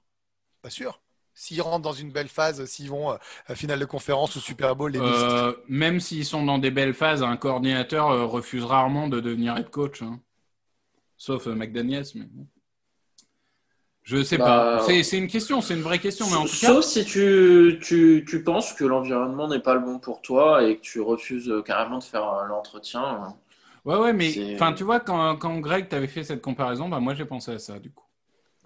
Pas 0.61 0.69
sûr. 0.69 1.01
S'ils 1.33 1.61
rentrent 1.61 1.83
dans 1.83 1.93
une 1.93 2.11
belle 2.11 2.29
phase, 2.29 2.63
s'ils 2.65 2.89
vont 2.89 3.11
euh, 3.11 3.17
à 3.47 3.55
finale 3.55 3.79
de 3.79 3.85
conférence 3.85 4.37
ou 4.37 4.39
Super 4.39 4.73
Bowl, 4.75 4.91
les 4.91 4.99
euh, 4.99 5.53
Même 5.67 5.99
s'ils 5.99 6.25
sont 6.25 6.45
dans 6.45 6.59
des 6.59 6.71
belles 6.71 6.93
phases, 6.93 7.23
un 7.23 7.35
coordinateur 7.35 8.09
euh, 8.09 8.25
refuse 8.25 8.63
rarement 8.63 9.09
de 9.09 9.19
devenir 9.19 9.57
head 9.57 9.69
coach. 9.69 10.01
Hein. 10.01 10.21
Sauf 11.17 11.45
McDaniels. 11.47 12.05
Mais... 12.15 12.27
Je 14.05 14.23
sais 14.23 14.37
pas. 14.37 14.77
Bah, 14.77 14.85
c'est 15.03 15.17
une 15.17 15.27
question, 15.27 15.61
c'est 15.61 15.73
une 15.73 15.81
vraie 15.81 15.99
question. 15.99 16.27
Mais 16.29 16.37
en 16.37 16.45
tout 16.45 16.57
cas... 16.61 16.67
Sauf 16.67 16.85
si 16.85 17.03
tu, 17.03 17.79
tu, 17.81 18.23
tu 18.29 18.43
penses 18.43 18.71
que 18.73 18.85
l'environnement 18.85 19.47
n'est 19.47 19.59
pas 19.59 19.73
le 19.73 19.79
bon 19.79 19.97
pour 19.97 20.21
toi 20.21 20.63
et 20.63 20.77
que 20.77 20.81
tu 20.81 21.01
refuses 21.01 21.51
carrément 21.65 21.97
de 21.97 22.03
faire 22.03 22.29
euh, 22.29 22.45
l'entretien. 22.45 23.35
Ouais, 23.83 23.97
ouais, 23.97 24.13
mais 24.13 24.53
enfin, 24.53 24.73
tu 24.73 24.83
vois, 24.83 24.99
quand, 24.99 25.35
quand 25.37 25.57
Greg 25.57 25.89
t'avait 25.89 26.07
fait 26.07 26.23
cette 26.23 26.41
comparaison, 26.41 26.87
bah, 26.87 26.99
moi 26.99 27.15
j'ai 27.15 27.25
pensé 27.25 27.51
à 27.51 27.59
ça 27.59 27.79
du 27.79 27.89
coup. 27.89 28.03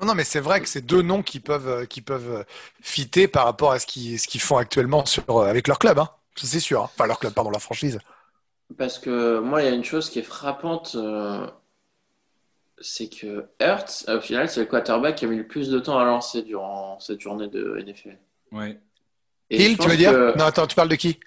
Non, 0.01 0.13
mais 0.13 0.25
c'est 0.25 0.39
vrai 0.41 0.61
que 0.61 0.67
c'est 0.67 0.85
deux 0.85 1.01
noms 1.01 1.23
qui 1.23 1.39
peuvent, 1.39 1.67
euh, 1.67 1.85
qui 1.85 2.01
peuvent 2.01 2.31
euh, 2.31 2.43
fitter 2.81 3.27
par 3.27 3.45
rapport 3.45 3.71
à 3.71 3.79
ce 3.79 3.85
qu'ils 3.85 4.19
ce 4.19 4.27
qu'ils 4.27 4.41
font 4.41 4.57
actuellement 4.57 5.05
sur, 5.05 5.41
avec 5.41 5.67
leur 5.67 5.79
club. 5.79 5.99
Hein. 5.99 6.09
C'est 6.35 6.59
sûr. 6.59 6.83
Hein. 6.83 6.89
Enfin, 6.93 7.05
leur 7.07 7.19
club, 7.19 7.33
pardon, 7.33 7.49
leur 7.49 7.61
franchise. 7.61 7.99
Parce 8.77 8.99
que 8.99 9.39
moi, 9.39 9.61
il 9.61 9.65
y 9.65 9.67
a 9.69 9.73
une 9.73 9.83
chose 9.83 10.09
qui 10.09 10.19
est 10.19 10.23
frappante 10.23 10.95
c'est 12.81 13.09
que 13.09 13.45
Hertz, 13.59 14.05
au 14.07 14.21
final, 14.21 14.49
c'est 14.49 14.61
le 14.61 14.65
quarterback 14.65 15.15
qui 15.15 15.25
a 15.25 15.27
mis 15.27 15.37
le 15.37 15.47
plus 15.47 15.69
de 15.69 15.79
temps 15.79 15.99
à 15.99 16.05
lancer 16.05 16.41
durant 16.41 16.99
cette 16.99 17.19
journée 17.19 17.47
de 17.47 17.77
NFL. 17.85 18.17
Ouais. 18.51 18.79
Hill, 19.49 19.77
tu 19.77 19.87
veux 19.87 19.97
dire 19.97 20.13
Non, 20.37 20.45
attends, 20.45 20.67
tu 20.67 20.75
parles 20.75 20.89
de 20.89 20.95
qui 20.95 21.19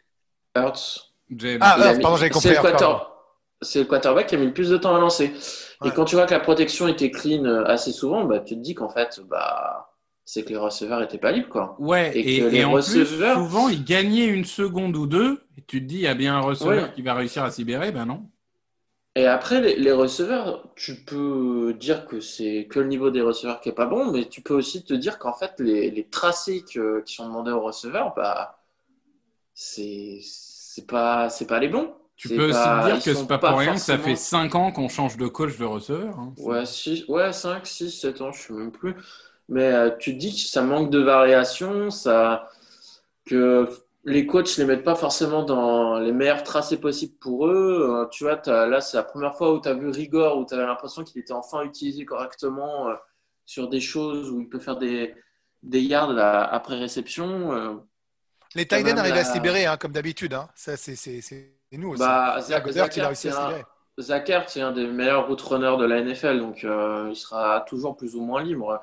Hertz. 0.54 1.12
Ah, 1.60 1.76
Hertz, 1.80 2.00
pardon, 2.00 2.16
j'avais 2.16 2.30
compris. 2.30 2.50
C'est 3.64 3.78
le, 3.78 3.84
quarterback 3.84 4.26
qui 4.26 4.34
a 4.34 4.38
mis 4.38 4.46
le 4.46 4.52
plus 4.52 4.70
de 4.70 4.76
temps 4.76 4.94
à 4.94 4.98
lancer. 4.98 5.32
Et 5.84 5.90
quand 5.90 6.04
tu 6.04 6.16
vois 6.16 6.26
que 6.26 6.34
la 6.34 6.40
protection 6.40 6.88
était 6.88 7.10
clean 7.10 7.44
euh, 7.44 7.64
assez 7.64 7.92
souvent, 7.92 8.24
bah, 8.24 8.40
tu 8.40 8.56
te 8.56 8.60
dis 8.60 8.74
qu'en 8.74 8.88
fait, 8.88 9.20
bah, 9.28 9.92
c'est 10.24 10.42
que 10.42 10.48
les 10.48 10.56
receveurs 10.56 11.00
n'étaient 11.00 11.18
pas 11.18 11.30
libres. 11.30 11.48
Quoi. 11.48 11.76
Ouais, 11.78 12.10
et, 12.16 12.40
que 12.40 12.46
les 12.46 12.64
receveurs... 12.64 13.36
souvent, 13.36 13.68
ils 13.68 13.84
gagnaient 13.84 14.26
une 14.26 14.44
seconde 14.44 14.96
ou 14.96 15.06
deux. 15.06 15.44
Et 15.56 15.62
tu 15.66 15.80
te 15.80 15.86
dis, 15.86 15.96
il 15.96 16.02
y 16.02 16.06
a 16.08 16.14
bien 16.14 16.36
un 16.36 16.40
receveur 16.40 16.92
qui 16.92 17.02
va 17.02 17.14
réussir 17.14 17.44
à 17.44 17.50
s'y 17.50 17.60
libérer. 17.60 17.92
Ben 17.92 18.04
non. 18.04 18.24
Et 19.14 19.26
après, 19.26 19.60
les, 19.60 19.92
receveurs, 19.92 20.64
tu 20.74 20.94
peux 20.94 21.74
dire 21.78 22.06
que 22.06 22.20
c'est 22.20 22.66
que 22.70 22.80
le 22.80 22.86
niveau 22.86 23.10
des 23.10 23.20
receveurs 23.20 23.60
qui 23.60 23.68
est 23.68 23.74
pas 23.74 23.84
bon, 23.84 24.10
mais 24.10 24.24
tu 24.24 24.40
peux 24.40 24.54
aussi 24.54 24.84
te 24.84 24.94
dire 24.94 25.18
qu'en 25.18 25.34
fait, 25.34 25.52
les, 25.58 26.08
tracés 26.10 26.64
qui 26.64 26.78
sont 27.14 27.26
demandés 27.26 27.50
aux 27.50 27.60
receveurs, 27.60 28.14
bah, 28.14 28.58
c'est 29.54 30.22
pas, 30.88 31.28
pas 31.46 31.60
les 31.60 31.68
bons. 31.68 31.94
Tu 32.16 32.28
peux 32.28 32.50
aussi 32.50 32.58
te 32.58 32.86
dire 32.86 33.02
que 33.02 33.14
c'est 33.14 33.26
pas, 33.26 33.38
pas 33.38 33.50
pour 33.50 33.58
rien 33.58 33.74
que 33.74 33.80
ça 33.80 33.98
fait 33.98 34.16
5 34.16 34.54
ans 34.54 34.72
qu'on 34.72 34.88
change 34.88 35.16
de 35.16 35.26
coach 35.26 35.58
de 35.58 35.64
receveur. 35.64 36.18
Hein. 36.18 36.32
ouais, 36.38 36.64
ouais, 37.08 37.32
5, 37.32 37.66
6, 37.66 37.90
7 37.90 38.20
ans, 38.22 38.32
je 38.32 38.40
sais 38.40 38.52
même 38.54 38.70
plus. 38.70 38.94
Mais 39.48 39.72
euh, 39.72 39.90
tu 39.98 40.14
te 40.14 40.18
dis 40.18 40.32
que 40.32 40.40
ça 40.40 40.62
manque 40.62 40.90
de 40.90 41.00
variation, 41.00 41.90
ça, 41.90 42.48
que 43.26 43.68
les 44.04 44.26
coachs 44.26 44.58
ne 44.58 44.64
les 44.64 44.74
mettent 44.74 44.84
pas 44.84 44.96
forcément 44.96 45.44
dans 45.44 45.98
les 45.98 46.12
meilleurs 46.12 46.42
tracés 46.42 46.78
possibles 46.78 47.16
pour 47.18 47.46
eux. 47.46 47.88
Euh, 47.90 48.08
tu 48.08 48.24
vois, 48.24 48.40
là, 48.66 48.80
c'est 48.80 48.96
la 48.96 49.04
première 49.04 49.36
fois 49.36 49.52
où 49.52 49.60
tu 49.60 49.68
as 49.68 49.74
vu 49.74 49.88
Rigor, 49.88 50.38
où 50.38 50.46
tu 50.46 50.54
avais 50.54 50.66
l'impression 50.66 51.04
qu'il 51.04 51.20
était 51.20 51.32
enfin 51.32 51.62
utilisé 51.62 52.04
correctement 52.04 52.88
euh, 52.88 52.94
sur 53.46 53.68
des 53.68 53.80
choses 53.80 54.30
où 54.30 54.40
il 54.40 54.48
peut 54.48 54.58
faire 54.58 54.76
des, 54.76 55.14
des 55.62 55.80
yards 55.80 56.18
après 56.18 56.76
réception. 56.76 57.52
Euh. 57.52 57.74
les 58.54 58.66
tight 58.66 58.86
arrivent 58.88 59.14
à 59.14 59.24
se 59.24 59.34
libérer, 59.34 59.66
hein, 59.66 59.76
comme 59.76 59.92
d'habitude. 59.92 60.34
Hein. 60.34 60.48
Ça, 60.56 60.76
c'est 60.76 60.96
nous 61.72 61.90
aussi. 61.90 62.02
Bah, 62.02 62.40
Zach, 62.40 62.64
il 62.96 63.00
a 63.00 63.06
réussi 63.06 63.28
à 63.28 63.32
se 63.32 63.40
libérer. 63.40 63.64
Zach 64.00 64.32
c'est 64.48 64.62
un 64.62 64.72
des 64.72 64.86
meilleurs 64.86 65.28
route 65.28 65.40
runners 65.42 65.76
de 65.78 65.84
la 65.84 66.02
NFL, 66.02 66.40
donc 66.40 66.62
il 66.62 67.14
sera 67.14 67.60
toujours 67.68 67.94
plus 67.94 68.16
ou 68.16 68.22
moins 68.22 68.42
libre 68.42 68.80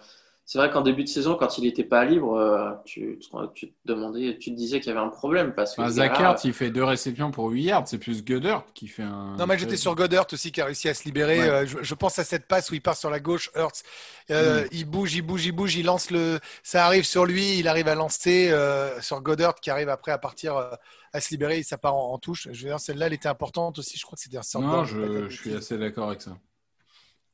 c'est 0.52 0.58
vrai 0.58 0.72
qu'en 0.72 0.82
début 0.82 1.04
de 1.04 1.10
saison, 1.10 1.36
quand 1.36 1.60
il 1.60 1.66
n'était 1.66 1.84
pas 1.84 2.04
libre, 2.04 2.34
euh, 2.34 2.72
tu, 2.84 3.20
tu, 3.54 3.68
te 3.68 3.74
demandais, 3.86 4.36
tu 4.40 4.50
te 4.50 4.56
disais 4.56 4.80
qu'il 4.80 4.88
y 4.88 4.98
avait 4.98 5.06
un 5.06 5.10
problème. 5.10 5.54
Parce 5.54 5.76
que 5.76 5.82
enfin, 5.82 6.36
il 6.44 6.54
fait 6.54 6.72
deux 6.72 6.84
réceptions 6.84 7.30
pour 7.30 7.50
8 7.50 7.62
yards. 7.62 7.88
C'est 7.88 8.00
plus 8.00 8.26
Goddard 8.26 8.66
qui 8.74 8.88
fait 8.88 9.04
un. 9.04 9.36
Non, 9.38 9.46
mais 9.46 9.60
j'étais 9.60 9.78
sur 9.78 9.94
Goddard 9.94 10.26
aussi 10.34 10.52
qui 10.52 10.60
a 10.60 10.66
réussi 10.66 10.90
à 10.90 10.96
se 10.96 11.04
libérer. 11.04 11.48
Euh, 11.48 11.68
je, 11.68 11.94
pense 11.94 12.18
à 12.18 12.24
cette 12.24 12.48
passe 12.48 12.72
où 12.72 12.74
il 12.74 12.82
part 12.82 12.98
sur 12.98 13.12
la 13.12 13.20
gauche, 13.20 13.52
Hurts. 13.56 13.84
Euh, 14.32 14.64
mm. 14.64 14.68
Il 14.72 14.86
bouge, 14.86 15.14
il 15.14 15.22
bouge, 15.22 15.46
il 15.46 15.52
bouge, 15.52 15.76
il 15.76 15.86
lance 15.86 16.10
le. 16.10 16.40
Ça 16.64 16.84
arrive 16.84 17.04
sur 17.04 17.28
lui, 17.28 17.60
il 17.60 17.68
arrive 17.68 17.88
à 17.88 17.94
lancer 17.94 18.52
sur 19.02 19.22
Goddard 19.22 19.54
qui 19.54 19.70
arrive 19.70 19.90
après 19.90 20.14
à 20.14 20.18
partir 20.18 20.56
à 21.14 21.22
se 21.22 21.30
libérer. 21.30 21.62
Ça 21.62 21.78
part 21.78 21.94
en, 21.94 22.18
touche. 22.18 22.48
Je 22.52 22.64
veux 22.64 22.70
dire, 22.70 22.80
celle-là, 22.80 23.06
elle 23.06 23.14
était 23.14 23.30
importante 23.30 23.78
aussi. 23.78 24.00
Je 24.00 24.04
crois 24.04 24.16
que 24.16 24.24
c'était 24.24 24.38
un 24.38 24.62
Non, 24.62 24.84
je, 24.84 25.30
je 25.30 25.42
suis 25.42 25.54
assez 25.54 25.78
d'accord 25.78 26.08
avec 26.08 26.24
ça. 26.24 26.32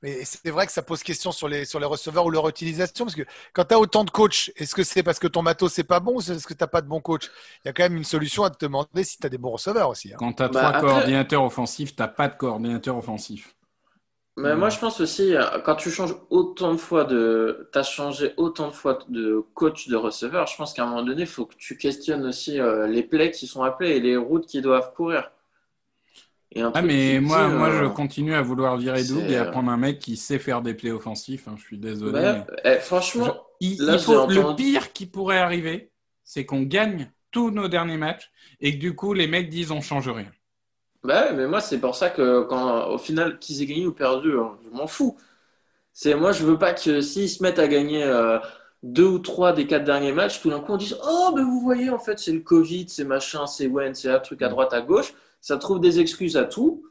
Mais 0.01 0.23
c'est 0.23 0.51
vrai 0.51 0.65
que 0.65 0.71
ça 0.71 0.81
pose 0.81 1.03
question 1.03 1.31
sur 1.31 1.47
les, 1.47 1.65
sur 1.65 1.79
les 1.79 1.85
receveurs 1.85 2.25
ou 2.25 2.29
leur 2.29 2.47
utilisation, 2.47 3.05
parce 3.05 3.15
que 3.15 3.23
quand 3.53 3.65
tu 3.65 3.73
as 3.73 3.79
autant 3.79 4.03
de 4.03 4.09
coachs, 4.09 4.51
est-ce 4.55 4.75
que 4.75 4.83
c'est 4.83 5.03
parce 5.03 5.19
que 5.19 5.27
ton 5.27 5.41
matos 5.41 5.77
n'est 5.77 5.83
pas 5.83 5.99
bon 5.99 6.17
ou 6.17 6.19
est-ce 6.19 6.45
que 6.45 6.53
tu 6.53 6.61
n'as 6.61 6.67
pas 6.67 6.81
de 6.81 6.87
bons 6.87 7.01
coachs? 7.01 7.31
Il 7.63 7.67
y 7.67 7.69
a 7.69 7.73
quand 7.73 7.83
même 7.83 7.97
une 7.97 8.03
solution 8.03 8.43
à 8.43 8.49
te 8.49 8.63
demander 8.63 9.03
si 9.03 9.17
tu 9.17 9.25
as 9.25 9.29
des 9.29 9.37
bons 9.37 9.51
receveurs 9.51 9.89
aussi. 9.89 10.13
Hein. 10.13 10.17
Quand 10.19 10.33
tu 10.33 10.43
as 10.43 10.49
bah, 10.49 10.59
trois 10.59 10.79
coordinateurs 10.81 11.43
offensifs, 11.43 11.95
tu 11.95 12.01
n'as 12.01 12.07
pas 12.07 12.27
de 12.27 12.35
coordinateur 12.35 12.97
offensif. 12.97 13.55
Mais 14.37 14.53
moi, 14.55 14.67
je 14.67 14.77
pense 14.79 14.99
aussi, 14.99 15.33
euh, 15.33 15.59
quand 15.63 15.75
tu 15.75 15.89
changes 15.89 16.15
autant 16.29 16.73
de 16.73 16.77
fois 16.77 17.05
de. 17.05 17.69
Tu 17.71 17.79
as 17.79 17.83
changé 17.83 18.33
autant 18.35 18.67
de 18.67 18.73
fois 18.73 18.99
de 19.07 19.45
coach 19.53 19.87
de 19.87 19.95
receveur, 19.95 20.45
je 20.47 20.57
pense 20.57 20.73
qu'à 20.73 20.83
un 20.83 20.87
moment 20.87 21.03
donné, 21.03 21.21
il 21.21 21.27
faut 21.27 21.45
que 21.45 21.55
tu 21.55 21.77
questionnes 21.77 22.25
aussi 22.25 22.59
euh, 22.59 22.85
les 22.85 23.03
plays 23.03 23.31
qui 23.31 23.47
sont 23.47 23.63
appelés 23.63 23.91
et 23.91 23.99
les 24.01 24.17
routes 24.17 24.45
qui 24.45 24.61
doivent 24.61 24.93
courir. 24.93 25.31
Ah, 26.57 26.81
mais 26.81 27.19
moi, 27.19 27.49
moi, 27.49 27.69
je 27.69 27.83
euh, 27.83 27.89
continue 27.89 28.33
à 28.33 28.41
vouloir 28.41 28.77
virer 28.77 29.03
Doug 29.03 29.29
et 29.29 29.35
à 29.35 29.45
prendre 29.45 29.69
un 29.69 29.77
mec 29.77 29.99
qui 29.99 30.15
sait 30.15 30.39
faire 30.39 30.61
des 30.61 30.73
plays 30.73 30.91
offensifs. 30.91 31.47
Hein, 31.47 31.55
je 31.57 31.63
suis 31.63 31.77
désolé. 31.77 32.43
Eh, 32.63 32.75
franchement, 32.75 33.35
le 33.61 34.55
pire 34.55 34.93
qui 34.93 35.05
pourrait 35.05 35.39
arriver, 35.39 35.91
c'est 36.23 36.45
qu'on 36.45 36.61
gagne 36.61 37.11
tous 37.31 37.51
nos 37.51 37.67
derniers 37.67 37.97
matchs 37.97 38.31
et 38.61 38.73
que 38.73 38.79
du 38.79 38.95
coup, 38.95 39.13
les 39.13 39.27
mecs 39.27 39.49
disent 39.49 39.71
on 39.71 39.81
change 39.81 40.07
rien. 40.07 40.31
Bah, 41.03 41.33
mais 41.33 41.45
moi, 41.45 41.59
c'est 41.59 41.79
pour 41.79 41.93
ça 41.95 42.09
que 42.09 42.43
quand 42.43 42.87
au 42.87 42.97
final, 42.97 43.37
qu'ils 43.37 43.61
aient 43.61 43.65
gagné 43.65 43.85
ou 43.85 43.91
perdu, 43.91 44.39
hein, 44.39 44.57
je 44.63 44.75
m'en 44.75 44.87
fous. 44.87 45.17
C'est 45.91 46.15
moi, 46.15 46.31
je 46.31 46.45
veux 46.45 46.57
pas 46.57 46.73
que 46.73 47.01
s'ils 47.01 47.29
se 47.29 47.43
mettent 47.43 47.59
à 47.59 47.67
gagner 47.67 48.03
euh, 48.03 48.39
deux 48.81 49.05
ou 49.05 49.19
trois 49.19 49.51
des 49.51 49.67
quatre 49.67 49.83
derniers 49.83 50.13
matchs, 50.13 50.41
tout 50.41 50.49
d'un 50.49 50.61
coup, 50.61 50.73
on 50.73 50.77
dise 50.77 50.97
Oh, 51.05 51.33
ben 51.35 51.43
vous 51.43 51.59
voyez, 51.59 51.89
en 51.89 51.99
fait, 51.99 52.17
c'est 52.17 52.31
le 52.31 52.39
Covid, 52.39 52.87
c'est 52.87 53.03
machin, 53.03 53.45
c'est 53.45 53.67
Wen, 53.67 53.93
c'est 53.93 54.09
un 54.09 54.19
truc 54.19 54.41
à 54.41 54.47
droite, 54.47 54.73
à 54.73 54.81
gauche 54.81 55.13
ça 55.45 55.57
trouve 55.57 55.79
des 55.79 55.99
excuses 55.99 56.37
à 56.37 56.45
tout. 56.45 56.83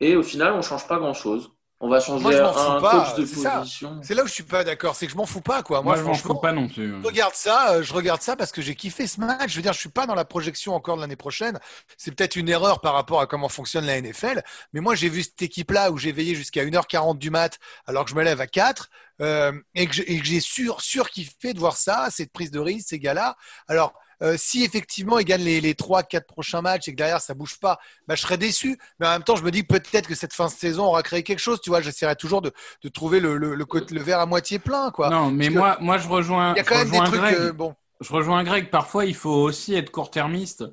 Et 0.00 0.16
au 0.16 0.24
final, 0.24 0.54
on 0.54 0.60
change 0.60 0.88
pas 0.88 0.98
grand-chose. 0.98 1.52
On 1.78 1.88
va 1.88 2.00
changer 2.00 2.36
un 2.36 2.80
coach 2.80 3.14
de 3.14 3.22
position. 3.22 4.00
C'est 4.02 4.14
là 4.14 4.24
où 4.24 4.26
je 4.26 4.32
suis 4.32 4.42
pas 4.42 4.64
d'accord, 4.64 4.96
c'est 4.96 5.06
que 5.06 5.12
je 5.12 5.16
m'en 5.16 5.24
fous 5.24 5.40
pas 5.40 5.62
quoi. 5.62 5.80
Moi, 5.80 5.94
je 5.94 6.02
m'en 6.02 6.14
fous 6.14 6.34
pas 6.34 6.50
non 6.50 6.66
plus. 6.66 7.00
Je 7.00 7.06
regarde 7.06 7.34
ça, 7.34 7.74
euh, 7.74 7.82
je 7.84 7.94
regarde 7.94 8.20
ça 8.22 8.34
parce 8.34 8.50
que 8.50 8.60
j'ai 8.60 8.74
kiffé 8.74 9.06
ce 9.06 9.20
match. 9.20 9.52
Je 9.52 9.54
veux 9.54 9.62
dire, 9.62 9.72
je 9.72 9.78
suis 9.78 9.88
pas 9.88 10.04
dans 10.04 10.16
la 10.16 10.24
projection 10.24 10.74
encore 10.74 10.96
de 10.96 11.02
l'année 11.02 11.14
prochaine. 11.14 11.60
C'est 11.96 12.10
peut-être 12.12 12.34
une 12.34 12.48
erreur 12.48 12.80
par 12.80 12.94
rapport 12.94 13.20
à 13.20 13.28
comment 13.28 13.48
fonctionne 13.48 13.86
la 13.86 14.00
NFL, 14.00 14.42
mais 14.72 14.80
moi 14.80 14.96
j'ai 14.96 15.08
vu 15.08 15.22
cette 15.22 15.40
équipe 15.40 15.70
là 15.70 15.92
où 15.92 15.96
j'ai 15.96 16.10
veillé 16.10 16.34
jusqu'à 16.34 16.64
1h40 16.64 17.18
du 17.18 17.30
mat 17.30 17.56
alors 17.86 18.04
que 18.04 18.10
je 18.10 18.16
me 18.16 18.24
lève 18.24 18.40
à 18.40 18.48
4 18.48 18.90
euh, 19.20 19.52
et 19.76 19.86
que 19.86 19.94
j'ai 19.94 20.40
sûr 20.40 20.80
sûr 20.80 21.08
kiffé 21.10 21.54
de 21.54 21.60
voir 21.60 21.76
ça, 21.76 22.08
cette 22.10 22.32
prise 22.32 22.50
de 22.50 22.58
risque, 22.58 22.88
ces 22.88 22.98
gars-là. 22.98 23.36
Alors 23.68 23.94
euh, 24.22 24.34
si 24.36 24.64
effectivement 24.64 25.18
ils 25.18 25.24
gagnent 25.24 25.44
les, 25.44 25.60
les 25.60 25.74
3-4 25.74 26.24
prochains 26.26 26.60
matchs 26.60 26.88
et 26.88 26.92
que 26.92 26.96
derrière 26.96 27.20
ça 27.20 27.34
bouge 27.34 27.58
pas, 27.60 27.78
bah, 28.06 28.14
je 28.14 28.22
serais 28.22 28.38
déçu. 28.38 28.78
Mais 28.98 29.06
en 29.06 29.10
même 29.10 29.22
temps, 29.22 29.36
je 29.36 29.44
me 29.44 29.50
dis 29.50 29.62
peut-être 29.62 30.08
que 30.08 30.14
cette 30.14 30.32
fin 30.32 30.46
de 30.46 30.50
saison 30.50 30.86
aura 30.86 31.02
créé 31.02 31.22
quelque 31.22 31.38
chose. 31.38 31.60
Tu 31.60 31.70
vois, 31.70 31.80
j'essaierai 31.80 32.16
toujours 32.16 32.42
de, 32.42 32.52
de 32.82 32.88
trouver 32.88 33.20
le, 33.20 33.36
le, 33.36 33.54
le, 33.54 34.00
verre 34.02 34.20
à 34.20 34.26
moitié 34.26 34.58
plein. 34.58 34.90
Quoi. 34.90 35.10
Non, 35.10 35.30
mais 35.30 35.50
moi, 35.50 35.78
moi, 35.80 35.98
je 35.98 36.08
rejoins. 36.08 36.54
Il 36.54 36.58
y 36.58 36.60
a 36.60 36.64
quand 36.64 36.76
même 36.76 36.90
des 36.90 36.98
trucs. 36.98 37.20
Euh, 37.20 37.52
bon. 37.52 37.74
Je 38.00 38.12
rejoins 38.12 38.44
Greg. 38.44 38.70
Parfois, 38.70 39.04
il 39.04 39.14
faut 39.14 39.30
aussi 39.30 39.74
être 39.74 39.90
court-termiste 39.90 40.64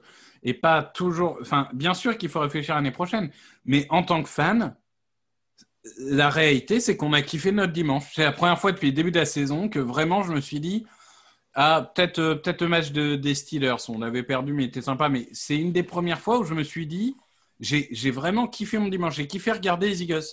et 0.43 0.53
pas 0.53 0.83
toujours. 0.83 1.37
Enfin, 1.41 1.67
bien 1.73 1.93
sûr 1.93 2.17
qu'il 2.17 2.29
faut 2.29 2.39
réfléchir 2.39 2.75
l'année 2.75 2.91
prochaine, 2.91 3.31
mais 3.65 3.87
en 3.89 4.03
tant 4.03 4.21
que 4.21 4.29
fan, 4.29 4.75
la 5.97 6.29
réalité, 6.29 6.79
c'est 6.79 6.97
qu'on 6.97 7.13
a 7.13 7.21
kiffé 7.21 7.51
notre 7.51 7.73
dimanche. 7.73 8.03
C'est 8.13 8.23
la 8.23 8.31
première 8.31 8.59
fois 8.59 8.71
depuis 8.71 8.87
le 8.87 8.93
début 8.93 9.11
de 9.11 9.19
la 9.19 9.25
saison 9.25 9.69
que 9.69 9.79
vraiment 9.79 10.23
je 10.23 10.31
me 10.31 10.41
suis 10.41 10.59
dit, 10.59 10.85
ah, 11.55 11.89
peut-être 11.95 12.19
euh, 12.19 12.35
peut-être 12.35 12.61
le 12.61 12.67
match 12.67 12.91
de, 12.91 13.15
des 13.15 13.33
Steelers. 13.33 13.89
On 13.89 14.01
avait 14.01 14.23
perdu, 14.23 14.53
mais 14.53 14.65
c'était 14.65 14.81
sympa. 14.81 15.07
Mais 15.07 15.27
c'est 15.31 15.55
une 15.55 15.71
des 15.71 15.83
premières 15.83 16.19
fois 16.19 16.39
où 16.39 16.43
je 16.43 16.53
me 16.53 16.63
suis 16.63 16.85
dit, 16.85 17.15
j'ai 17.61 18.11
vraiment 18.11 18.47
kiffé 18.47 18.77
mon 18.77 18.89
dimanche. 18.89 19.15
J'ai 19.15 19.27
kiffé 19.27 19.51
regarder 19.53 19.87
les 19.87 20.03
Eagles. 20.03 20.25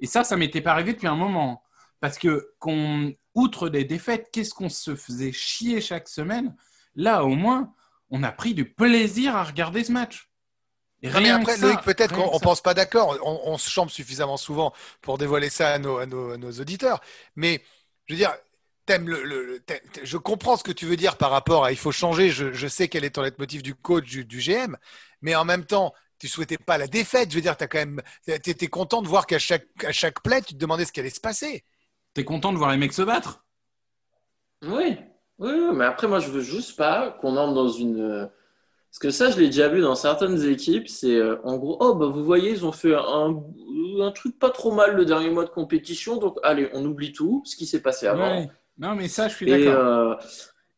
Et 0.00 0.06
ça, 0.06 0.24
ça 0.24 0.36
m'était 0.36 0.62
pas 0.62 0.72
arrivé 0.72 0.94
depuis 0.94 1.06
un 1.06 1.14
moment. 1.14 1.62
Parce 2.00 2.18
que, 2.18 2.54
qu'on, 2.58 3.14
outre 3.34 3.68
des 3.68 3.84
défaites, 3.84 4.30
qu'est-ce 4.32 4.54
qu'on 4.54 4.70
se 4.70 4.96
faisait 4.96 5.30
chier 5.30 5.80
chaque 5.82 6.08
semaine? 6.08 6.56
Là, 6.96 7.24
au 7.24 7.34
moins, 7.34 7.72
on 8.10 8.22
a 8.22 8.32
pris 8.32 8.54
du 8.54 8.64
plaisir 8.64 9.36
à 9.36 9.44
regarder 9.44 9.84
ce 9.84 9.92
match. 9.92 10.30
Et 11.02 11.10
mais 11.10 11.30
après, 11.30 11.58
Loïc, 11.58 11.80
peut-être 11.82 12.14
qu'on 12.14 12.32
ne 12.32 12.38
pense 12.40 12.62
pas 12.62 12.74
d'accord. 12.74 13.18
On, 13.22 13.58
se 13.58 13.68
chambre 13.68 13.90
suffisamment 13.90 14.36
souvent 14.36 14.72
pour 15.02 15.18
dévoiler 15.18 15.50
ça 15.50 15.70
à 15.70 15.78
nos, 15.78 15.98
à 15.98 16.06
nos, 16.06 16.30
à 16.30 16.36
nos 16.38 16.52
auditeurs. 16.52 17.00
Mais, 17.36 17.62
je 18.06 18.14
veux 18.14 18.18
dire, 18.18 18.32
le, 18.88 19.62
je 20.02 20.16
comprends 20.16 20.56
ce 20.56 20.64
que 20.64 20.72
tu 20.72 20.86
veux 20.86 20.96
dire 20.96 21.16
par 21.16 21.30
rapport 21.30 21.64
à 21.64 21.72
il 21.72 21.78
faut 21.78 21.92
changer. 21.92 22.30
Je, 22.30 22.66
sais 22.68 22.88
quel 22.88 23.04
est 23.04 23.10
ton 23.10 23.22
leitmotiv 23.22 23.62
du 23.62 23.74
coach, 23.74 24.04
du, 24.04 24.38
GM, 24.38 24.76
mais 25.20 25.34
en 25.34 25.44
même 25.44 25.64
temps, 25.64 25.92
tu 26.18 26.28
souhaitais 26.28 26.58
pas 26.58 26.78
la 26.78 26.86
défaite. 26.86 27.30
Je 27.30 27.36
veux 27.36 27.42
dire, 27.42 27.56
tu 27.56 27.66
quand 27.68 27.78
même, 27.78 28.02
étais 28.26 28.68
content 28.68 29.02
de 29.02 29.08
voir 29.08 29.26
qu'à 29.26 29.38
chaque, 29.38 29.66
à 29.84 29.92
chaque 29.92 30.22
play, 30.22 30.42
tu 30.42 30.54
te 30.54 30.58
demandais 30.58 30.84
ce 30.84 30.92
qui 30.92 31.00
allait 31.00 31.10
se 31.10 31.20
passer. 31.20 31.64
Tu 32.14 32.20
es 32.20 32.24
content 32.24 32.52
de 32.52 32.58
voir 32.58 32.70
les 32.70 32.76
mecs 32.76 32.92
se 32.92 33.02
battre? 33.02 33.44
Oui. 34.62 34.96
oui, 35.38 35.52
mais 35.74 35.84
après, 35.84 36.06
moi, 36.06 36.20
je 36.20 36.30
veux 36.30 36.42
juste 36.42 36.76
pas 36.76 37.16
qu'on 37.20 37.36
entre 37.36 37.54
dans 37.54 37.68
une. 37.68 38.30
Parce 38.90 38.98
que 38.98 39.10
ça, 39.10 39.30
je 39.30 39.38
l'ai 39.38 39.46
déjà 39.46 39.68
vu 39.68 39.80
dans 39.80 39.94
certaines 39.94 40.44
équipes. 40.44 40.86
C'est 40.86 41.16
euh, 41.16 41.40
en 41.44 41.56
gros, 41.56 41.78
oh, 41.80 41.94
bah, 41.94 42.06
vous 42.06 42.24
voyez, 42.24 42.50
ils 42.50 42.66
ont 42.66 42.72
fait 42.72 42.94
un, 42.94 43.42
un, 44.02 44.12
truc 44.12 44.38
pas 44.38 44.50
trop 44.50 44.70
mal 44.70 44.94
le 44.94 45.06
dernier 45.06 45.30
mois 45.30 45.46
de 45.46 45.50
compétition. 45.50 46.18
Donc, 46.18 46.36
allez, 46.42 46.68
on 46.74 46.84
oublie 46.84 47.12
tout, 47.12 47.42
ce 47.46 47.56
qui 47.56 47.64
s'est 47.64 47.80
passé 47.80 48.06
avant. 48.06 48.46
Non, 48.78 48.94
mais 48.94 49.08
ça, 49.08 49.28
je 49.28 49.34
suis 49.34 49.46
d'accord. 49.46 49.74
Euh, 49.74 50.14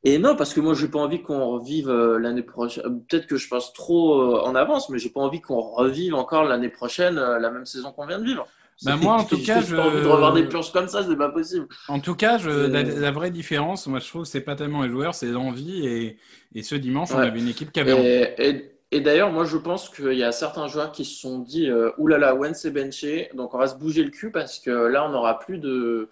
et, 0.02 0.18
non, 0.18 0.36
parce 0.36 0.52
que 0.52 0.60
moi, 0.60 0.74
j'ai 0.74 0.88
pas 0.88 0.98
envie 0.98 1.22
qu'on 1.22 1.46
revive 1.46 1.88
euh, 1.88 2.18
l'année 2.18 2.42
prochaine. 2.42 2.84
Euh, 2.86 2.90
peut-être 3.08 3.26
que 3.26 3.36
je 3.36 3.48
pense 3.48 3.72
trop 3.72 4.40
en 4.40 4.54
avance, 4.54 4.90
mais 4.90 4.98
j'ai 4.98 5.10
pas 5.10 5.20
envie 5.20 5.40
qu'on 5.40 5.60
revive 5.60 6.14
encore 6.14 6.44
l'année 6.44 6.68
prochaine 6.68 7.14
la 7.14 7.50
même 7.50 7.66
saison 7.66 7.92
qu'on 7.92 8.06
vient 8.06 8.18
de 8.18 8.24
vivre. 8.24 8.46
Ben 8.84 8.96
moi, 8.96 9.14
en 9.14 9.24
tout 9.24 9.40
cas, 9.40 9.60
je. 9.60 9.76
pas 9.76 9.86
envie 9.86 10.02
de 10.02 10.06
revoir 10.06 10.32
des 10.32 10.44
planches 10.44 10.72
comme 10.72 10.88
ça, 10.88 11.04
c'est 11.08 11.16
pas 11.16 11.28
possible. 11.28 11.68
En 11.86 12.00
tout 12.00 12.16
cas, 12.16 12.38
je... 12.38 12.50
la, 12.50 13.10
vraie 13.12 13.30
différence, 13.30 13.86
moi, 13.86 14.00
je 14.00 14.08
trouve, 14.08 14.24
c'est 14.24 14.40
pas 14.40 14.56
tellement 14.56 14.82
les 14.82 14.90
joueurs, 14.90 15.14
c'est 15.14 15.28
l'envie. 15.28 15.86
Et... 15.86 16.18
et, 16.54 16.62
ce 16.64 16.74
dimanche, 16.74 17.12
on 17.12 17.18
avait 17.18 17.38
une 17.38 17.48
équipe 17.48 17.70
qui 17.70 17.80
avait. 17.80 18.34
Et, 18.36 18.74
Et 18.90 19.00
d'ailleurs, 19.00 19.30
moi, 19.30 19.44
je 19.44 19.56
pense 19.56 19.88
qu'il 19.88 20.14
y 20.14 20.24
a 20.24 20.32
certains 20.32 20.66
joueurs 20.66 20.90
qui 20.90 21.04
se 21.04 21.20
sont 21.20 21.38
dit 21.38 21.70
oulala, 21.98 22.34
Wentz 22.34 22.64
est 22.64 22.72
benché, 22.72 23.30
donc 23.34 23.54
on 23.54 23.58
va 23.58 23.68
se 23.68 23.76
bouger 23.76 24.02
le 24.02 24.10
cul 24.10 24.32
parce 24.32 24.58
que 24.58 24.70
là, 24.70 25.06
on 25.06 25.10
n'aura 25.10 25.38
plus 25.38 25.58
de, 25.58 26.10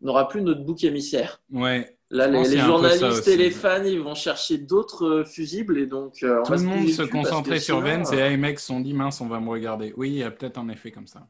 n'aura 0.00 0.28
plus 0.28 0.42
notre 0.42 0.62
bouc 0.62 0.84
émissaire. 0.84 1.40
Ouais. 1.52 1.96
Là, 2.12 2.26
les, 2.26 2.58
journalistes 2.58 3.28
et 3.28 3.36
les 3.36 3.52
fans, 3.52 3.84
ils 3.84 4.00
vont 4.00 4.16
chercher 4.16 4.58
d'autres 4.58 5.06
euh, 5.06 5.24
fusibles 5.24 5.78
et 5.78 5.86
donc 5.86 6.24
euh, 6.24 6.42
tout 6.42 6.52
le 6.54 6.58
monde 6.58 6.88
se 6.88 7.02
concentrait 7.02 7.60
sur 7.60 7.80
Vence 7.80 8.12
et 8.12 8.16
les 8.16 8.36
mecs 8.36 8.58
se 8.58 8.66
sont 8.66 8.80
dit 8.80 8.94
mince, 8.94 9.20
on 9.20 9.28
va 9.28 9.38
me 9.38 9.48
regarder. 9.48 9.94
Oui, 9.96 10.10
il 10.10 10.16
y 10.16 10.24
a 10.24 10.30
peut-être 10.32 10.58
un 10.58 10.68
effet 10.70 10.90
comme 10.90 11.06
ça. 11.06 11.28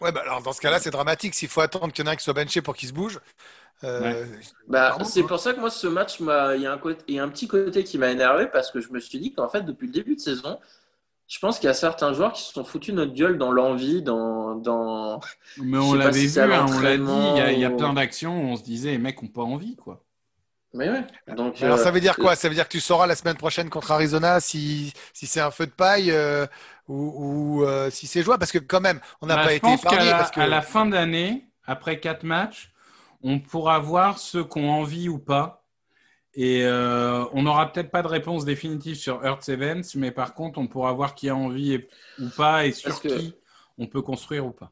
Ouais, 0.00 0.12
bah 0.12 0.22
alors 0.22 0.42
dans 0.42 0.54
ce 0.54 0.62
cas-là, 0.62 0.78
c'est 0.78 0.90
dramatique. 0.90 1.34
S'il 1.34 1.48
faut 1.48 1.60
attendre 1.60 1.92
qu'il 1.92 2.02
y 2.04 2.08
en 2.08 2.10
ait 2.10 2.14
un 2.14 2.16
qui 2.16 2.24
soit 2.24 2.32
benché 2.32 2.62
pour 2.62 2.74
qu'il 2.74 2.88
se 2.88 2.94
bouge. 2.94 3.20
Bah, 3.82 4.96
c'est 5.04 5.24
pour 5.24 5.38
ça 5.38 5.52
que 5.52 5.60
moi, 5.60 5.68
ce 5.68 5.86
match, 5.86 6.20
il 6.20 6.62
y, 6.62 6.66
a 6.66 6.72
un 6.72 6.78
côté, 6.78 7.04
il 7.08 7.16
y 7.16 7.18
a 7.18 7.24
un 7.24 7.28
petit 7.28 7.46
côté 7.46 7.84
qui 7.84 7.98
m'a 7.98 8.10
énervé 8.10 8.46
parce 8.46 8.70
que 8.70 8.80
je 8.80 8.90
me 8.90 8.98
suis 8.98 9.18
dit 9.18 9.34
qu'en 9.34 9.48
fait, 9.48 9.60
depuis 9.60 9.88
le 9.88 9.92
début 9.92 10.16
de 10.16 10.20
saison, 10.20 10.58
je 11.28 11.38
pense 11.40 11.58
qu'il 11.58 11.66
y 11.66 11.70
a 11.70 11.74
certains 11.74 12.12
joueurs 12.12 12.32
qui 12.32 12.42
se 12.42 12.52
sont 12.52 12.64
foutus 12.64 12.94
notre 12.94 13.12
gueule 13.12 13.36
dans 13.36 13.50
l'envie, 13.50 14.00
dans, 14.00 14.54
dans. 14.54 15.20
Mais 15.58 15.78
on 15.78 15.94
l'avait 15.94 16.26
vu, 16.26 16.40
hein, 16.40 16.66
on 16.68 16.80
l'a 16.80 16.96
dit. 16.96 17.54
Il 17.54 17.60
y, 17.60 17.64
a, 17.64 17.70
plein 17.70 17.92
d'actions 17.94 18.38
où 18.38 18.52
on 18.52 18.56
se 18.56 18.62
disait, 18.62 18.92
les 18.92 18.98
mecs 18.98 19.20
n'ont 19.22 19.28
pas 19.28 19.42
envie, 19.42 19.74
quoi. 19.76 20.04
Mais 20.72 20.90
ouais. 20.90 21.04
Donc, 21.34 21.60
Alors, 21.62 21.78
ça 21.78 21.90
veut 21.90 22.00
dire 22.00 22.16
quoi? 22.16 22.36
Ça 22.36 22.48
veut 22.48 22.54
dire 22.54 22.68
que 22.68 22.72
tu 22.72 22.80
sauras 22.80 23.06
la 23.06 23.16
semaine 23.16 23.36
prochaine 23.36 23.70
contre 23.70 23.92
Arizona 23.92 24.40
si, 24.40 24.92
si 25.14 25.26
c'est 25.26 25.40
un 25.40 25.50
feu 25.50 25.66
de 25.66 25.72
paille 25.72 26.10
euh, 26.10 26.46
ou, 26.86 27.62
euh, 27.64 27.90
si 27.90 28.06
c'est 28.06 28.22
jouable? 28.22 28.40
Parce 28.40 28.52
que 28.52 28.58
quand 28.58 28.80
même, 28.80 29.00
on 29.20 29.26
n'a 29.26 29.36
bah, 29.36 29.44
pas 29.44 29.52
été 29.54 29.72
épargné. 29.72 30.10
À, 30.10 30.30
à 30.34 30.46
la 30.46 30.62
fin 30.62 30.86
d'année, 30.86 31.46
après 31.64 31.98
quatre 31.98 32.24
matchs, 32.24 32.72
on 33.22 33.40
pourra 33.40 33.78
voir 33.78 34.18
ceux 34.18 34.44
qui 34.44 34.58
ont 34.58 34.70
envie 34.70 35.08
ou 35.08 35.18
pas 35.18 35.65
et 36.36 36.66
euh, 36.66 37.24
on 37.32 37.42
n'aura 37.44 37.72
peut-être 37.72 37.90
pas 37.90 38.02
de 38.02 38.08
réponse 38.08 38.44
définitive 38.44 38.94
sur 38.94 39.24
Earth 39.24 39.48
Events, 39.48 39.94
mais 39.96 40.10
par 40.10 40.34
contre, 40.34 40.58
on 40.58 40.66
pourra 40.66 40.92
voir 40.92 41.14
qui 41.14 41.30
a 41.30 41.34
envie 41.34 41.80
ou 42.20 42.28
pas 42.28 42.66
et 42.66 42.72
sur 42.72 43.00
qui 43.00 43.34
on 43.78 43.86
peut 43.86 44.02
construire 44.02 44.46
ou 44.46 44.50
pas. 44.50 44.70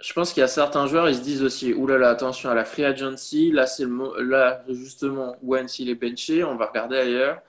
Je 0.00 0.12
pense 0.12 0.32
qu'il 0.32 0.40
y 0.40 0.44
a 0.44 0.48
certains 0.48 0.86
joueurs, 0.86 1.08
ils 1.08 1.16
se 1.16 1.22
disent 1.22 1.42
aussi 1.42 1.72
oulala, 1.74 2.10
attention 2.10 2.50
à 2.50 2.54
la 2.54 2.64
free 2.64 2.84
agency. 2.84 3.50
Là, 3.50 3.66
c'est 3.66 3.84
le 3.84 4.22
là 4.22 4.62
justement, 4.68 5.36
Wentz 5.42 5.80
il 5.80 5.90
est 5.90 5.96
benché, 5.96 6.44
on 6.44 6.56
va 6.56 6.66
regarder 6.66 6.96
ailleurs. 6.96 7.40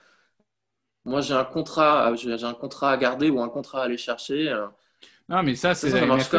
Moi, 1.04 1.20
j'ai 1.20 1.34
un 1.34 1.44
contrat, 1.44 2.12
j'ai 2.16 2.44
un 2.44 2.54
contrat 2.54 2.90
à 2.90 2.96
garder 2.96 3.30
ou 3.30 3.40
un 3.40 3.48
contrat 3.48 3.82
à 3.82 3.84
aller 3.84 3.98
chercher. 3.98 4.52
Non, 5.28 5.42
mais 5.44 5.54
ça, 5.54 5.74
c'est 5.74 5.90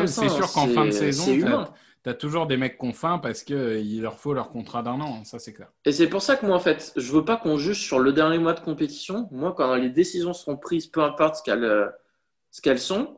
C'est 0.08 0.30
sûr 0.30 0.52
qu'en 0.52 0.68
fin 0.68 0.86
de 0.86 0.92
saison, 0.92 1.68
tu 2.06 2.10
as 2.10 2.14
toujours 2.14 2.46
des 2.46 2.56
mecs 2.56 2.78
qu'on 2.78 2.94
faim 2.94 3.18
parce 3.18 3.42
qu'il 3.42 4.00
leur 4.00 4.20
faut 4.20 4.36
leur 4.36 4.52
contrat 4.52 4.84
d'un 4.84 5.02
an, 5.02 5.24
ça 5.24 5.40
c'est 5.40 5.54
clair. 5.54 5.72
Et 5.86 5.92
c'est 5.92 6.08
pour 6.08 6.22
ça 6.22 6.36
que 6.36 6.46
moi, 6.46 6.56
en 6.56 6.60
fait, 6.60 6.94
je 6.96 7.12
veux 7.12 7.26
pas 7.26 7.36
qu'on 7.36 7.58
juge 7.58 7.82
sur 7.82 7.98
le 7.98 8.14
dernier 8.14 8.38
mois 8.38 8.54
de 8.54 8.60
compétition. 8.60 9.28
Moi, 9.32 9.56
quand 9.58 9.74
les 9.74 9.90
décisions 9.90 10.32
seront 10.34 10.56
prises, 10.56 10.86
peu 10.86 11.02
importe 11.02 11.38
ce 11.38 12.62
qu'elles 12.62 12.80
sont, 12.80 13.18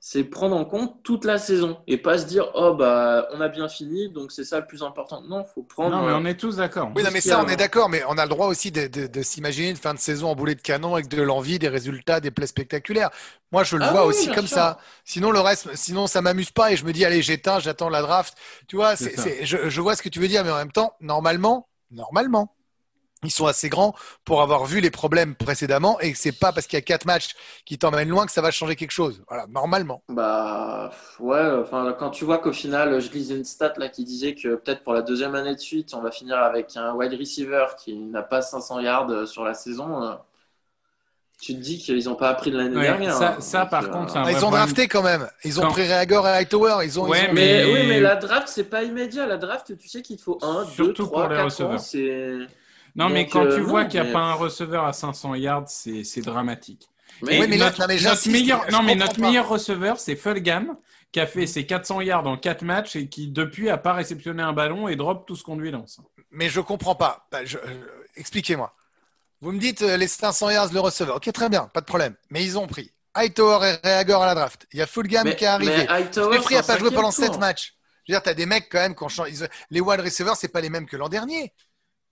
c'est 0.00 0.24
prendre 0.24 0.56
en 0.56 0.64
compte 0.64 1.02
toute 1.02 1.24
la 1.24 1.38
saison 1.38 1.78
et 1.86 1.98
pas 1.98 2.18
se 2.18 2.24
dire 2.24 2.50
oh 2.54 2.74
bah 2.74 3.26
on 3.32 3.40
a 3.40 3.48
bien 3.48 3.68
fini 3.68 4.08
donc 4.10 4.30
c'est 4.30 4.44
ça 4.44 4.60
le 4.60 4.66
plus 4.66 4.82
important. 4.82 5.22
Non, 5.22 5.44
faut 5.44 5.62
prendre. 5.62 5.96
Non, 5.96 6.06
mais 6.06 6.12
on 6.12 6.24
est 6.24 6.36
tous 6.36 6.56
d'accord. 6.56 6.90
Oui, 6.94 7.02
non, 7.02 7.10
mais 7.12 7.20
ça 7.20 7.42
on 7.42 7.48
est 7.48 7.56
d'accord, 7.56 7.88
mais 7.88 8.02
on 8.08 8.16
a 8.16 8.24
le 8.24 8.28
droit 8.28 8.46
aussi 8.46 8.70
de, 8.70 9.22
s'imaginer 9.22 9.70
une 9.70 9.76
fin 9.76 9.94
de 9.94 9.98
saison 9.98 10.28
en 10.28 10.34
boulet 10.36 10.54
de 10.54 10.60
canon 10.60 10.94
avec 10.94 11.08
de 11.08 11.20
l'envie, 11.20 11.58
des 11.58 11.68
résultats, 11.68 12.20
des 12.20 12.30
plays 12.30 12.46
spectaculaires. 12.46 13.10
Moi, 13.50 13.64
je 13.64 13.76
le 13.76 13.84
ah 13.84 13.92
vois 13.92 14.04
aussi 14.04 14.30
comme 14.30 14.46
ça. 14.46 14.78
Sinon 15.04 15.30
le 15.30 15.40
reste, 15.40 15.74
sinon 15.74 16.06
ça 16.06 16.22
m'amuse 16.22 16.50
pas 16.50 16.72
et 16.72 16.76
je 16.76 16.84
me 16.84 16.92
dis 16.92 17.04
allez 17.04 17.22
j'éteins, 17.22 17.58
j'attends 17.58 17.88
la 17.88 18.02
draft. 18.02 18.34
Tu 18.68 18.76
vois, 18.76 18.94
je, 18.94 19.68
je 19.68 19.80
vois 19.80 19.96
ce 19.96 20.02
que 20.02 20.08
tu 20.08 20.20
veux 20.20 20.28
dire, 20.28 20.44
mais 20.44 20.50
en 20.50 20.56
même 20.56 20.72
temps, 20.72 20.92
normalement, 21.00 21.68
normalement, 21.90 22.54
ils 23.24 23.30
sont 23.30 23.46
assez 23.46 23.68
grands 23.68 23.94
pour 24.24 24.42
avoir 24.42 24.64
vu 24.64 24.80
les 24.80 24.90
problèmes 24.90 25.34
précédemment 25.34 25.98
et 26.00 26.14
c'est 26.14 26.32
pas 26.32 26.52
parce 26.52 26.66
qu'il 26.66 26.76
y 26.76 26.82
a 26.82 26.82
quatre 26.82 27.04
matchs 27.04 27.34
qui 27.64 27.78
t'emmènent 27.78 28.08
loin 28.08 28.26
que 28.26 28.32
ça 28.32 28.40
va 28.42 28.50
changer 28.50 28.76
quelque 28.76 28.92
chose. 28.92 29.22
Voilà, 29.28 29.46
normalement. 29.48 30.02
Bah 30.08 30.90
ouais, 31.18 31.50
enfin 31.60 31.94
quand 31.98 32.10
tu 32.10 32.24
vois 32.24 32.38
qu'au 32.38 32.52
final, 32.52 33.00
je 33.00 33.10
lisais 33.10 33.36
une 33.36 33.44
stat 33.44 33.72
là 33.76 33.88
qui 33.88 34.04
disait 34.04 34.34
que 34.34 34.54
peut-être 34.54 34.84
pour 34.84 34.92
la 34.92 35.02
deuxième 35.02 35.34
année 35.34 35.54
de 35.54 35.60
suite, 35.60 35.94
on 35.94 36.00
va 36.00 36.10
finir 36.10 36.38
avec 36.38 36.76
un 36.76 36.94
wide 36.94 37.14
receiver 37.14 37.66
qui 37.82 37.96
n'a 37.96 38.22
pas 38.22 38.42
500 38.42 38.80
yards 38.80 39.10
euh, 39.10 39.26
sur 39.26 39.44
la 39.44 39.54
saison. 39.54 40.02
Euh, 40.02 40.14
tu 41.40 41.54
te 41.54 41.60
dis 41.60 41.78
qu'ils 41.78 42.04
n'ont 42.04 42.16
pas 42.16 42.30
appris 42.30 42.50
de 42.50 42.56
l'année 42.56 42.80
dernière. 42.80 43.14
Ça, 43.14 43.36
hein. 43.36 43.40
ça 43.40 43.66
par 43.66 43.84
euh, 43.84 43.88
contre, 43.88 44.14
ah, 44.16 44.30
ils 44.30 44.44
ont 44.44 44.50
drafté 44.50 44.88
quand 44.88 45.02
même. 45.02 45.28
Ils 45.44 45.60
ont 45.60 45.68
pris 45.68 45.86
Reagor 45.86 46.26
et 46.26 46.32
Hightower. 46.32 46.84
Ils 46.84 46.98
ont. 46.98 47.08
Ouais, 47.08 47.30
mais... 47.32 47.64
oui, 47.64 47.86
mais 47.88 48.00
la 48.00 48.16
draft 48.16 48.48
c'est 48.48 48.64
pas 48.64 48.82
immédiat. 48.82 49.26
La 49.26 49.36
draft, 49.36 49.76
tu 49.78 49.88
sais 49.88 50.02
qu'il 50.02 50.16
te 50.16 50.22
faut 50.22 50.38
un, 50.42 50.66
deux, 50.76 50.92
trois, 50.92 51.28
quatre 51.28 51.64
ans. 51.64 51.76
Non, 52.98 53.08
mais 53.08 53.28
quand 53.28 53.44
tu 53.46 53.60
euh, 53.60 53.62
vois 53.62 53.84
qu'il 53.84 54.02
n'y 54.02 54.08
a 54.08 54.12
pas 54.12 54.18
un 54.18 54.34
receveur 54.34 54.84
à 54.84 54.92
500 54.92 55.36
yards, 55.36 55.68
c'est 55.68 56.20
dramatique. 56.20 56.88
Mais, 57.22 57.40
oui, 57.40 57.46
mais 57.48 57.56
notre, 57.56 57.86
meilleur, 58.30 58.70
non, 58.70 58.82
mais 58.82 58.94
notre 58.94 59.20
meilleur 59.20 59.48
receveur, 59.48 59.98
c'est 59.98 60.16
Fulgham, 60.16 60.76
qui 61.12 61.20
a 61.20 61.26
fait 61.26 61.46
ses 61.46 61.64
400 61.64 62.00
yards 62.02 62.26
en 62.26 62.36
4 62.36 62.62
matchs 62.62 62.96
et 62.96 63.08
qui, 63.08 63.28
depuis, 63.28 63.66
n'a 63.66 63.78
pas 63.78 63.92
réceptionné 63.92 64.42
un 64.42 64.52
ballon 64.52 64.88
et 64.88 64.96
drop 64.96 65.26
tout 65.26 65.36
ce 65.36 65.42
qu'on 65.42 65.56
lui 65.56 65.70
lance. 65.70 66.00
Mais 66.30 66.48
je 66.48 66.60
comprends 66.60 66.96
pas. 66.96 67.26
Bah, 67.30 67.40
euh, 67.42 67.86
expliquez-moi. 68.16 68.74
Vous 69.40 69.52
me 69.52 69.58
dites 69.58 69.82
euh, 69.82 69.96
les 69.96 70.08
500 70.08 70.50
yards, 70.50 70.72
le 70.72 70.80
receveur. 70.80 71.16
Ok, 71.16 71.32
très 71.32 71.48
bien, 71.48 71.68
pas 71.72 71.80
de 71.80 71.86
problème. 71.86 72.14
Mais 72.30 72.44
ils 72.44 72.58
ont 72.58 72.66
pris 72.66 72.92
Hightower 73.14 73.74
et 73.84 73.88
Reagor 73.88 74.22
à 74.22 74.26
la 74.26 74.34
draft. 74.34 74.66
Il 74.72 74.80
y 74.80 74.82
a 74.82 74.86
Fulgham 74.86 75.34
qui 75.34 75.44
est 75.44 75.48
arrivé. 75.48 75.86
Jeffrey 76.12 76.56
n'a 76.56 76.62
pas 76.62 76.78
joué 76.78 76.90
pendant 76.90 77.12
7 77.12 77.38
matchs. 77.38 77.74
Je 78.06 78.12
veux 78.12 78.18
dire, 78.18 78.22
tu 78.22 78.30
as 78.30 78.34
des 78.34 78.46
mecs 78.46 78.68
quand 78.70 78.78
même 78.78 78.94
qui 78.94 79.04
ont 79.04 79.08
changé. 79.08 79.32
Les 79.70 79.80
wide 79.80 80.00
receivers, 80.00 80.34
c'est 80.34 80.48
pas 80.48 80.60
les 80.60 80.70
mêmes 80.70 80.86
que 80.86 80.96
l'an 80.96 81.08
dernier. 81.08 81.52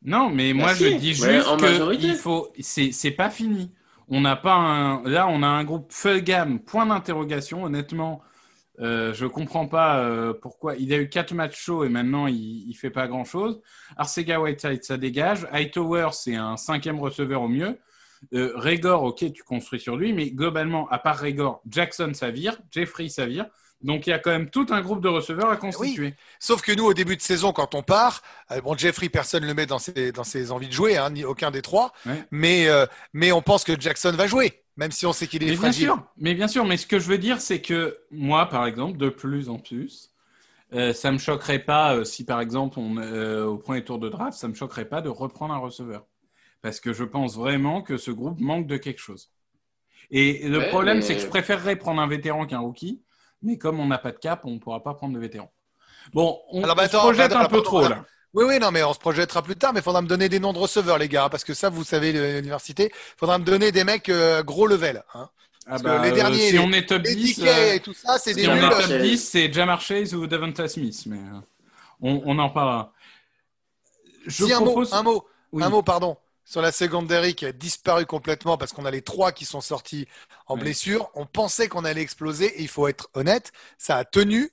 Non, 0.07 0.31
mais 0.31 0.53
moi 0.53 0.73
je 0.73 0.97
dis 0.97 1.15
juste 1.15 1.27
que 1.27 1.95
il 1.95 2.15
faut, 2.15 2.53
c'est 2.61 3.11
pas 3.11 3.29
fini. 3.29 3.73
On 4.09 4.21
n'a 4.21 4.37
pas 4.37 4.55
un, 4.55 5.03
là 5.03 5.27
on 5.29 5.43
a 5.43 5.49
un 5.49 5.65
groupe 5.65 5.91
full 5.91 6.23
gamme, 6.23 6.61
point 6.61 6.87
d'interrogation. 6.87 7.65
Honnêtement, 7.65 8.23
euh, 8.79 9.13
je 9.13 9.27
comprends 9.27 9.67
pas 9.67 9.99
euh, 9.99 10.33
pourquoi. 10.33 10.77
Il 10.77 10.93
a 10.95 10.99
eu 10.99 11.09
quatre 11.09 11.35
matchs 11.35 11.59
chauds 11.61 11.83
et 11.83 11.89
maintenant 11.89 12.29
il, 12.29 12.69
il 12.69 12.75
fait 12.75 12.91
pas 12.91 13.09
grand 13.09 13.25
chose. 13.25 13.61
Arcega 13.97 14.41
Whiteside 14.41 14.85
ça 14.85 14.97
dégage. 14.97 15.49
Hightower 15.51 16.11
c'est 16.13 16.37
un 16.37 16.57
cinquième 16.57 17.01
receveur 17.01 17.43
au 17.43 17.49
mieux. 17.49 17.77
Euh, 18.33 18.53
Regor, 18.55 19.03
ok, 19.03 19.33
tu 19.33 19.43
construis 19.43 19.81
sur 19.81 19.97
lui, 19.97 20.13
mais 20.13 20.31
globalement, 20.31 20.89
à 20.89 20.99
part 20.99 21.21
Regor, 21.21 21.63
Jackson 21.69 22.13
ça 22.15 22.31
vire, 22.31 22.57
Jeffrey 22.71 23.09
ça 23.09 23.27
vire. 23.27 23.47
Donc 23.83 24.07
il 24.07 24.11
y 24.11 24.13
a 24.13 24.19
quand 24.19 24.31
même 24.31 24.49
tout 24.49 24.67
un 24.71 24.81
groupe 24.81 25.03
de 25.03 25.09
receveurs 25.09 25.51
à 25.51 25.57
constituer. 25.57 26.15
Sauf 26.41 26.63
que 26.63 26.73
nous, 26.73 26.85
au 26.85 26.95
début 26.95 27.17
de 27.17 27.23
saison, 27.23 27.53
quand 27.53 27.75
on 27.75 27.83
part, 27.83 28.23
euh, 28.51 28.61
bon, 28.61 28.77
Jeffrey, 28.77 29.09
personne 29.09 29.43
ne 29.43 29.49
le 29.49 29.55
met 29.55 29.67
dans 29.67 29.79
ses, 29.79 30.13
dans 30.13 30.25
ses 30.25 30.51
envies 30.51 30.69
de 30.69 30.73
jouer, 30.73 30.97
hein, 30.97 31.11
ni 31.11 31.25
aucun 31.25 31.51
des 31.51 31.63
trois, 31.63 31.93
mais, 32.31 32.69
euh, 32.69 32.87
mais 33.13 33.33
on 33.33 33.43
pense 33.43 33.65
que 33.65 33.79
Jackson 33.79 34.13
va 34.13 34.27
jouer, 34.27 34.63
même 34.77 34.93
si 34.93 35.05
on 35.05 35.13
sait 35.13 35.27
qu'il 35.27 35.43
est 35.43 35.51
mais 35.51 35.57
fragile. 35.57 35.87
Bien 35.87 35.95
sûr, 35.95 36.07
mais 36.17 36.35
bien 36.35 36.49
sûr, 36.49 36.65
mais 36.65 36.77
ce 36.79 36.87
que 36.87 36.99
je 36.99 37.09
veux 37.09 37.19
dire, 37.19 37.41
c'est 37.41 37.61
que 37.61 37.99
moi, 38.11 38.49
par 38.49 38.67
exemple, 38.67 38.97
de 38.97 39.11
plus 39.11 39.51
en 39.51 39.59
plus, 39.59 40.11
euh, 40.73 40.93
ça 40.93 41.13
me 41.13 41.19
choquerait 41.19 41.61
pas 41.61 42.05
si, 42.05 42.25
par 42.25 42.41
exemple, 42.41 42.79
on, 42.79 42.97
au 43.45 43.59
premier 43.59 43.85
tour 43.85 43.99
de 43.99 44.09
draft, 44.09 44.39
ça 44.39 44.49
me 44.49 44.55
choquerait 44.55 44.89
pas 44.89 45.03
de 45.03 45.11
reprendre 45.11 45.53
un 45.53 45.59
receveur. 45.59 46.07
Parce 46.63 46.81
que 46.81 46.93
je 46.93 47.05
pense 47.05 47.37
vraiment 47.37 47.83
que 47.83 47.99
ce 47.99 48.11
groupe 48.11 48.41
manque 48.41 48.67
de 48.67 48.79
quelque 48.79 49.01
chose. 49.01 49.31
Et 50.11 50.49
le 50.49 50.69
problème, 50.69 51.03
c'est 51.03 51.15
que 51.15 51.21
je 51.21 51.27
préférerais 51.27 51.77
prendre 51.77 52.01
un 52.01 52.07
vétéran 52.07 52.47
qu'un 52.47 52.61
rookie 52.61 53.03
mais 53.47 53.59
comme 53.59 53.81
on 53.81 53.87
n'a 53.87 53.99
pas 53.99 54.13
de 54.13 54.19
cap, 54.19 54.41
on 54.45 54.51
ne 54.51 54.59
pourra 54.59 54.83
pas 54.83 54.95
prendre 54.95 55.15
de 55.15 55.21
vétérans. 55.21 55.51
Bon, 56.13 56.41
on, 56.51 56.61
bah, 56.61 56.89
se 56.89 56.97
projette 56.97 57.33
un 57.33 57.47
peu 57.47 57.63
trop 57.63 57.89
là. 57.89 58.05
Oui, 58.35 58.45
oui, 58.47 58.59
non, 58.59 58.71
mais 58.71 58.83
on 58.83 58.93
se 58.93 58.99
projettera 58.99 59.41
plus 59.41 59.57
tard, 59.57 59.73
mais 59.73 59.81
il 59.81 59.83
faudra 59.83 60.03
me 60.03 60.09
donner 60.09 60.29
des 60.29 60.39
noms 60.39 60.53
de 60.53 60.59
receveurs, 60.59 60.99
les 60.99 61.09
gars, 61.09 61.31
parce 61.31 61.43
que 61.43 61.55
ça, 61.55 61.71
vous 61.71 61.85
savez, 61.85 62.13
l'université, 62.13 62.91
il 62.93 63.19
faudra 63.19 63.39
me 63.39 63.45
donner 63.45 63.73
des 63.73 63.83
mecs 63.83 64.11
euh, 64.11 64.43
gros 64.43 64.67
level. 64.67 65.03
Hein. 65.15 65.31
Ah 65.67 65.79
bah, 65.79 66.03
les 66.03 66.13
derniers, 66.13 66.51
si 66.51 66.59
on 66.59 66.71
est 66.73 66.87
top 66.87 67.03
10, 67.03 67.41
euh, 67.43 67.75
et 67.75 67.81
tout 67.81 67.95
ça, 67.95 68.19
c'est 68.19 68.35
si 68.35 68.47
on 68.47 68.55
est 68.55 68.69
top 68.69 69.01
10, 69.01 69.19
c'est 69.19 69.51
Jamar 69.53 69.81
Chase 69.81 70.15
ou 70.15 70.27
Devonta 70.27 70.69
Smith, 70.69 71.03
mais 71.07 71.17
euh, 71.17 72.21
on, 72.27 72.39
en 72.39 72.51
parlera. 72.51 72.93
Je 74.27 74.45
propose... 74.45 74.93
un 74.93 75.03
mot, 75.03 75.27
un 75.53 75.61
mot, 75.61 75.65
un 75.65 75.69
mot, 75.71 75.83
pardon 75.83 76.19
sur 76.47 76.63
la 76.63 76.73
secondary 76.73 77.35
qui 77.35 77.45
a 77.45 77.53
disparu 77.53 78.07
complètement 78.07 78.57
parce 78.57 78.73
qu'on 78.73 78.87
a 78.87 78.91
les 78.91 79.03
trois 79.03 79.33
qui 79.33 79.45
sont 79.45 79.61
sortis 79.61 80.07
en 80.47 80.57
blessure. 80.57 81.11
On 81.15 81.27
pensait 81.27 81.69
qu'on 81.69 81.85
allait 81.85 82.01
exploser 82.01 82.47
et 82.47 82.63
il 82.63 82.69
faut 82.69 82.87
être 82.87 83.11
honnête, 83.15 83.53
ça 83.77 83.97
a 83.97 84.05
tenu 84.05 84.51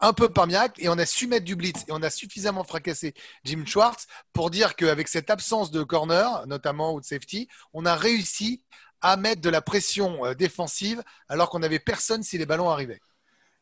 un 0.00 0.12
peu 0.12 0.28
par 0.28 0.46
miracle 0.46 0.82
et 0.82 0.88
on 0.88 0.98
a 0.98 1.06
su 1.06 1.28
mettre 1.28 1.44
du 1.44 1.56
blitz 1.56 1.84
et 1.88 1.92
on 1.92 2.02
a 2.02 2.10
suffisamment 2.10 2.64
fracassé 2.64 3.14
Jim 3.44 3.64
Schwartz 3.64 4.06
pour 4.32 4.50
dire 4.50 4.74
qu'avec 4.74 5.08
cette 5.08 5.30
absence 5.30 5.70
de 5.70 5.82
corner, 5.84 6.44
notamment 6.46 6.92
ou 6.92 7.00
de 7.00 7.06
safety, 7.06 7.48
on 7.72 7.86
a 7.86 7.94
réussi 7.94 8.62
à 9.00 9.16
mettre 9.16 9.40
de 9.40 9.48
la 9.48 9.62
pression 9.62 10.26
euh, 10.26 10.34
défensive 10.34 11.02
alors 11.28 11.50
qu'on 11.50 11.60
n'avait 11.60 11.78
personne 11.78 12.24
si 12.24 12.36
les 12.36 12.46
ballons 12.46 12.68
arrivaient. 12.68 13.00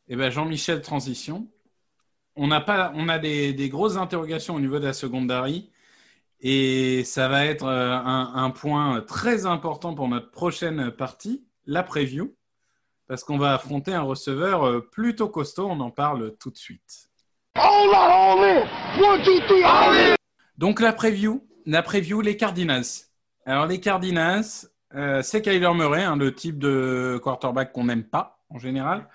Eh 0.09 0.17
ben 0.17 0.31
Jean-Michel, 0.31 0.81
transition. 0.81 1.47
On 2.37 2.51
a, 2.51 2.61
pas, 2.61 2.93
on 2.95 3.09
a 3.11 3.19
des, 3.19 3.53
des 3.53 3.69
grosses 3.69 3.97
interrogations 3.97 4.55
au 4.55 4.61
niveau 4.61 4.79
de 4.79 4.87
la 4.87 4.93
secondary. 4.95 5.71
Et 6.41 7.03
ça 7.05 7.29
va 7.29 7.47
être 7.47 7.65
euh, 7.65 7.93
un, 7.95 8.51
point 8.51 9.01
très 9.01 9.47
important 9.47 9.95
pour 9.95 10.09
notre 10.09 10.31
prochaine 10.31 10.91
partie, 10.91 11.47
la 11.65 11.83
preview, 11.83 12.35
parce 13.09 13.25
qu'on 13.25 13.39
va 13.39 13.55
affronter 13.55 13.95
un 13.95 14.03
receveur 14.03 14.67
euh, 14.67 14.81
plutôt 14.81 15.29
costaud. 15.29 15.67
On 15.67 15.81
en 15.81 15.91
parle 15.91 16.37
tout 16.39 16.51
de 16.51 16.57
suite. 16.57 17.09
Donc 20.59 20.81
la 20.81 20.93
preview, 20.93 21.47
la 21.65 21.83
preview, 21.83 22.21
les 22.21 22.37
Cardinals. 22.37 22.85
Alors 23.47 23.67
les 23.67 23.81
Cardinals, 23.81 24.45
Euh, 24.95 25.21
c'est 25.21 25.43
Kyler 25.43 25.75
Murray, 25.75 26.05
hein, 26.05 26.17
le 26.17 26.33
type 26.33 26.59
de 26.59 27.19
quarterback 27.23 27.73
qu'on 27.73 27.85
n'aime 27.85 28.05
pas 28.05 28.39
en 28.49 28.59
général. 28.59 29.09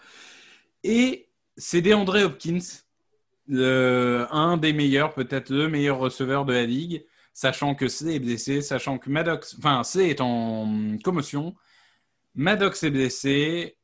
Et 0.84 1.30
c'est 1.57 1.82
DeAndre 1.82 2.24
Hopkins, 2.26 2.59
un 3.49 4.57
des 4.57 4.74
meilleurs, 4.74 5.13
peut-être 5.13 5.49
le 5.49 5.69
meilleur 5.69 5.97
receveur 5.97 6.45
de 6.45 6.53
la 6.53 6.65
ligue, 6.65 7.05
sachant 7.34 7.75
que 7.75 7.88
C 7.88 8.15
est 8.15 8.19
blessé, 8.19 8.61
sachant 8.61 8.97
que 8.97 9.09
Maddox, 9.09 9.55
enfin 9.57 9.84
C 9.84 10.09
est 10.09 10.21
en 10.21 10.97
commotion, 11.03 11.55
Maddox 12.36 12.84
est 12.84 12.91
blessé, 12.91 13.77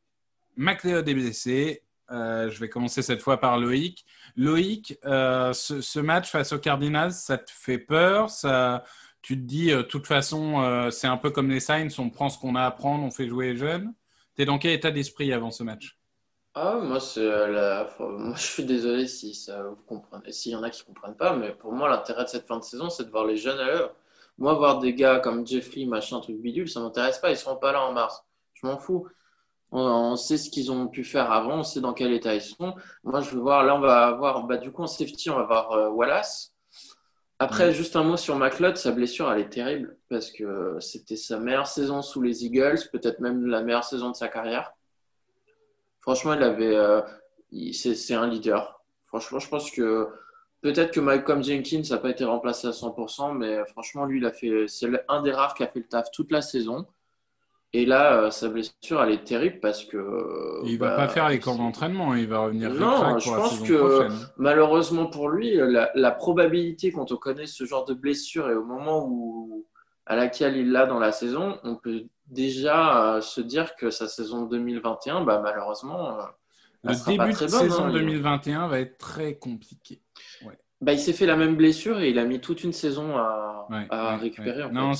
McLeod 0.55 1.07
est 1.07 1.13
blessé. 1.13 1.83
Euh, 2.09 2.49
je 2.49 2.59
vais 2.61 2.69
commencer 2.69 3.01
cette 3.01 3.21
fois 3.21 3.37
par 3.37 3.59
Loïc. 3.59 4.05
Loïc, 4.37 4.97
euh, 5.05 5.51
ce, 5.51 5.99
match 5.99 6.31
face 6.31 6.53
aux 6.53 6.59
Cardinals, 6.59 7.11
ça 7.11 7.37
te 7.37 7.51
fait 7.51 7.79
peur? 7.79 8.29
Ça, 8.29 8.83
Tu 9.21 9.35
te 9.35 9.41
dis, 9.41 9.67
de 9.71 9.81
toute 9.81 10.07
façon, 10.07 10.89
c'est 10.91 11.07
un 11.07 11.17
peu 11.17 11.31
comme 11.31 11.49
les 11.49 11.59
Saints, 11.59 11.89
on 11.97 12.09
prend 12.09 12.29
ce 12.29 12.39
qu'on 12.39 12.55
a 12.55 12.63
à 12.63 12.71
prendre, 12.71 13.03
on 13.03 13.11
fait 13.11 13.27
jouer 13.27 13.53
les 13.53 13.57
jeunes. 13.57 13.93
Tu 14.35 14.43
es 14.43 14.45
dans 14.45 14.57
quel 14.57 14.71
état 14.71 14.91
d'esprit 14.91 15.33
avant 15.33 15.51
ce 15.51 15.63
match? 15.63 15.96
Ah, 16.59 16.79
moi, 16.81 16.99
c'est 16.99 17.23
la... 17.25 17.87
moi, 17.99 18.35
je 18.35 18.41
suis 18.41 18.65
désolé 18.65 19.07
si 19.07 19.33
ça 19.35 19.63
vous 19.63 19.75
comprenez, 19.87 20.31
s'il 20.31 20.53
y 20.53 20.55
en 20.55 20.63
a 20.63 20.69
qui 20.69 20.83
comprennent 20.83 21.15
pas, 21.15 21.35
mais 21.35 21.53
pour 21.53 21.71
moi, 21.71 21.89
l'intérêt 21.89 22.23
de 22.23 22.29
cette 22.29 22.47
fin 22.47 22.57
de 22.57 22.63
saison, 22.63 22.89
c'est 22.89 23.05
de 23.05 23.11
voir 23.11 23.25
les 23.25 23.37
jeunes 23.37 23.59
à 23.59 23.65
l'heure. 23.65 23.95
Moi, 24.39 24.53
voir 24.53 24.79
des 24.79 24.93
gars 24.93 25.19
comme 25.19 25.45
Jeffrey, 25.45 25.85
machin, 25.85 26.19
truc 26.19 26.37
bidule, 26.37 26.69
ça 26.69 26.79
m'intéresse 26.79 27.19
pas. 27.19 27.31
Ils 27.31 27.37
seront 27.37 27.57
pas 27.57 27.71
là 27.71 27.81
en 27.81 27.93
mars. 27.93 28.23
Je 28.53 28.65
m'en 28.65 28.77
fous. 28.77 29.07
On, 29.71 30.15
sait 30.15 30.37
ce 30.37 30.49
qu'ils 30.49 30.71
ont 30.71 30.87
pu 30.87 31.03
faire 31.03 31.31
avant, 31.31 31.59
on 31.59 31.63
sait 31.63 31.81
dans 31.81 31.93
quel 31.93 32.13
état 32.13 32.33
ils 32.33 32.41
sont. 32.41 32.73
Moi, 33.03 33.21
je 33.21 33.31
veux 33.31 33.41
voir. 33.41 33.63
Là, 33.63 33.75
on 33.75 33.79
va 33.79 34.07
avoir, 34.07 34.43
bah, 34.45 34.57
du 34.57 34.71
coup, 34.71 34.83
en 34.83 34.87
safety, 34.87 35.29
on 35.29 35.35
va 35.35 35.43
voir 35.43 35.71
euh, 35.73 35.89
Wallace. 35.89 36.53
Après, 37.39 37.71
juste 37.71 37.95
un 37.95 38.03
mot 38.03 38.17
sur 38.17 38.35
McLeod, 38.35 38.77
sa 38.77 38.91
blessure, 38.91 39.31
elle 39.31 39.41
est 39.41 39.49
terrible 39.49 39.97
parce 40.09 40.31
que 40.31 40.77
c'était 40.79 41.15
sa 41.15 41.39
meilleure 41.39 41.67
saison 41.67 42.01
sous 42.01 42.21
les 42.21 42.45
Eagles, 42.45 42.79
peut-être 42.91 43.19
même 43.19 43.45
la 43.45 43.61
meilleure 43.61 43.83
saison 43.83 44.09
de 44.09 44.15
sa 44.15 44.27
carrière. 44.27 44.73
Franchement, 46.07 46.35
il 46.35 46.43
avait, 46.43 46.73
euh, 46.73 47.01
c'est 47.73 48.13
un 48.13 48.27
leader. 48.27 48.81
Franchement, 49.03 49.39
je 49.39 49.49
pense 49.49 49.69
que 49.69 50.07
peut-être 50.61 50.93
que 50.93 51.01
Malcolm 51.01 51.43
Jenkins 51.43 51.81
n'a 51.89 51.97
pas 51.97 52.11
été 52.11 52.23
remplacé 52.23 52.65
à 52.65 52.71
100%, 52.71 53.33
mais 53.33 53.65
franchement, 53.65 54.05
lui, 54.05 54.19
il 54.19 54.25
a 54.25 54.31
fait, 54.31 54.69
c'est 54.69 54.87
un 55.09 55.21
des 55.21 55.33
rares 55.33 55.53
qui 55.53 55.63
a 55.63 55.67
fait 55.67 55.79
le 55.79 55.87
taf 55.87 56.09
toute 56.11 56.31
la 56.31 56.41
saison. 56.41 56.85
Et 57.73 57.85
là, 57.85 58.21
euh, 58.21 58.31
sa 58.31 58.47
blessure, 58.47 59.03
elle 59.03 59.11
est 59.11 59.25
terrible 59.25 59.59
parce 59.59 59.83
que. 59.83 60.61
Il 60.63 60.79
va 60.79 60.91
bah, 60.91 60.95
pas 60.95 61.07
faire 61.09 61.27
les 61.27 61.39
camps 61.39 61.57
d'entraînement, 61.57 62.15
il 62.15 62.29
va 62.29 62.39
revenir. 62.39 62.73
Non, 62.73 63.19
je 63.19 63.29
pense 63.29 63.59
que 63.59 64.07
malheureusement 64.37 65.07
pour 65.07 65.27
lui, 65.27 65.55
la, 65.57 65.91
la, 65.93 66.11
probabilité 66.11 66.93
quand 66.93 67.11
on 67.11 67.17
connaît 67.17 67.47
ce 67.47 67.65
genre 67.65 67.83
de 67.83 67.93
blessure 67.93 68.49
et 68.49 68.55
au 68.55 68.63
moment 68.63 69.05
où 69.05 69.65
à 70.05 70.15
laquelle 70.15 70.55
il 70.55 70.71
l'a 70.71 70.85
dans 70.85 70.99
la 70.99 71.11
saison, 71.11 71.59
on 71.65 71.75
peut 71.75 72.05
déjà 72.27 73.15
euh, 73.15 73.21
se 73.21 73.41
dire 73.41 73.75
que 73.75 73.89
sa 73.89 74.07
saison 74.07 74.45
2021, 74.45 75.23
bah, 75.23 75.39
malheureusement, 75.43 76.19
euh, 76.19 76.23
le 76.83 77.05
début 77.05 77.31
de 77.31 77.47
saison 77.47 77.89
2021 77.89 78.61
hein, 78.61 78.67
va 78.67 78.79
être 78.79 78.97
très 78.97 79.35
compliqué. 79.35 80.01
Bah, 80.79 80.93
il 80.93 80.99
s'est 80.99 81.13
fait 81.13 81.25
la 81.25 81.35
même 81.35 81.55
blessure 81.55 81.99
et 82.01 82.11
il 82.11 82.19
a 82.19 82.25
mis 82.25 82.39
toute 82.39 82.63
une 82.63 82.73
saison 82.73 83.17
à, 83.17 84.17
récupérer. 84.21 84.63
En 84.63 84.71
non, 84.71 84.91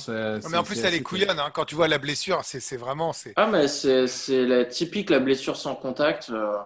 mais 0.50 0.56
en 0.56 0.64
plus, 0.64 0.82
elle 0.82 0.94
est 0.94 1.02
couillonne. 1.02 1.38
Hein. 1.38 1.50
Quand 1.54 1.64
tu 1.64 1.76
vois 1.76 1.86
la 1.86 1.98
blessure, 1.98 2.40
c'est 2.42 2.76
vraiment. 2.76 3.12
Ah, 3.36 3.46
mais 3.46 3.68
c'est 3.68 4.46
la 4.46 4.64
typique 4.64 5.10
la 5.10 5.20
blessure 5.20 5.56
sans 5.56 5.76
contact. 5.76 6.30
Euh, 6.30 6.56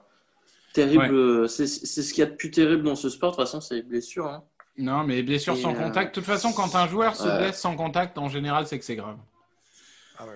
terrible. 0.72 1.48
C'est 1.48 1.66
ce 1.66 2.12
qu'il 2.14 2.24
y 2.24 2.26
a 2.26 2.30
de 2.30 2.36
plus 2.36 2.50
terrible 2.50 2.84
dans 2.84 2.96
ce 2.96 3.10
sport. 3.10 3.32
De 3.32 3.36
toute 3.36 3.44
façon, 3.44 3.60
c'est 3.60 3.74
les 3.74 3.82
blessures. 3.82 4.26
Hein. 4.26 4.44
Non, 4.78 5.04
mais 5.04 5.22
blessure 5.22 5.58
sans 5.58 5.74
contact. 5.74 6.14
De 6.14 6.20
toute 6.20 6.28
façon, 6.28 6.52
quand 6.52 6.74
un 6.74 6.88
joueur 6.88 7.14
se 7.14 7.28
blesse 7.36 7.60
sans 7.60 7.76
contact, 7.76 8.16
en 8.16 8.30
général, 8.30 8.66
c'est 8.66 8.78
que 8.78 8.84
c'est 8.84 8.96
grave. 8.96 9.18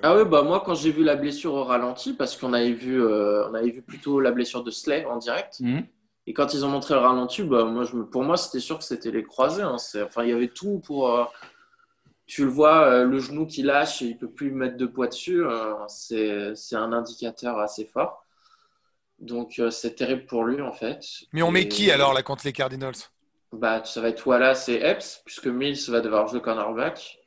Ah, 0.03 0.17
ouais, 0.17 0.25
bah 0.25 0.43
moi 0.43 0.63
quand 0.65 0.75
j'ai 0.75 0.91
vu 0.91 1.05
la 1.05 1.17
blessure 1.17 1.55
au 1.55 1.65
ralenti, 1.65 2.13
parce 2.13 2.37
qu'on 2.37 2.53
avait 2.53 2.73
vu, 2.73 3.01
euh, 3.01 3.49
on 3.49 3.55
avait 3.55 3.71
vu 3.71 3.83
plutôt 3.83 4.21
la 4.21 4.33
blessure 4.33 4.65
de 4.65 4.71
Slay 4.71 5.05
en 5.05 5.17
direct, 5.17 5.61
mhm. 5.61 5.87
et 6.27 6.33
quand 6.33 6.55
ils 6.55 6.65
ont 6.65 6.69
montré 6.69 6.95
le 6.95 7.01
ralenti, 7.01 7.43
bah 7.43 7.65
moi 7.65 7.85
je 7.85 7.97
pour 7.97 8.25
moi 8.25 8.37
c'était 8.37 8.61
sûr 8.61 8.79
que 8.79 8.85
c'était 8.85 9.11
les 9.11 9.23
croisés. 9.23 9.63
Hein. 9.63 9.77
Enfin 10.05 10.25
il 10.25 10.31
y 10.31 10.33
avait 10.33 10.49
tout 10.49 10.81
pour. 10.85 11.13
Euh, 11.13 11.25
tu 12.27 12.43
le 12.43 12.51
vois, 12.51 12.87
euh, 12.87 13.05
le 13.05 13.21
genou 13.21 13.47
qui 13.47 13.63
lâche 13.63 14.03
et 14.03 14.07
il 14.07 14.19
peut 14.19 14.31
plus 14.31 14.51
mettre 14.51 14.77
de 14.77 14.87
poids 14.87 15.07
dessus, 15.07 15.45
c'est 15.87 16.75
un 16.75 16.93
indicateur 16.93 17.59
assez 17.59 17.85
fort. 17.85 18.25
Donc 19.21 19.61
c'est 19.71 19.95
terrible 19.95 20.27
pour 20.27 20.45
lui 20.45 20.61
en 20.61 20.73
fait. 20.73 21.05
Mais 21.33 21.43
on 21.43 21.53
met 21.53 21.69
qui 21.69 21.91
alors 21.91 22.13
là 22.13 22.23
contre 22.23 22.45
les 22.45 22.53
Cardinals? 22.53 22.97
Bah 23.53 23.85
ça 23.85 24.01
va 24.01 24.09
être 24.09 24.27
Wallace 24.27 24.69
et 24.69 24.81
Epps, 24.83 25.23
puisque 25.25 25.47
Mills 25.47 25.79
va 25.89 26.01
devoir 26.01 26.27
jouer 26.27 26.41
cornerback. 26.41 27.19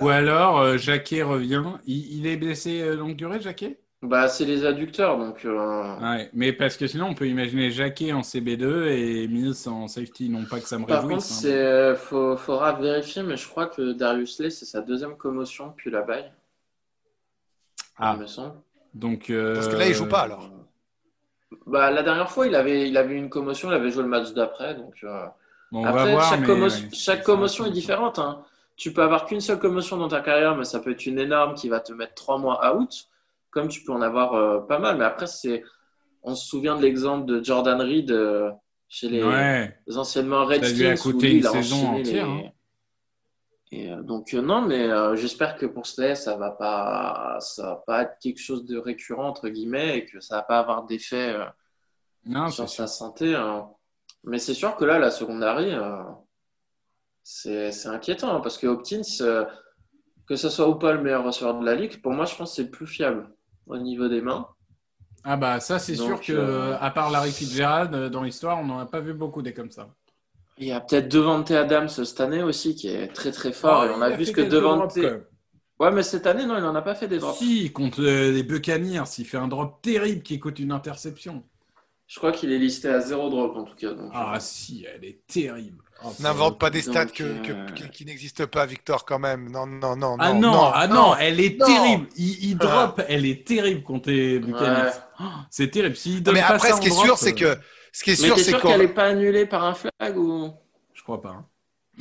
Ou 0.00 0.08
alors, 0.08 0.58
euh, 0.58 0.76
Jacquet 0.76 1.22
revient. 1.22 1.62
Il, 1.86 2.26
est 2.26 2.36
blessé 2.36 2.80
euh, 2.80 2.96
longue 2.96 3.16
durée, 3.16 3.40
Jacquet? 3.40 3.78
Bah, 4.02 4.28
c'est 4.28 4.44
les 4.44 4.64
adducteurs, 4.64 5.18
donc. 5.18 5.44
Euh, 5.44 5.98
ouais, 6.00 6.30
mais 6.32 6.52
parce 6.52 6.76
que 6.76 6.86
sinon, 6.86 7.06
on 7.06 7.14
peut 7.14 7.28
imaginer 7.28 7.70
Jacquet 7.70 8.12
en 8.12 8.20
CB2 8.20 8.88
et 8.88 9.28
Mills 9.28 9.68
en 9.68 9.88
safety. 9.88 10.28
Non 10.28 10.44
pas 10.44 10.60
que 10.60 10.68
ça 10.68 10.78
me 10.78 10.84
réjouisse. 10.84 11.00
Par 11.00 11.08
contre, 11.08 11.24
hein. 11.24 11.94
c'est 11.96 12.36
faudra 12.36 12.72
vérifier, 12.74 13.22
mais 13.22 13.36
je 13.36 13.48
crois 13.48 13.66
que 13.66 13.92
Darius 13.92 14.38
Lay, 14.38 14.50
c'est 14.50 14.66
sa 14.66 14.82
deuxième 14.82 15.16
commotion 15.16 15.68
depuis 15.68 15.90
la 15.90 16.02
baille. 16.02 16.30
Ah. 17.96 18.14
Il 18.16 18.22
me 18.22 18.26
semble. 18.26 18.54
Donc, 18.92 19.32
Parce 19.32 19.68
que 19.68 19.76
là, 19.76 19.88
il 19.88 19.94
joue 19.94 20.08
pas 20.08 20.20
alors. 20.20 20.50
Bah, 21.66 21.90
la 21.90 22.02
dernière 22.02 22.30
fois, 22.30 22.46
il 22.46 22.54
avait, 22.54 22.88
il 22.88 22.96
avait 22.96 23.14
une 23.14 23.30
commotion, 23.30 23.70
il 23.70 23.74
avait 23.74 23.90
joué 23.90 24.02
le 24.02 24.08
match 24.08 24.32
d'après. 24.32 24.74
Donc, 24.74 25.04
Après, 25.84 26.16
chaque, 26.20 26.94
chaque 26.94 27.22
commotion 27.22 27.66
est 27.66 27.70
différente. 27.70 28.18
Hein 28.18 28.44
tu 28.76 28.92
peux 28.92 29.02
avoir 29.02 29.24
qu'une 29.24 29.40
seule 29.40 29.58
commotion 29.58 29.96
dans 29.96 30.08
ta 30.08 30.20
carrière, 30.20 30.54
mais 30.54 30.64
ça 30.64 30.80
peut 30.80 30.90
être 30.90 31.06
une 31.06 31.18
énorme 31.18 31.54
qui 31.54 31.68
va 31.68 31.80
te 31.80 31.92
mettre 31.92 32.14
trois 32.14 32.38
mois 32.38 32.76
out, 32.76 33.08
comme 33.50 33.68
tu 33.68 33.82
peux 33.82 33.92
en 33.92 34.02
avoir 34.02 34.34
euh, 34.34 34.60
pas 34.60 34.78
mal. 34.78 34.98
Mais 34.98 35.04
après, 35.04 35.26
c'est, 35.26 35.64
on 36.22 36.34
se 36.34 36.46
souvient 36.46 36.76
de 36.76 36.82
l'exemple 36.82 37.24
de 37.26 37.42
Jordan 37.42 37.80
Reed 37.80 38.10
euh, 38.10 38.50
chez 38.88 39.08
les, 39.08 39.96
anciennement 39.96 40.44
Redskins. 40.44 40.96
Ça 40.96 41.10
lui 41.10 41.26
a 41.26 41.30
une 41.30 41.42
saison 41.42 41.86
entière. 41.88 42.28
Hein. 42.28 42.42
Et, 43.72 43.90
euh, 43.90 44.02
donc 44.02 44.32
non, 44.34 44.60
mais 44.60 44.88
j'espère 45.16 45.56
que 45.56 45.64
pour 45.64 45.86
Slay, 45.86 46.14
ça 46.14 46.36
va 46.36 46.50
pas, 46.50 47.38
ça 47.40 47.62
va 47.64 47.76
pas 47.86 48.02
être 48.02 48.18
quelque 48.20 48.40
chose 48.40 48.66
de 48.66 48.76
récurrent 48.76 49.26
entre 49.26 49.48
guillemets 49.48 49.98
et 49.98 50.04
que 50.04 50.20
ça 50.20 50.36
va 50.36 50.42
pas 50.42 50.58
avoir 50.58 50.84
d'effet 50.84 51.34
sur 52.50 52.68
sa 52.68 52.86
santé. 52.86 53.34
Hein. 53.34 53.68
Mais 54.22 54.38
c'est 54.38 54.54
sûr 54.54 54.76
que 54.76 54.84
là, 54.84 54.98
la 54.98 55.10
secondary 55.10 55.72
c'est 57.28 57.88
inquiétant 57.88 58.36
hein, 58.36 58.40
parce 58.40 58.56
que 58.56 58.68
Hopkins, 58.68 59.02
euh, 59.20 59.44
que 60.28 60.36
ce 60.36 60.48
soit 60.48 60.68
ou 60.68 60.76
pas 60.76 60.92
le 60.92 61.02
meilleur 61.02 61.24
receveur 61.24 61.58
de 61.58 61.66
la 61.66 61.74
ligue, 61.74 62.00
pour 62.00 62.12
moi, 62.12 62.24
je 62.24 62.36
pense 62.36 62.50
que 62.50 62.56
c'est 62.56 62.62
le 62.62 62.70
plus 62.70 62.86
fiable 62.86 63.28
au 63.66 63.76
niveau 63.78 64.06
des 64.08 64.20
mains. 64.20 64.46
Ah 65.24 65.36
bah 65.36 65.58
ça, 65.58 65.80
c'est 65.80 65.96
sûr 65.96 66.20
que 66.20 66.32
euh, 66.32 66.78
à 66.78 66.90
part 66.92 67.10
Larry 67.10 67.32
Fitzgerald, 67.32 67.92
euh, 67.94 68.08
dans 68.08 68.22
l'histoire, 68.22 68.60
on 68.60 68.64
n'en 68.64 68.78
a 68.78 68.86
pas 68.86 69.00
vu 69.00 69.12
beaucoup 69.12 69.42
des 69.42 69.52
comme 69.52 69.72
ça. 69.72 69.88
Il 70.58 70.68
y 70.68 70.72
a 70.72 70.80
peut-être 70.80 71.08
Devante 71.08 71.50
Adams 71.50 71.88
cette 71.88 72.20
année 72.20 72.44
aussi 72.44 72.76
qui 72.76 72.86
est 72.88 73.08
très 73.08 73.32
très 73.32 73.52
fort. 73.52 73.84
et 73.84 73.90
on 73.90 74.00
a 74.02 74.10
vu 74.10 74.24
ce 74.24 74.30
que 74.30 74.42
Devante. 74.42 74.96
Ouais, 75.78 75.90
mais 75.90 76.04
cette 76.04 76.28
année, 76.28 76.46
non, 76.46 76.56
il 76.56 76.62
n'en 76.62 76.76
a 76.76 76.80
pas 76.80 76.94
fait 76.94 77.08
des 77.08 77.18
drops. 77.18 77.38
Si, 77.38 77.70
contre 77.72 78.02
les 78.02 78.42
Buccaneers, 78.44 79.02
il 79.18 79.26
fait 79.26 79.36
un 79.36 79.48
drop 79.48 79.82
terrible 79.82 80.22
qui 80.22 80.38
coûte 80.38 80.60
une 80.60 80.72
interception. 80.72 81.42
Je 82.06 82.18
crois 82.18 82.30
qu'il 82.30 82.52
est 82.52 82.58
listé 82.58 82.88
à 82.88 83.00
zéro 83.00 83.28
drop 83.28 83.56
en 83.56 83.64
tout 83.64 83.74
cas. 83.74 83.90
ah 84.14 84.38
si, 84.38 84.86
elle 84.88 85.04
est 85.04 85.26
terrible. 85.26 85.82
Oh, 86.04 86.12
N'invente 86.20 86.58
pas 86.58 86.68
des 86.68 86.82
stats 86.82 87.06
que, 87.06 87.22
euh, 87.22 87.66
qui 87.90 88.04
n'existent 88.04 88.46
pas, 88.46 88.66
Victor, 88.66 89.06
quand 89.06 89.18
même. 89.18 89.50
Non, 89.50 89.66
non, 89.66 89.96
non. 89.96 90.16
Ah 90.18 90.34
non, 90.34 90.70
ah 90.72 90.86
non, 90.86 91.16
elle 91.16 91.40
est 91.40 91.58
terrible. 91.58 92.06
Il, 92.16 92.56
drop, 92.58 93.00
elle 93.08 93.24
est 93.24 93.46
terrible 93.46 93.82
contre 93.82 94.10
les 94.10 94.38
Buccaneers. 94.38 94.90
Oh, 95.20 95.24
c'est 95.50 95.70
terrible. 95.70 95.96
mais 96.32 96.40
après, 96.40 96.72
ce 96.72 96.80
qui 96.80 96.88
est 96.88 96.90
sûr, 96.90 97.16
c'est 97.16 97.34
que. 97.34 97.56
Ce 97.92 98.04
qui 98.04 98.10
est 98.10 98.16
sûr, 98.16 98.38
c'est 98.38 98.60
qu'elle 98.60 98.80
n'est 98.80 98.88
pas 98.88 99.04
annulée 99.04 99.46
par 99.46 99.64
un 99.64 99.74
flag 99.74 100.16
ou? 100.16 100.52
Je 100.92 101.02
crois 101.02 101.22
pas. 101.22 101.30
Hein. 101.30 101.46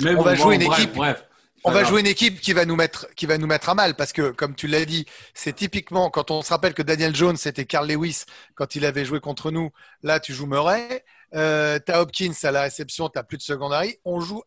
Mais 0.02 0.16
on 0.16 0.24
va 0.24 0.36
jouer 0.36 0.56
une 0.56 0.64
équipe. 0.64 0.94
Bref. 0.94 1.24
On 1.68 1.72
va 1.72 1.84
jouer 1.84 2.02
une 2.02 2.08
équipe 2.08 2.42
qui 2.42 2.54
va 2.54 2.66
nous 2.66 2.76
mettre, 2.76 3.08
qui 3.16 3.26
va 3.26 3.40
nous 3.40 3.48
mettre 3.48 3.70
à 3.70 3.76
mal 3.76 3.96
parce 3.96 4.14
que, 4.14 4.30
comme 4.30 4.54
tu 4.54 4.68
l'as 4.68 4.86
dit, 4.86 5.08
c'est 5.34 5.56
typiquement 5.56 6.12
quand 6.12 6.30
on 6.30 6.44
se 6.44 6.50
rappelle 6.50 6.76
que 6.76 6.84
Daniel 6.84 7.16
Jones 7.16 7.38
c'était 7.38 7.66
Carl 7.66 7.90
Lewis 7.90 8.26
quand 8.54 8.76
il 8.76 8.86
avait 8.86 9.04
joué 9.04 9.20
contre 9.20 9.50
nous. 9.50 9.72
Là, 10.04 10.20
tu 10.20 10.32
joues 10.32 10.46
Murray. 10.46 11.04
Euh, 11.36 11.80
tu 11.86 11.92
as 11.92 12.02
Hopkins 12.02 12.34
à 12.44 12.52
la 12.52 12.62
réception, 12.62 13.10
tu 13.10 13.20
plus 13.24 13.38
de 13.38 13.44
secondary. 13.44 13.98
On 14.06 14.20
joue, 14.20 14.44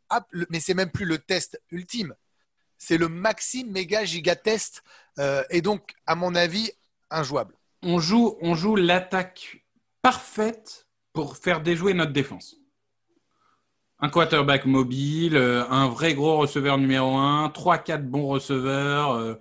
mais 0.51 0.61
c'est 0.61 0.75
même 0.75 0.91
plus 0.91 1.05
le 1.05 1.19
test 1.19 1.61
ultime. 1.71 2.15
C'est 2.79 2.97
le 2.97 3.09
maxi 3.09 3.65
méga 3.65 4.05
giga 4.05 4.37
test. 4.37 4.83
Euh, 5.19 5.43
et 5.51 5.61
donc, 5.61 5.93
à 6.07 6.15
mon 6.15 6.35
avis, 6.35 6.71
injouable. 7.11 7.55
On 7.83 7.99
joue, 7.99 8.39
on 8.41 8.55
joue 8.55 8.77
l'attaque 8.77 9.65
parfaite 10.01 10.87
pour 11.13 11.37
faire 11.37 11.61
déjouer 11.61 11.93
notre 11.93 12.13
défense. 12.13 12.57
Un 14.01 14.11
quarterback 14.11 14.65
mobile, 14.65 15.37
euh, 15.37 15.69
un 15.69 15.89
vrai 15.89 16.15
gros 16.15 16.39
receveur 16.39 16.79
numéro 16.79 17.17
1, 17.17 17.49
3-4 17.49 18.03
bons 18.05 18.29
receveurs, 18.29 19.11
euh, 19.11 19.35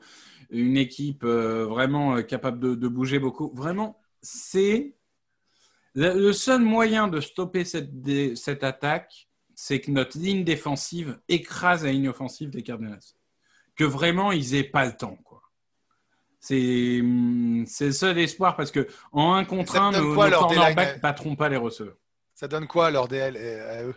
une 0.50 0.78
équipe 0.78 1.24
vraiment 1.24 2.24
capable 2.24 2.80
de, 2.80 2.88
bouger 2.88 3.20
beaucoup. 3.20 3.52
Vraiment, 3.54 4.00
c'est 4.22 4.96
le, 5.98 6.32
seul 6.32 6.62
moyen 6.62 7.08
de 7.08 7.20
stopper 7.20 7.66
cette, 7.66 7.90
cette 8.36 8.64
attaque, 8.64 9.28
c'est 9.56 9.82
que 9.82 9.90
notre 9.90 10.18
ligne 10.18 10.44
défensive 10.44 11.20
écrase 11.28 11.84
la 11.84 11.92
ligne 11.92 12.10
offensive 12.10 12.52
des 12.52 12.62
Cardinals. 12.62 13.00
Que 13.76 13.84
vraiment, 13.84 14.32
ils 14.32 14.52
n'aient 14.52 14.64
pas 14.64 14.86
le 14.86 14.96
temps. 14.96 15.18
Quoi. 15.24 15.42
C'est 16.40 17.02
le 17.02 17.92
seul 17.92 18.20
espoir 18.20 18.56
parce 18.56 18.72
que 18.72 18.88
en 19.12 19.34
1 19.34 19.46
contre 19.46 19.76
1, 19.76 19.92
nos, 19.92 20.16
nos 20.16 20.16
cornerbacks 20.16 20.98
ne 20.98 21.02
battront 21.02 21.36
pas 21.36 21.50
les 21.50 21.58
receveurs. 21.58 21.98
Ça 22.36 22.48
donne 22.48 22.68
quoi 22.68 22.92
leur 22.92 23.08
DL 23.08 23.36
à 23.36 23.84
eux? 23.84 23.96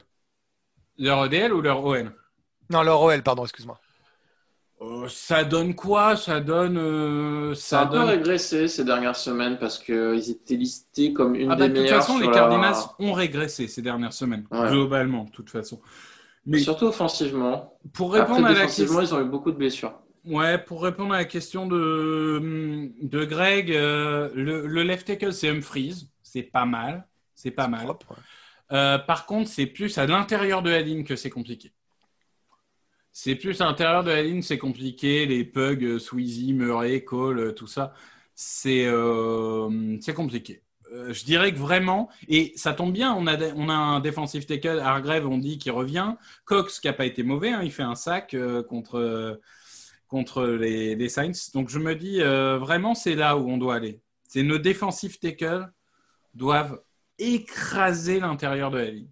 Leur 0.96 1.28
DL 1.28 1.52
ou 1.52 1.60
leur 1.60 1.84
OL 1.84 2.14
Non, 2.70 2.82
leur 2.82 3.00
OL, 3.02 3.22
pardon, 3.22 3.44
excuse-moi. 3.44 3.78
Euh, 4.82 5.08
ça 5.08 5.44
donne 5.44 5.74
quoi? 5.74 6.16
Ça 6.16 6.40
donne. 6.40 6.78
Euh, 6.78 7.54
ça, 7.54 7.80
a 7.80 7.84
un 7.84 7.86
peu 7.86 8.00
régressé 8.00 8.66
ces 8.66 8.84
dernières 8.84 9.16
semaines 9.16 9.58
parce 9.58 9.78
qu'ils 9.78 10.30
étaient 10.30 10.56
listés 10.56 11.12
comme 11.12 11.34
une 11.34 11.52
ah 11.52 11.56
des 11.56 11.68
meilleures. 11.68 11.84
De 11.84 11.88
toute 11.88 12.00
façon, 12.00 12.18
les 12.18 12.30
Cardinals 12.30 12.76
ont 12.98 13.12
régressé 13.12 13.68
ces 13.68 13.82
dernières 13.82 14.14
semaines, 14.14 14.46
globalement, 14.50 15.24
de 15.24 15.30
toute 15.30 15.50
façon. 15.50 15.80
Mais 16.46 16.58
surtout 16.58 16.86
offensivement. 16.86 17.78
Pour 17.92 18.14
répondre 18.14 18.46
à 18.46 18.52
la 18.52 18.66
question, 18.66 19.00
ils 19.00 19.14
ont 19.14 19.20
eu 19.20 19.28
beaucoup 19.28 19.50
de 19.50 19.56
blessures. 19.56 19.92
Ouais, 20.24 20.58
pour 20.58 20.82
répondre 20.82 21.14
à 21.14 21.18
la 21.18 21.24
question 21.24 21.66
de, 21.66 22.90
de 23.02 23.24
Greg, 23.24 23.72
euh, 23.72 24.28
le, 24.34 24.82
left 24.82 25.06
tackle 25.06 25.32
c'est 25.32 25.48
Humphries, 25.48 26.08
c'est 26.22 26.42
pas 26.42 26.66
mal, 26.66 27.06
c'est 27.34 27.50
pas 27.50 27.68
mal. 27.68 27.86
par 29.06 29.26
contre, 29.26 29.50
c'est 29.50 29.66
plus 29.66 29.98
à 29.98 30.06
l'intérieur 30.06 30.62
de 30.62 30.70
la 30.70 30.80
ligne 30.80 31.04
que 31.04 31.16
c'est 31.16 31.30
compliqué. 31.30 31.72
C'est 33.12 33.34
plus 33.34 33.60
à 33.60 33.64
l'intérieur 33.64 34.04
de 34.04 34.10
la 34.10 34.22
ligne, 34.22 34.42
c'est 34.42 34.58
compliqué. 34.58 35.26
Les 35.26 35.44
pugs, 35.44 35.82
euh, 35.82 35.98
Sweezy, 35.98 36.52
Murray, 36.52 37.02
Cole, 37.04 37.38
euh, 37.38 37.52
tout 37.52 37.66
ça, 37.66 37.92
c'est 38.34 38.84
euh, 38.86 39.98
compliqué. 40.14 40.62
je 40.90 41.24
dirais 41.24 41.52
que 41.52 41.58
vraiment, 41.58 42.08
et 42.28 42.52
ça 42.56 42.72
tombe 42.72 42.92
bien, 42.92 43.12
on 43.14 43.26
a, 43.26 43.36
on 43.54 43.68
a 43.68 43.74
un 43.74 44.00
défensif 44.00 44.46
tackle, 44.46 44.80
Hargrave, 44.80 45.26
on 45.26 45.38
dit 45.38 45.58
qu'il 45.58 45.72
revient. 45.72 46.14
Cox, 46.44 46.80
qui 46.80 46.86
n'a 46.86 46.92
pas 46.92 47.06
été 47.06 47.22
mauvais, 47.22 47.50
hein, 47.50 47.62
il 47.62 47.72
fait 47.72 47.82
un 47.82 47.94
sac 47.94 48.36
contre, 48.68 49.40
contre 50.08 50.44
les, 50.44 50.94
les, 50.96 51.08
Saints. 51.08 51.50
Donc 51.54 51.68
je 51.68 51.78
me 51.78 51.94
dis, 51.94 52.20
vraiment, 52.20 52.94
c'est 52.94 53.14
là 53.14 53.36
où 53.36 53.50
on 53.50 53.58
doit 53.58 53.76
aller. 53.76 54.00
C'est 54.28 54.42
nos 54.42 54.58
défensifs 54.58 55.20
tackles 55.20 55.68
doivent 56.34 56.80
écraser 57.18 58.20
l'intérieur 58.20 58.70
de 58.70 58.78
la 58.78 58.90
ligne. 58.90 59.10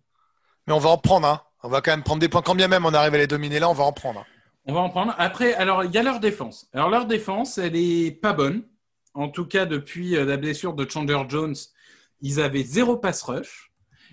Mais 0.67 0.73
on 0.73 0.79
va 0.79 0.91
en 0.91 0.99
prendre, 0.99 1.27
hein 1.27 1.43
on 1.63 1.69
va 1.69 1.81
quand 1.81 1.91
même 1.91 2.03
prendre 2.03 2.21
des 2.21 2.29
points. 2.29 2.43
Quand 2.43 2.55
bien 2.55 2.69
même 2.69 2.87
on 2.87 2.95
arrive 2.95 3.15
à 3.15 3.19
les 3.19 3.27
dominer 3.27 3.59
là, 3.59 3.69
on 3.69 3.75
va 3.75 3.85
en 3.85 3.93
prendre. 3.93 4.25
On 4.67 4.75
va 4.75 4.81
en 4.81 4.91
prendre. 4.91 5.15
Après, 5.17 5.55
alors, 5.55 5.85
il 5.85 5.91
y 5.93 5.99
a 5.99 6.03
leur 6.03 6.21
défense. 6.21 6.69
Alors, 6.75 6.91
leur 6.91 7.07
défense, 7.07 7.57
elle 7.57 7.75
est 7.75 8.11
pas 8.11 8.35
bonne. 8.35 8.65
En 9.15 9.31
tout 9.31 9.47
cas, 9.47 9.65
depuis 9.65 10.15
euh, 10.15 10.27
la 10.27 10.37
blessure 10.37 10.75
de 10.75 10.89
Chandler 10.89 11.19
Jones, 11.27 11.57
ils 12.21 12.39
avaient 12.39 12.65
zéro 12.65 12.99
pass 12.99 13.23
rush. 13.23 13.73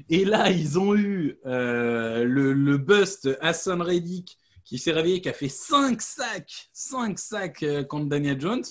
Et 0.10 0.24
là, 0.24 0.50
ils 0.52 0.80
ont 0.80 0.96
eu 0.96 1.38
euh, 1.46 2.24
le, 2.24 2.78
bust 2.78 3.30
Hassan 3.42 3.82
Reddick 3.82 4.38
qui 4.64 4.78
s'est 4.80 4.94
réveillé, 4.94 5.20
qui 5.20 5.28
a 5.28 5.34
fait 5.34 5.50
5 5.50 6.02
sacs, 6.02 6.70
5 6.72 7.20
sacs 7.20 7.64
euh, 7.64 7.84
contre 7.84 8.08
Daniel 8.08 8.40
Jones. 8.40 8.64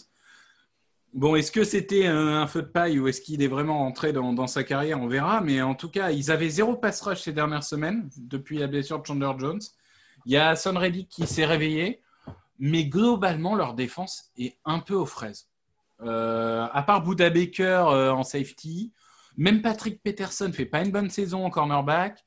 Bon, 1.15 1.37
est-ce 1.37 1.53
que 1.53 1.63
c'était 1.63 2.09
un, 2.09 2.45
feu 2.49 2.63
de 2.63 2.67
paille 2.67 2.99
ou 2.99 3.07
est-ce 3.07 3.21
qu'il 3.21 3.41
est 3.41 3.47
vraiment 3.49 3.87
entré 3.87 4.13
dans, 4.13 4.49
sa 4.49 4.65
carrière? 4.65 5.01
On 5.01 5.07
verra. 5.07 5.41
Mais 5.43 5.63
en 5.63 5.77
tout 5.77 5.89
cas, 5.89 6.11
ils 6.11 6.33
avaient 6.33 6.49
zéro 6.49 6.75
pass 6.75 7.01
rush 7.03 7.23
ces 7.23 7.33
dernières 7.33 7.63
semaines, 7.63 8.11
depuis 8.17 8.59
la 8.59 8.67
blessure 8.67 9.01
de 9.01 9.07
Chandler 9.07 9.31
Jones. 9.39 9.61
Il 10.27 10.33
y 10.33 10.37
a 10.37 10.57
Son 10.57 10.73
Reddick 10.73 11.09
qui 11.09 11.29
s'est 11.29 11.45
réveillé. 11.45 12.03
Mais 12.59 12.87
globalement, 12.87 13.55
leur 13.55 13.75
défense 13.75 14.33
est 14.37 14.59
un 14.65 14.81
peu 14.81 14.95
aux 14.95 15.07
fraises. 15.07 15.49
Euh, 16.03 16.67
à 16.73 16.83
part 16.83 17.05
Buda 17.05 17.31
Baker 17.31 17.85
euh, 17.91 18.13
en 18.13 18.25
safety, 18.25 18.93
même 19.37 19.63
Patrick 19.63 20.03
Peterson 20.03 20.51
fait 20.53 20.67
pas 20.67 20.83
une 20.83 20.91
bonne 20.91 21.11
saison 21.11 21.47
en 21.47 21.51
cornerback. 21.51 22.25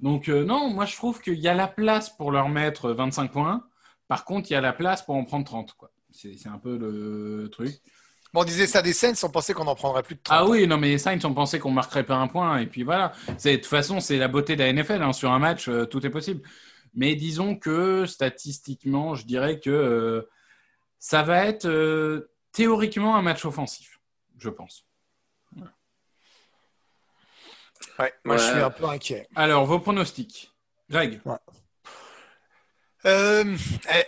Donc 0.00 0.30
euh, 0.30 0.42
non, 0.42 0.70
moi 0.70 0.86
je 0.86 0.96
trouve 0.96 1.20
qu'il 1.20 1.38
y 1.38 1.48
a 1.48 1.54
la 1.54 1.68
place 1.68 2.08
pour 2.16 2.30
leur 2.32 2.48
mettre 2.48 2.92
25 2.92 3.30
points. 3.30 3.66
Par 4.08 4.24
contre, 4.24 4.50
il 4.50 4.54
y 4.54 4.56
a 4.56 4.60
la 4.62 4.72
place 4.72 5.02
pour 5.04 5.16
en 5.16 5.24
prendre 5.24 5.44
30. 5.44 5.76
C'est 6.10 6.48
un 6.48 6.58
peu 6.58 6.78
le 6.78 7.48
truc 7.50 7.82
on 8.36 8.44
disait 8.44 8.66
ça 8.66 8.82
des 8.82 8.92
Saints, 8.92 9.14
on 9.22 9.30
pensait 9.30 9.54
qu'on 9.54 9.66
en 9.66 9.74
prendrait 9.74 10.02
plus 10.02 10.14
de 10.14 10.20
30. 10.22 10.38
Ah 10.38 10.46
oui, 10.46 10.66
non, 10.66 10.76
mais 10.76 10.88
les 10.88 10.98
Saints, 10.98 11.18
on 11.24 11.34
pensait 11.34 11.58
qu'on 11.58 11.70
marquerait 11.70 12.04
pas 12.04 12.16
un 12.16 12.28
point. 12.28 12.58
Et 12.58 12.66
puis 12.66 12.82
voilà. 12.82 13.12
De 13.28 13.56
toute 13.56 13.66
façon, 13.66 14.00
c'est 14.00 14.18
la 14.18 14.28
beauté 14.28 14.56
de 14.56 14.62
la 14.62 14.72
NFL. 14.72 15.02
Hein. 15.02 15.12
Sur 15.12 15.32
un 15.32 15.38
match, 15.38 15.68
euh, 15.68 15.86
tout 15.86 16.04
est 16.06 16.10
possible. 16.10 16.42
Mais 16.94 17.14
disons 17.14 17.56
que 17.56 18.06
statistiquement, 18.06 19.14
je 19.14 19.26
dirais 19.26 19.60
que 19.60 19.70
euh, 19.70 20.22
ça 20.98 21.22
va 21.22 21.44
être 21.44 21.66
euh, 21.66 22.30
théoriquement 22.52 23.16
un 23.16 23.22
match 23.22 23.44
offensif, 23.44 24.00
je 24.38 24.50
pense. 24.50 24.86
Ouais, 27.98 28.12
moi 28.24 28.36
je 28.36 28.42
suis 28.42 28.60
un 28.60 28.70
peu 28.70 28.84
inquiet. 28.84 29.26
Alors, 29.34 29.64
vos 29.64 29.78
pronostics. 29.78 30.52
Greg 30.90 31.20
euh, 33.06 33.56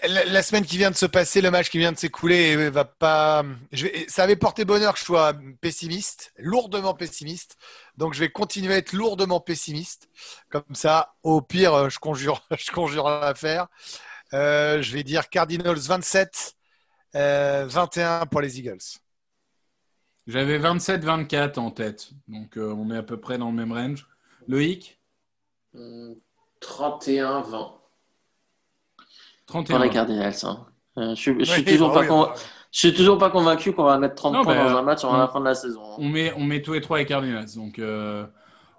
la, 0.08 0.42
semaine 0.42 0.64
qui 0.64 0.76
vient 0.76 0.90
de 0.90 0.96
se 0.96 1.06
passer, 1.06 1.40
le 1.40 1.52
match 1.52 1.70
qui 1.70 1.78
vient 1.78 1.92
de 1.92 1.98
s'écouler, 1.98 2.56
euh, 2.56 2.68
va 2.68 2.84
pas. 2.84 3.44
Je 3.70 3.84
vais, 3.84 4.06
ça 4.08 4.24
avait 4.24 4.34
porté 4.34 4.64
bonheur 4.64 4.94
que 4.94 4.98
je 4.98 5.04
sois 5.04 5.34
pessimiste, 5.60 6.32
lourdement 6.36 6.94
pessimiste. 6.94 7.56
Donc 7.96 8.14
je 8.14 8.20
vais 8.20 8.30
continuer 8.30 8.74
à 8.74 8.78
être 8.78 8.92
lourdement 8.92 9.38
pessimiste. 9.38 10.08
Comme 10.50 10.74
ça, 10.74 11.14
au 11.22 11.40
pire, 11.40 11.74
euh, 11.74 11.88
je 11.88 12.00
conjure, 12.00 12.44
je 12.58 12.72
conjure 12.72 13.08
l'affaire. 13.08 13.68
Euh, 14.34 14.82
je 14.82 14.92
vais 14.92 15.04
dire 15.04 15.28
Cardinals 15.28 15.78
27, 15.78 16.56
21 17.14 18.26
pour 18.26 18.40
les 18.40 18.58
Eagles. 18.58 18.78
J'avais 20.26 20.58
27-24 20.58 21.58
en 21.58 21.70
tête, 21.70 22.10
donc 22.26 22.56
on 22.56 22.90
est 22.90 22.98
à 22.98 23.02
peu 23.02 23.18
près 23.18 23.38
dans 23.38 23.50
le 23.50 23.56
même 23.56 23.72
range. 23.72 24.06
Loïc? 24.46 25.00
31-20. 26.60 27.77
31. 29.48 29.76
Pour 29.76 29.84
les 29.84 29.90
Cardinals. 29.90 30.34
Hein. 30.44 30.66
Euh, 30.98 31.10
je, 31.10 31.20
suis, 31.20 31.46
suis 31.46 31.64
toujours 31.64 31.92
pas 31.92 32.04
je 32.70 32.78
suis 32.78 32.94
toujours 32.94 33.18
pas 33.18 33.30
convaincu 33.30 33.72
qu'on 33.72 33.84
va 33.84 33.98
mettre 33.98 34.14
30 34.16 34.44
points 34.44 34.54
dans 34.54 34.76
un 34.76 34.82
match 34.82 35.04
avant 35.04 35.16
la 35.16 35.28
fin 35.28 35.40
de 35.40 35.46
la 35.46 35.54
saison. 35.54 35.80
Hein. 35.82 35.96
On 35.98 36.08
met, 36.08 36.32
on 36.36 36.44
met 36.44 36.60
tous 36.60 36.74
les 36.74 36.80
trois 36.80 36.98
les 36.98 37.06
Cardinals. 37.06 37.48
Donc, 37.56 37.78
euh, 37.78 38.26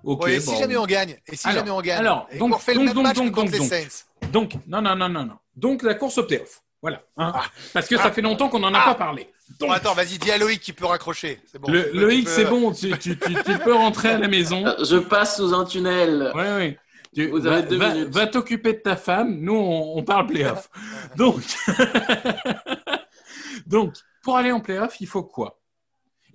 ok. 0.03 0.27
et 0.27 0.39
si 0.39 0.55
jamais 0.57 0.77
on 0.77 0.85
gagne, 0.85 1.17
et 1.27 1.35
si 1.35 1.51
jamais 1.51 1.71
on 1.71 1.81
gagne, 1.81 1.99
alors, 1.99 2.27
donc, 2.37 2.55
on 2.55 2.59
fait 2.59 2.75
donc, 2.75 2.81
le 2.81 2.85
même 2.87 2.95
donc, 2.95 3.03
match 3.03 3.15
donc, 3.17 3.35
donc, 3.35 3.51
les 3.51 3.59
Saints. 3.59 4.05
Donc, 4.31 4.53
non, 4.67 4.81
non, 4.81 4.95
non, 4.95 5.09
non, 5.09 5.25
non. 5.25 5.35
Donc, 5.55 5.81
la 5.81 5.95
course 5.95 6.19
au 6.19 6.23
playoff. 6.23 6.61
Voilà. 6.81 7.01
Hein. 7.17 7.33
Ah. 7.35 7.43
Parce 7.73 7.87
que 7.87 7.97
ça 7.97 8.03
ah. 8.05 8.11
fait 8.11 8.21
longtemps 8.21 8.47
qu'on 8.47 8.59
n'en 8.59 8.73
a 8.73 8.79
ah. 8.79 8.85
pas 8.89 8.95
parlé. 8.95 9.27
Donc... 9.59 9.71
attends, 9.73 9.95
vas-y, 9.95 10.19
dis 10.19 10.31
à 10.31 10.37
Loïc 10.37 10.61
qui 10.61 10.73
peut 10.73 10.85
raccrocher. 10.85 11.41
Bon. 11.59 11.71
Loïc, 11.71 12.29
c'est 12.29 12.45
bon, 12.45 12.71
tu, 12.71 12.91
tu, 12.99 13.17
tu, 13.17 13.33
tu, 13.33 13.57
peux 13.57 13.73
rentrer 13.73 14.09
à 14.09 14.17
la 14.19 14.27
maison. 14.27 14.63
Je 14.83 14.97
passe 14.97 15.37
sous 15.37 15.53
un 15.53 15.65
tunnel. 15.65 16.31
Oui, 16.35 16.43
oui. 16.57 16.77
Tu, 17.13 17.27
Vous 17.27 17.47
avez 17.47 17.61
va, 17.61 17.67
deux 17.67 17.77
va, 17.77 18.05
va 18.05 18.27
t'occuper 18.27 18.73
de 18.73 18.79
ta 18.79 18.95
femme. 18.95 19.39
Nous, 19.39 19.53
on, 19.53 19.97
on 19.97 20.03
parle 20.03 20.27
playoff. 20.27 20.69
Donc, 21.15 21.41
donc, 23.65 23.95
pour 24.21 24.37
aller 24.37 24.51
en 24.51 24.59
playoff, 24.59 24.99
il 25.01 25.07
faut 25.07 25.23
quoi? 25.23 25.59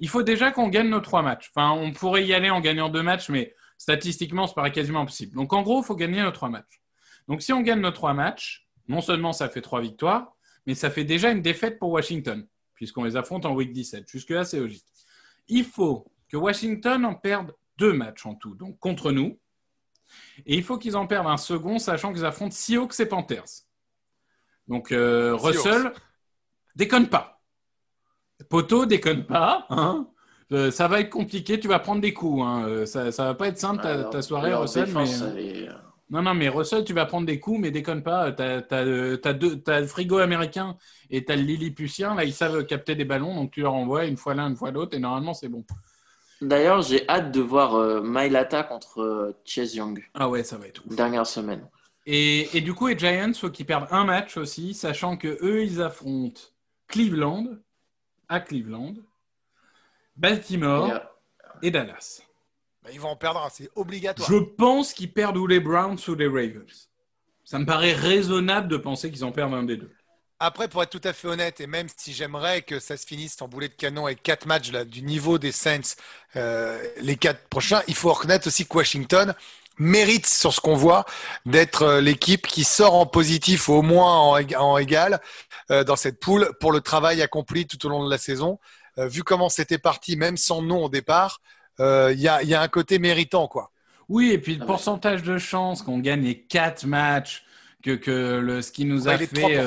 Il 0.01 0.09
faut 0.09 0.22
déjà 0.22 0.51
qu'on 0.51 0.68
gagne 0.68 0.89
nos 0.89 1.01
trois 1.01 1.22
matchs. 1.22 1.51
Enfin, 1.55 1.70
on 1.70 1.93
pourrait 1.93 2.27
y 2.27 2.35
aller 2.35 2.51
en 2.51 2.61
gagnant 2.61 2.89
deux 2.89 3.03
matchs, 3.03 3.29
mais 3.29 3.55
statistiquement, 3.79 4.47
ça 4.47 4.55
paraît 4.55 4.72
quasiment 4.72 5.01
impossible. 5.01 5.35
Donc, 5.37 5.53
en 5.53 5.62
gros, 5.62 5.83
il 5.83 5.85
faut 5.85 5.95
gagner 5.95 6.22
nos 6.22 6.33
trois 6.33 6.49
matchs. 6.49 6.83
Donc, 7.29 7.43
si 7.43 7.53
on 7.53 7.61
gagne 7.61 7.81
nos 7.81 7.93
trois 7.93 8.12
matchs, 8.12 8.68
non 8.89 9.01
seulement 9.01 9.33
ça 9.33 9.49
fait 9.49 9.61
trois 9.61 9.81
victoires, 9.81 10.35
mais 10.66 10.75
ça 10.75 10.91
fait 10.91 11.05
déjà 11.05 11.31
une 11.31 11.43
défaite 11.43 11.79
pour 11.79 11.91
Washington, 11.91 12.47
puisqu'on 12.75 13.05
les 13.05 13.16
affronte 13.16 13.47
en 13.47 13.55
week 13.55 13.72
17. 13.72 14.09
Jusque-là, 14.09 14.45
c'est 14.45 14.59
logique. 14.59 14.85
Il 15.49 15.64
faut 15.64 16.07
que 16.29 16.37
Washington 16.37 17.05
en 17.05 17.14
perde 17.14 17.53
deux 17.79 17.93
matchs 17.93 18.27
en 18.27 18.35
tout, 18.35 18.55
donc 18.55 18.79
contre 18.79 19.12
nous, 19.12 19.39
et 20.47 20.57
il 20.57 20.62
faut 20.62 20.79
qu'ils 20.79 20.97
en 20.97 21.07
perdent 21.07 21.27
un 21.27 21.37
second, 21.37 21.79
sachant 21.79 22.12
qu'ils 22.12 22.25
affrontent 22.25 22.55
Seahawks 22.55 22.99
et 23.01 23.07
Panthers. 23.07 23.65
Donc 24.69 24.93
euh, 24.93 25.35
Russell, 25.35 25.93
déconne 26.75 27.09
pas. 27.09 27.41
Poto, 28.49 28.87
déconne 28.87 29.25
pas. 29.25 29.67
Hein. 29.71 30.09
Euh, 30.53 30.71
ça 30.71 30.89
va 30.89 31.01
être 31.01 31.11
compliqué, 31.11 31.59
tu 31.59 31.69
vas 31.69 31.79
prendre 31.79 32.01
des 32.01 32.12
coups. 32.12 32.43
Hein. 32.43 32.67
Euh, 32.67 32.87
ça, 32.87 33.11
ça 33.12 33.25
va 33.25 33.35
pas 33.35 33.49
être 33.49 33.59
simple 33.59 33.83
ta, 34.11 34.23
soirée, 34.23 34.55
Russell. 34.55 34.89
Mais... 34.93 35.69
Non, 36.11 36.23
non, 36.23 36.35
mais 36.35 36.49
Russell, 36.49 36.85
tu 36.85 36.93
vas 36.93 37.07
prendre 37.07 37.27
des 37.27 37.41
coups, 37.41 37.61
mais 37.61 37.71
déconne 37.71 38.03
pas. 38.03 38.33
Tu 38.33 38.43
as, 38.43 38.85
le 38.85 39.87
frigo 39.87 40.19
américain 40.19 40.77
et 41.11 41.25
tu 41.25 41.33
as 41.33 41.37
le 41.37 41.43
Lilliputien. 41.43 42.15
Là, 42.15 42.25
ils 42.25 42.35
savent 42.35 42.65
capter 42.67 42.95
des 42.95 43.05
ballons, 43.05 43.35
donc 43.35 43.53
tu 43.53 43.62
leur 43.62 43.75
envoies 43.75 44.05
une 44.05 44.17
fois 44.17 44.35
l'un, 44.35 44.51
une 44.51 44.57
fois 44.57 44.71
l'autre, 44.71 44.97
et 44.97 45.01
normalement, 45.01 45.35
c'est 45.35 45.49
bon. 45.49 45.65
D'ailleurs, 46.41 46.82
j'ai 46.82 47.09
hâte 47.09 47.32
de 47.32 47.41
voir 47.41 47.74
euh, 47.74 48.01
Mailata 48.03 48.62
contre 48.62 49.01
euh, 49.01 49.37
Chase 49.45 49.74
Young. 49.74 50.05
Ah 50.14 50.28
ouais, 50.28 50.45
ça 50.45 50.59
va 50.59 50.66
être 50.66 50.85
ouf. 50.87 50.95
Dernière 50.95 51.26
semaine. 51.26 51.66
Et, 52.07 52.61
du 52.61 52.74
coup, 52.74 52.89
les 52.89 52.99
Giants, 52.99 53.32
faut 53.32 53.51
qu'ils 53.51 53.64
perdent 53.64 53.89
un 53.91 54.05
match 54.05 54.37
aussi, 54.37 54.74
sachant 54.74 55.16
que 55.16 55.39
eux, 55.43 55.64
ils 55.64 55.80
affrontent 55.80 56.41
Cleveland, 56.87 57.47
à 58.28 58.41
Cleveland, 58.41 58.95
Baltimore 60.16 61.01
et, 61.62 61.70
Dallas. 61.70 62.22
Bah, 62.82 62.91
ils 62.93 63.01
vont 63.01 63.09
en 63.09 63.16
perdre, 63.16 63.49
c'est 63.51 63.70
obligatoire. 63.74 64.28
Je 64.28 64.37
pense 64.37 64.93
qu'ils 64.93 65.12
perdent 65.12 65.39
ou 65.39 65.47
les 65.47 65.61
Browns 65.61 65.99
ou 66.07 66.14
les 66.14 66.26
Ravens. 66.26 66.91
Ça 67.43 67.59
me 67.59 67.64
paraît 67.64 67.95
raisonnable 67.95 68.68
de 68.68 68.76
penser 68.76 69.11
qu'ils 69.11 69.24
en 69.24 69.32
perdent 69.32 69.55
un 69.55 69.62
des 69.62 69.78
deux. 69.78 69.91
Après, 70.41 70.68
pour 70.68 70.82
être 70.82 70.91
tout 70.91 71.07
à 71.09 71.12
fait 71.12 71.28
honnête, 71.28 71.61
et 71.61 71.66
même 71.66 71.87
si 71.97 72.12
j'aimerais 72.12 72.62
que 72.62 72.80
ça 72.80 72.97
se 72.97 73.07
finisse 73.07 73.41
en 73.41 73.49
boulet 73.49 73.68
de 73.68 73.74
canon 73.74 74.07
avec 74.07 74.22
quatre 74.22 74.47
matchs 74.47 74.72
là, 74.72 74.85
du 74.85 75.03
niveau 75.03 75.39
des 75.39 75.53
Saints, 75.53 75.95
euh, 76.37 76.82
les 77.01 77.16
quatre 77.16 77.49
prochains, 77.49 77.82
il 77.87 77.95
faut 77.95 78.12
reconnaître 78.12 78.49
aussi 78.49 78.66
que 78.66 78.76
Washington 78.76 79.35
mérite 79.78 80.26
sur 80.26 80.53
ce 80.53 80.61
qu'on 80.61 80.76
voit 80.76 81.05
d'être 81.47 81.82
euh, 81.82 82.01
l'équipe 82.01 82.47
qui 82.47 82.64
sort 82.64 82.95
en 82.95 83.07
positif 83.07 83.68
au 83.68 83.82
moins 83.82 84.20
en, 84.20 84.78
égal 84.78 85.20
euh, 85.70 85.85
dans 85.85 85.97
cette 85.97 86.20
poule 86.20 86.51
pour 86.61 86.72
le 86.72 86.80
travail 86.80 87.22
accompli 87.22 87.66
tout 87.66 87.85
au 87.87 87.89
long 87.89 88.05
de 88.05 88.11
la 88.11 88.18
saison. 88.18 88.59
Euh, 88.99 89.09
vu 89.09 89.22
comment 89.22 89.49
c'était 89.49 89.78
parti, 89.78 90.16
même 90.16 90.37
sans 90.37 90.62
nom 90.62 90.85
au 90.85 90.89
départ, 90.89 91.41
il 91.80 92.20
y 92.20 92.28
a, 92.28 92.61
un 92.61 92.68
côté 92.68 93.01
méritant 93.01 93.49
quoi. 93.49 93.72
Oui, 94.09 94.30
et 94.30 94.39
puis 94.39 94.55
le 94.55 94.62
ah 94.62 94.66
pourcentage 94.66 95.22
de 95.22 95.39
chance 95.39 95.82
qu'on 95.82 95.99
gagne 95.99 96.22
les 96.22 96.41
quatre 96.41 96.87
matchs, 96.87 97.45
que, 97.82 97.93
que 97.93 98.39
le, 98.39 98.62
ce 98.62 98.70
qui 98.70 98.85
nous 98.85 99.09
a 99.09 99.18
fait, 99.18 99.64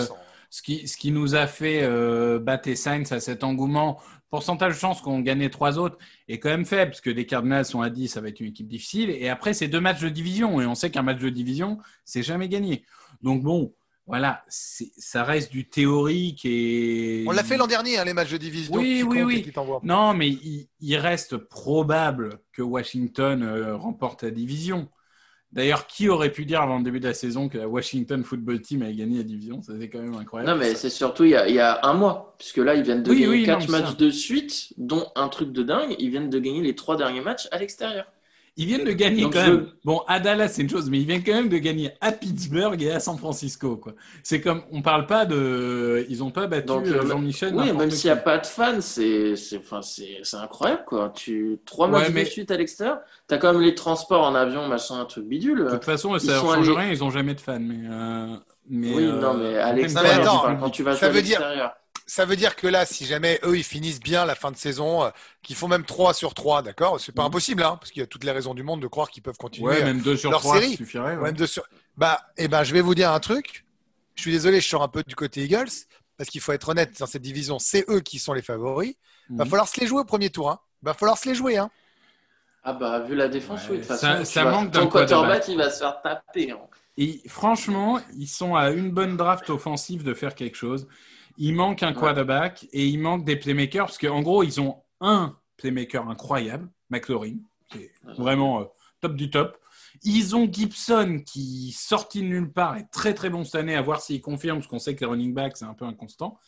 ce 0.49 0.61
qui, 0.61 0.87
ce 0.87 0.97
qui 0.97 1.11
nous 1.11 1.35
a 1.35 1.47
fait 1.47 1.87
battre 2.39 2.73
Saints 2.73 3.11
à 3.11 3.19
cet 3.19 3.43
engouement 3.43 3.99
pourcentage 4.29 4.73
de 4.73 4.79
chance 4.79 5.01
qu'on 5.01 5.21
gagne 5.21 5.49
trois 5.49 5.79
autres 5.79 5.97
est 6.27 6.39
quand 6.39 6.49
même 6.49 6.65
faible, 6.65 6.91
parce 6.91 7.01
que 7.01 7.09
les 7.09 7.25
Cardinals 7.25 7.65
sont 7.65 7.81
à 7.81 7.89
10, 7.89 8.09
ça 8.09 8.21
va 8.21 8.29
être 8.29 8.39
une 8.39 8.47
équipe 8.47 8.67
difficile. 8.67 9.09
Et 9.09 9.29
après, 9.29 9.53
c'est 9.53 9.67
deux 9.67 9.79
matchs 9.79 10.01
de 10.01 10.09
division, 10.09 10.59
et 10.61 10.65
on 10.65 10.75
sait 10.75 10.91
qu'un 10.91 11.01
match 11.01 11.19
de 11.19 11.29
division, 11.29 11.77
c'est 12.03 12.23
jamais 12.23 12.49
gagné. 12.49 12.85
Donc 13.21 13.43
bon, 13.43 13.73
voilà, 14.05 14.43
ça 14.47 15.23
reste 15.23 15.51
du 15.51 15.67
théorique 15.67 16.45
et. 16.45 17.25
On 17.27 17.31
l'a 17.31 17.43
fait 17.43 17.57
l'an 17.57 17.67
dernier, 17.67 17.97
hein, 17.97 18.05
les 18.05 18.13
matchs 18.13 18.31
de 18.31 18.37
division. 18.37 18.75
Oui, 18.75 19.03
oui, 19.03 19.21
oui. 19.21 19.51
Non, 19.83 20.13
mais 20.13 20.29
il, 20.29 20.97
reste 20.97 21.37
probable 21.37 22.39
que 22.53 22.61
Washington 22.61 23.43
euh, 23.43 23.75
remporte 23.75 24.23
la 24.23 24.31
division. 24.31 24.89
D'ailleurs, 25.53 25.87
qui 25.87 26.09
aurait 26.09 26.31
pu 26.31 26.45
dire 26.45 26.61
avant 26.61 26.77
le 26.77 26.83
début 26.83 26.99
de 26.99 27.07
la 27.07 27.13
saison 27.13 27.47
que 27.47 27.57
la 27.57 27.67
Washington 27.67 28.23
Football 28.23 28.61
Team 28.61 28.81
avait 28.81 28.93
gagné 28.93 29.17
la 29.17 29.23
division? 29.23 29.61
C'était 29.61 29.89
quand 29.89 30.01
même 30.01 30.15
incroyable. 30.15 30.51
Non, 30.51 30.57
mais 30.57 30.75
c'est 30.75 30.89
surtout 30.89 31.23
il 31.23 31.31
y, 31.31 31.59
a, 31.59 31.79
un 31.83 31.93
mois, 31.93 32.35
puisque 32.37 32.57
là, 32.57 32.75
ils 32.75 32.83
viennent 32.83 33.03
de 33.03 33.13
gagner 33.13 33.43
quatre 33.43 33.69
matchs 33.69 33.95
de 33.95 34.09
suite, 34.09 34.73
dont 34.77 35.07
un 35.15 35.29
truc 35.29 35.53
de 35.53 35.63
dingue. 35.63 35.95
Ils 35.99 36.09
viennent 36.09 36.29
de 36.29 36.39
gagner 36.39 36.61
les 36.61 36.75
trois 36.75 36.97
derniers 36.97 37.21
matchs 37.21 37.47
à 37.51 37.59
l'extérieur. 37.59 38.05
Ils 38.59 38.65
viennent 38.65 38.85
de 38.85 38.91
gagner 38.91 39.23
quand 39.23 39.45
même. 39.45 39.67
Bon, 39.85 40.01
à 40.07 40.19
Dallas, 40.19 40.49
c'est 40.49 40.63
une 40.63 40.69
chose, 40.69 40.89
mais 40.89 40.99
ils 40.99 41.05
viennent 41.05 41.23
quand 41.23 41.33
même 41.33 41.47
de 41.47 41.59
gagner 41.59 41.91
à 42.01 42.11
Pittsburgh 42.11 42.81
et 42.81 42.91
à 42.91 42.99
San 42.99 43.15
Francisco. 43.15 43.77
Quoi. 43.77 43.93
C'est 44.23 44.41
comme, 44.41 44.63
on 44.71 44.81
parle 44.81 45.05
pas 45.05 45.25
de. 45.25 46.05
Ils 46.09 46.23
ont 46.23 46.31
pas 46.31 46.47
battu 46.47 46.71
euh, 46.71 47.03
euh, 47.03 47.07
Jean-Michel. 47.07 47.53
Oui, 47.55 47.71
même 47.71 47.91
s'il 47.91 48.09
n'y 48.09 48.17
a 48.17 48.21
pas 48.21 48.39
de 48.39 48.47
fans, 48.47 48.81
c'est 48.81 49.35
enfin, 49.57 49.81
incroyable. 50.41 50.83
Quoi. 50.87 51.11
Tu... 51.13 51.59
Trois 51.65 51.87
matchs 51.87 52.11
de 52.11 52.23
suite 52.23 52.49
à 52.49 52.57
l'extérieur. 52.57 52.99
Tu 53.29 53.35
as 53.35 53.37
quand 53.37 53.53
même 53.53 53.61
les 53.61 53.75
transports 53.75 54.23
en 54.23 54.33
avion, 54.33 54.67
machin, 54.67 54.99
un 54.99 55.05
truc 55.05 55.25
bidule. 55.25 55.65
De 55.65 55.71
toute 55.71 55.85
façon, 55.85 56.17
ça 56.17 56.33
ne 56.33 56.39
change 56.39 56.69
rien, 56.69 56.91
ils 56.91 56.99
n'ont 56.99 57.11
jamais 57.11 57.35
de 57.35 57.41
fans. 57.41 57.59
Mais, 57.59 57.87
euh, 57.87 58.35
mais 58.69 58.93
oui, 58.93 59.05
non, 59.05 59.35
mais 59.35 59.57
à 59.57 59.71
l'extérieur, 59.71 60.57
quand 60.59 60.69
tu 60.71 60.81
vas 60.81 60.95
ça 60.95 61.09
veut 61.09 61.21
dire 61.21 61.41
ça 62.07 62.23
veut 62.23 62.37
dire 62.37 62.55
que 62.55 62.67
là, 62.67 62.85
si 62.85 63.05
jamais 63.05 63.39
eux, 63.43 63.57
ils 63.57 63.65
finissent 63.65 63.99
bien 63.99 64.25
la 64.25 64.33
fin 64.33 64.49
de 64.49 64.55
saison, 64.55 65.03
euh, 65.03 65.09
qu'ils 65.43 65.57
font 65.57 65.67
même 65.67 65.83
3 65.83 66.13
sur 66.13 66.33
3, 66.33 66.61
d'accord? 66.61 66.99
C'est 67.01 67.11
pas 67.11 67.23
mhm. 67.23 67.27
impossible, 67.27 67.63
hein, 67.63 67.77
parce 67.79 67.91
qu'il 67.91 67.99
y 67.99 68.03
a 68.03 68.07
toutes 68.07 68.23
les 68.23 68.31
raisons 68.31 68.53
du 68.53 68.63
monde 68.63 68.81
de 68.81 68.87
croire 68.87 69.09
qu'ils 69.09 69.21
peuvent 69.21 69.37
continuer 69.37 69.67
ouais, 69.67 69.83
même 69.83 70.01
2 70.01 70.15
sur 70.15 70.31
leur 70.31 70.39
3 70.39 70.61
série. 70.61 70.75
Suffirait, 70.77 71.17
Même 71.17 71.35
2 71.35 71.45
sur... 71.45 71.63
Bah, 71.97 72.21
eh 72.37 72.47
ben, 72.47 72.63
je 72.63 72.73
vais 72.73 72.81
vous 72.81 72.95
dire 72.95 73.11
un 73.11 73.19
truc. 73.19 73.65
Je 74.15 74.21
suis 74.21 74.31
désolé, 74.31 74.61
je 74.61 74.67
sors 74.67 74.81
un 74.81 74.87
peu 74.87 75.03
du 75.05 75.15
côté 75.15 75.43
Eagles, 75.43 75.67
parce 76.17 76.29
qu'il 76.29 76.39
faut 76.39 76.53
être 76.53 76.69
honnête, 76.69 76.97
dans 76.97 77.05
cette 77.05 77.21
division, 77.21 77.59
c'est 77.59 77.85
eux 77.89 77.99
qui 77.99 78.19
sont 78.19 78.33
les 78.33 78.41
favoris. 78.41 78.95
Il 79.29 79.35
Va 79.35 79.43
mhm. 79.43 79.49
falloir 79.49 79.67
se 79.67 79.79
les 79.79 79.85
jouer 79.85 79.99
au 79.99 80.05
premier 80.05 80.29
tour. 80.29 80.49
Hein. 80.49 80.59
Va 80.81 80.93
falloir 80.93 81.17
se 81.17 81.27
les 81.27 81.35
jouer. 81.35 81.57
Hein. 81.57 81.69
Ah 82.63 82.73
bah, 82.73 82.99
vu 83.01 83.15
la 83.15 83.27
défense, 83.27 83.61
oui, 83.69 83.77
de 83.77 83.81
toute 83.81 83.97
façon, 83.97 84.23
ça, 84.23 84.45
manque 84.45 84.71
ton 84.71 84.87
quarterback, 84.87 85.45
il 85.49 85.57
va 85.57 85.69
se 85.69 85.79
faire 85.79 86.01
taper. 86.01 86.51
Hein. 86.51 86.59
Et 86.97 87.21
franchement, 87.27 87.99
ils 88.17 88.27
sont 88.27 88.55
à 88.55 88.71
une 88.71 88.91
bonne 88.91 89.17
draft 89.17 89.49
offensive 89.49 90.03
de 90.03 90.13
faire 90.13 90.35
quelque 90.35 90.55
chose. 90.55 90.87
Il 91.37 91.53
manque 91.53 91.83
un 91.83 91.93
quarterback 91.93 92.67
et 92.71 92.87
il 92.87 92.99
manque 92.99 93.23
des 93.23 93.35
playmakers 93.35 93.85
parce 93.85 93.97
qu'en 93.97 94.21
gros, 94.21 94.43
ils 94.43 94.59
ont 94.59 94.81
un 94.99 95.37
playmaker 95.57 96.07
incroyable, 96.09 96.69
McLaurin, 96.89 97.37
qui 97.69 97.79
est 97.79 97.91
vraiment 98.17 98.61
euh, 98.61 98.65
top 99.01 99.15
du 99.15 99.29
top. 99.29 99.57
Ils 100.03 100.35
ont 100.35 100.51
Gibson 100.51 101.21
qui, 101.25 101.71
sorti 101.71 102.21
de 102.21 102.27
nulle 102.27 102.51
part, 102.51 102.77
est 102.77 102.89
très 102.91 103.13
très 103.13 103.29
bon 103.29 103.43
cette 103.43 103.55
année, 103.55 103.75
à 103.75 103.81
voir 103.81 104.01
s'il 104.01 104.21
confirme, 104.21 104.59
parce 104.59 104.67
qu'on 104.67 104.79
sait 104.79 104.95
que 104.95 105.01
les 105.01 105.05
running 105.05 105.33
backs, 105.33 105.57
c'est 105.57 105.65
un 105.65 105.73
peu 105.73 105.85
inconstant. 105.85 106.39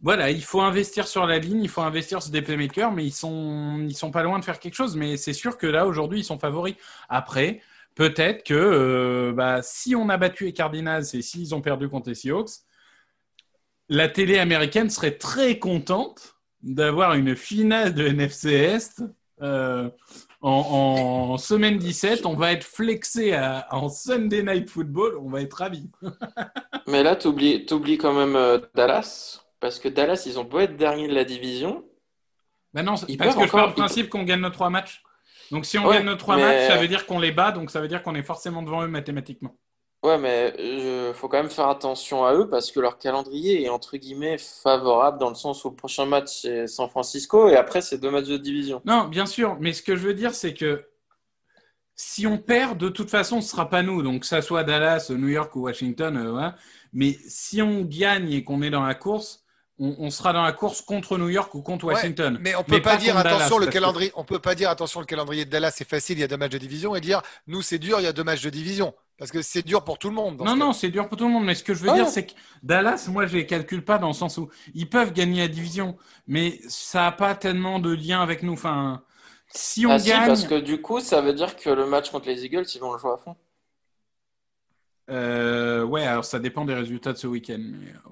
Voilà, 0.00 0.30
il 0.30 0.42
faut 0.42 0.60
investir 0.60 1.06
sur 1.08 1.26
la 1.26 1.38
ligne, 1.38 1.62
il 1.62 1.68
faut 1.68 1.80
investir 1.80 2.22
sur 2.22 2.30
des 2.30 2.42
playmakers, 2.42 2.92
mais 2.92 3.06
ils 3.06 3.12
sont, 3.12 3.86
ils 3.88 3.96
sont 3.96 4.10
pas 4.10 4.22
loin 4.22 4.38
de 4.38 4.44
faire 4.44 4.58
quelque 4.58 4.74
chose. 4.74 4.96
Mais 4.96 5.16
c'est 5.16 5.32
sûr 5.32 5.56
que 5.56 5.66
là, 5.66 5.86
aujourd'hui, 5.86 6.20
ils 6.20 6.24
sont 6.24 6.38
favoris. 6.38 6.74
Après, 7.08 7.60
peut-être 7.94 8.44
que 8.44 8.54
euh, 8.54 9.32
bah, 9.32 9.62
si 9.62 9.94
on 9.94 10.08
a 10.10 10.16
battu 10.16 10.44
les 10.44 10.52
Cardinals 10.52 11.04
et 11.14 11.22
s'ils 11.22 11.54
ont 11.54 11.62
perdu 11.62 11.88
contre 11.88 12.10
les 12.10 12.14
Seahawks, 12.14 12.50
la 13.88 14.08
télé 14.08 14.38
américaine 14.38 14.90
serait 14.90 15.18
très 15.18 15.58
contente 15.58 16.36
d'avoir 16.62 17.14
une 17.14 17.36
finale 17.36 17.94
de 17.94 18.06
NFC 18.06 18.52
Est 18.52 19.02
euh, 19.42 19.90
en, 20.40 21.36
semaine 21.38 21.78
17. 21.78 22.26
On 22.26 22.34
va 22.34 22.52
être 22.52 22.64
flexé 22.64 23.38
en 23.70 23.88
Sunday 23.88 24.42
Night 24.42 24.70
Football. 24.70 25.18
On 25.20 25.28
va 25.28 25.42
être 25.42 25.54
ravis. 25.54 25.90
Mais 26.86 27.02
là, 27.02 27.16
tu 27.16 27.28
oublies, 27.28 27.98
quand 27.98 28.14
même 28.14 28.36
euh, 28.36 28.58
Dallas. 28.74 29.42
Parce 29.60 29.78
que 29.78 29.88
Dallas, 29.88 30.24
ils 30.26 30.38
ont 30.38 30.44
beau 30.44 30.60
être 30.60 30.76
dernier 30.76 31.08
de 31.08 31.14
la 31.14 31.24
division. 31.24 31.84
Ben 32.72 32.82
non, 32.82 32.94
parce 33.18 33.36
que 33.36 33.46
je 33.46 33.52
pars 33.52 33.68
du 33.68 33.74
principe 33.74 34.08
qu'on 34.08 34.24
gagne 34.24 34.40
nos 34.40 34.50
trois 34.50 34.68
matchs. 34.68 35.02
Donc 35.50 35.64
si 35.64 35.78
on 35.78 35.88
gagne 35.88 36.04
nos 36.04 36.16
trois 36.16 36.36
matchs, 36.36 36.66
ça 36.66 36.76
veut 36.76 36.88
dire 36.88 37.06
qu'on 37.06 37.20
les 37.20 37.30
bat. 37.30 37.52
Donc 37.52 37.70
ça 37.70 37.80
veut 37.80 37.88
dire 37.88 38.02
qu'on 38.02 38.14
est 38.16 38.22
forcément 38.22 38.62
devant 38.62 38.82
eux 38.82 38.88
mathématiquement. 38.88 39.54
Ouais, 40.04 40.18
mais 40.18 40.54
il 40.58 41.14
faut 41.14 41.28
quand 41.28 41.38
même 41.38 41.48
faire 41.48 41.68
attention 41.68 42.26
à 42.26 42.34
eux 42.34 42.46
parce 42.46 42.70
que 42.70 42.78
leur 42.78 42.98
calendrier 42.98 43.64
est 43.64 43.70
entre 43.70 43.96
guillemets 43.96 44.36
favorable 44.36 45.18
dans 45.18 45.30
le 45.30 45.34
sens 45.34 45.64
où 45.64 45.70
le 45.70 45.74
prochain 45.74 46.04
match 46.04 46.42
c'est 46.42 46.66
San 46.66 46.90
Francisco 46.90 47.48
et 47.48 47.56
après 47.56 47.80
c'est 47.80 47.96
deux 47.96 48.10
matchs 48.10 48.26
de 48.26 48.36
division. 48.36 48.82
Non, 48.84 49.04
bien 49.04 49.24
sûr, 49.24 49.56
mais 49.60 49.72
ce 49.72 49.82
que 49.82 49.96
je 49.96 50.06
veux 50.06 50.12
dire 50.12 50.34
c'est 50.34 50.52
que 50.52 50.84
si 51.96 52.26
on 52.26 52.36
perd, 52.36 52.76
de 52.76 52.90
toute 52.90 53.08
façon, 53.08 53.40
ce 53.40 53.48
sera 53.48 53.70
pas 53.70 53.82
nous. 53.82 54.02
Donc 54.02 54.20
que 54.22 54.26
ça 54.26 54.42
soit 54.42 54.62
Dallas, 54.62 55.06
New 55.10 55.28
York 55.28 55.56
ou 55.56 55.60
Washington, 55.62 56.16
euh, 56.18 56.50
mais 56.92 57.16
si 57.26 57.62
on 57.62 57.80
gagne 57.80 58.30
et 58.30 58.44
qu'on 58.44 58.60
est 58.60 58.70
dans 58.70 58.84
la 58.84 58.94
course, 58.94 59.44
on, 59.78 60.10
sera 60.10 60.32
dans 60.32 60.42
la 60.42 60.52
course 60.52 60.82
contre 60.82 61.16
New 61.16 61.30
York 61.30 61.54
ou 61.54 61.62
contre 61.62 61.86
Washington. 61.86 62.38
mais 62.40 62.54
on 62.54 62.62
peut 62.62 62.82
pas, 62.82 62.96
dire 62.96 63.16
attention 63.16 63.58
le 63.58 63.66
calendrier. 63.66 64.12
On 64.16 64.24
peut 64.24 64.38
pas 64.38 64.54
dire 64.54 64.68
attention 64.68 65.00
le 65.00 65.06
calendrier 65.06 65.46
de 65.46 65.50
Dallas 65.50 65.72
c'est 65.74 65.88
facile, 65.88 66.18
il 66.18 66.20
y 66.20 66.24
a 66.24 66.28
deux 66.28 66.36
matchs 66.36 66.52
de 66.52 66.58
division 66.58 66.94
et 66.94 67.00
dire 67.00 67.22
nous 67.46 67.62
c'est 67.62 67.78
dur, 67.78 67.98
il 68.00 68.04
y 68.04 68.06
a 68.06 68.12
deux 68.12 68.22
matchs 68.22 68.42
de 68.42 68.50
division. 68.50 68.94
Parce 69.18 69.30
que 69.30 69.42
c'est 69.42 69.62
dur 69.62 69.84
pour 69.84 69.98
tout 69.98 70.08
le 70.08 70.14
monde. 70.14 70.42
Non, 70.44 70.56
non, 70.56 70.72
c'est 70.72 70.90
dur 70.90 71.08
pour 71.08 71.16
tout 71.16 71.26
le 71.26 71.32
monde. 71.32 71.44
Mais 71.44 71.54
ce 71.54 71.62
que 71.62 71.72
je 71.72 71.84
veux 71.84 71.92
dire, 71.92 72.08
c'est 72.08 72.26
que 72.26 72.32
Dallas, 72.62 73.06
moi, 73.08 73.26
je 73.26 73.36
les 73.36 73.46
calcule 73.46 73.84
pas 73.84 73.98
dans 73.98 74.08
le 74.08 74.14
sens 74.14 74.38
où 74.38 74.48
ils 74.74 74.88
peuvent 74.88 75.12
gagner 75.12 75.42
la 75.42 75.48
division, 75.48 75.96
mais 76.26 76.60
ça 76.68 77.02
n'a 77.02 77.12
pas 77.12 77.34
tellement 77.34 77.78
de 77.78 77.92
lien 77.92 78.20
avec 78.22 78.42
nous. 78.42 78.54
Enfin, 78.54 79.02
si 79.48 79.86
on 79.86 79.90
ah, 79.90 79.98
gagne. 79.98 80.26
parce 80.26 80.44
que 80.44 80.58
du 80.58 80.80
coup, 80.80 80.98
ça 80.98 81.20
veut 81.20 81.32
dire 81.32 81.54
que 81.56 81.70
le 81.70 81.86
match 81.86 82.10
contre 82.10 82.26
les 82.26 82.44
Eagles, 82.44 82.66
ils 82.74 82.80
vont 82.80 82.92
le 82.92 82.98
jouer 82.98 83.12
à 83.12 83.16
fond. 83.16 83.36
Euh, 85.10 85.84
ouais, 85.84 86.04
alors 86.06 86.24
ça 86.24 86.38
dépend 86.38 86.64
des 86.64 86.74
résultats 86.74 87.12
de 87.12 87.18
ce 87.18 87.26
week-end. 87.26 87.62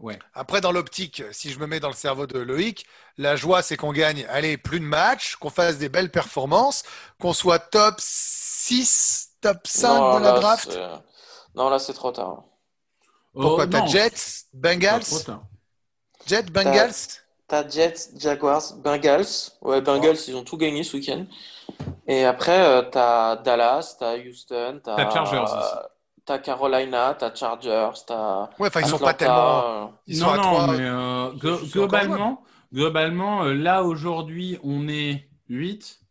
ouais. 0.02 0.18
Après, 0.34 0.60
dans 0.60 0.72
l'optique, 0.72 1.22
si 1.32 1.50
je 1.50 1.58
me 1.58 1.66
mets 1.66 1.80
dans 1.80 1.88
le 1.88 1.94
cerveau 1.94 2.26
de 2.26 2.38
Loïc, 2.38 2.86
la 3.16 3.34
joie, 3.34 3.62
c'est 3.62 3.76
qu'on 3.76 3.92
gagne, 3.92 4.26
allez, 4.28 4.58
plus 4.58 4.78
de 4.78 4.84
matchs, 4.84 5.36
qu'on 5.36 5.50
fasse 5.50 5.78
des 5.78 5.88
belles 5.88 6.10
performances, 6.10 6.84
qu'on 7.18 7.32
soit 7.32 7.58
top 7.58 7.94
6 7.98 9.21
top 9.42 9.66
5 9.66 10.20
de 10.20 10.24
la 10.24 10.32
draft 10.40 10.78
Non, 11.54 11.68
là, 11.68 11.78
c'est 11.78 11.92
trop 11.92 12.12
tard. 12.12 12.44
Pourquoi 13.34 13.64
oh, 13.64 13.70
T'as 13.70 13.86
Jets, 13.86 14.46
Bengals? 14.54 15.02
Jets, 16.26 16.50
Bengals? 16.50 17.20
T'as 17.48 17.68
Jets, 17.68 18.10
Jaguars, 18.16 18.62
Bengals. 18.76 19.50
Ouais, 19.60 19.80
Bengals, 19.80 20.16
ils 20.28 20.36
ont 20.36 20.44
tout 20.44 20.56
gagné 20.56 20.84
ce 20.84 20.96
week-end. 20.96 21.26
Et 22.06 22.24
après, 22.24 22.60
euh, 22.60 22.82
t'as 22.82 23.36
Dallas, 23.36 23.96
t'as 23.98 24.16
Houston, 24.16 24.80
t'as 24.82 25.10
Chargers 25.10 25.38
aussi. 25.38 25.54
T'as 26.24 26.38
Carolina, 26.38 27.14
t'as 27.18 27.34
Chargers, 27.34 27.90
t'as. 28.06 28.48
Ouais, 28.58 28.68
enfin, 28.68 28.80
ils 28.80 28.86
sont 28.86 28.98
pas 28.98 29.14
tellement. 29.14 29.92
Ils 30.06 30.18
sont 30.18 30.26
non, 30.26 30.32
à 30.32 30.36
non, 30.36 30.42
3... 30.42 30.66
mais 30.68 30.84
euh, 30.84 31.30
globalement, 31.72 32.42
globalement 32.72 33.44
euh, 33.44 33.54
là, 33.54 33.82
aujourd'hui, 33.82 34.58
on 34.62 34.88
est 34.88 35.28
8. 35.48 36.01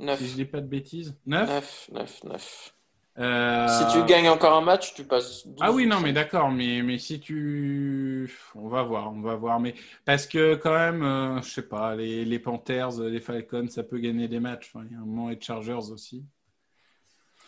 9. 0.00 0.18
Si 0.18 0.28
je 0.28 0.34
dis 0.34 0.44
pas 0.44 0.60
de 0.60 0.66
bêtises. 0.66 1.14
9 1.26 1.48
9, 1.48 1.90
9, 1.92 2.24
9. 2.24 2.74
Euh... 3.18 3.66
Si 3.68 3.92
tu 3.92 4.04
gagnes 4.06 4.28
encore 4.28 4.56
un 4.56 4.62
match, 4.62 4.94
tu 4.94 5.04
passes. 5.04 5.46
12, 5.46 5.56
ah 5.60 5.72
oui, 5.72 5.86
non, 5.86 6.00
mais 6.00 6.12
d'accord, 6.12 6.50
mais, 6.50 6.80
mais 6.82 6.98
si 6.98 7.20
tu. 7.20 8.32
On 8.54 8.68
va 8.68 8.82
voir, 8.82 9.12
on 9.12 9.20
va 9.20 9.34
voir. 9.34 9.60
Mais 9.60 9.74
parce 10.04 10.26
que, 10.26 10.54
quand 10.54 10.72
même, 10.72 11.02
euh, 11.02 11.42
je 11.42 11.50
sais 11.50 11.62
pas, 11.62 11.94
les, 11.96 12.24
les, 12.24 12.38
Panthers, 12.38 12.98
les 13.00 13.20
Falcons, 13.20 13.68
ça 13.68 13.82
peut 13.82 13.98
gagner 13.98 14.28
des 14.28 14.40
matchs. 14.40 14.70
Enfin, 14.72 14.86
il 14.88 14.92
y 14.92 14.96
a 14.96 14.98
un 15.00 15.04
moment, 15.04 15.30
et 15.30 15.38
Chargers 15.40 15.90
aussi. 15.92 16.24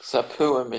Ça 0.01 0.23
peut, 0.23 0.49
ouais, 0.49 0.65
mais. 0.69 0.79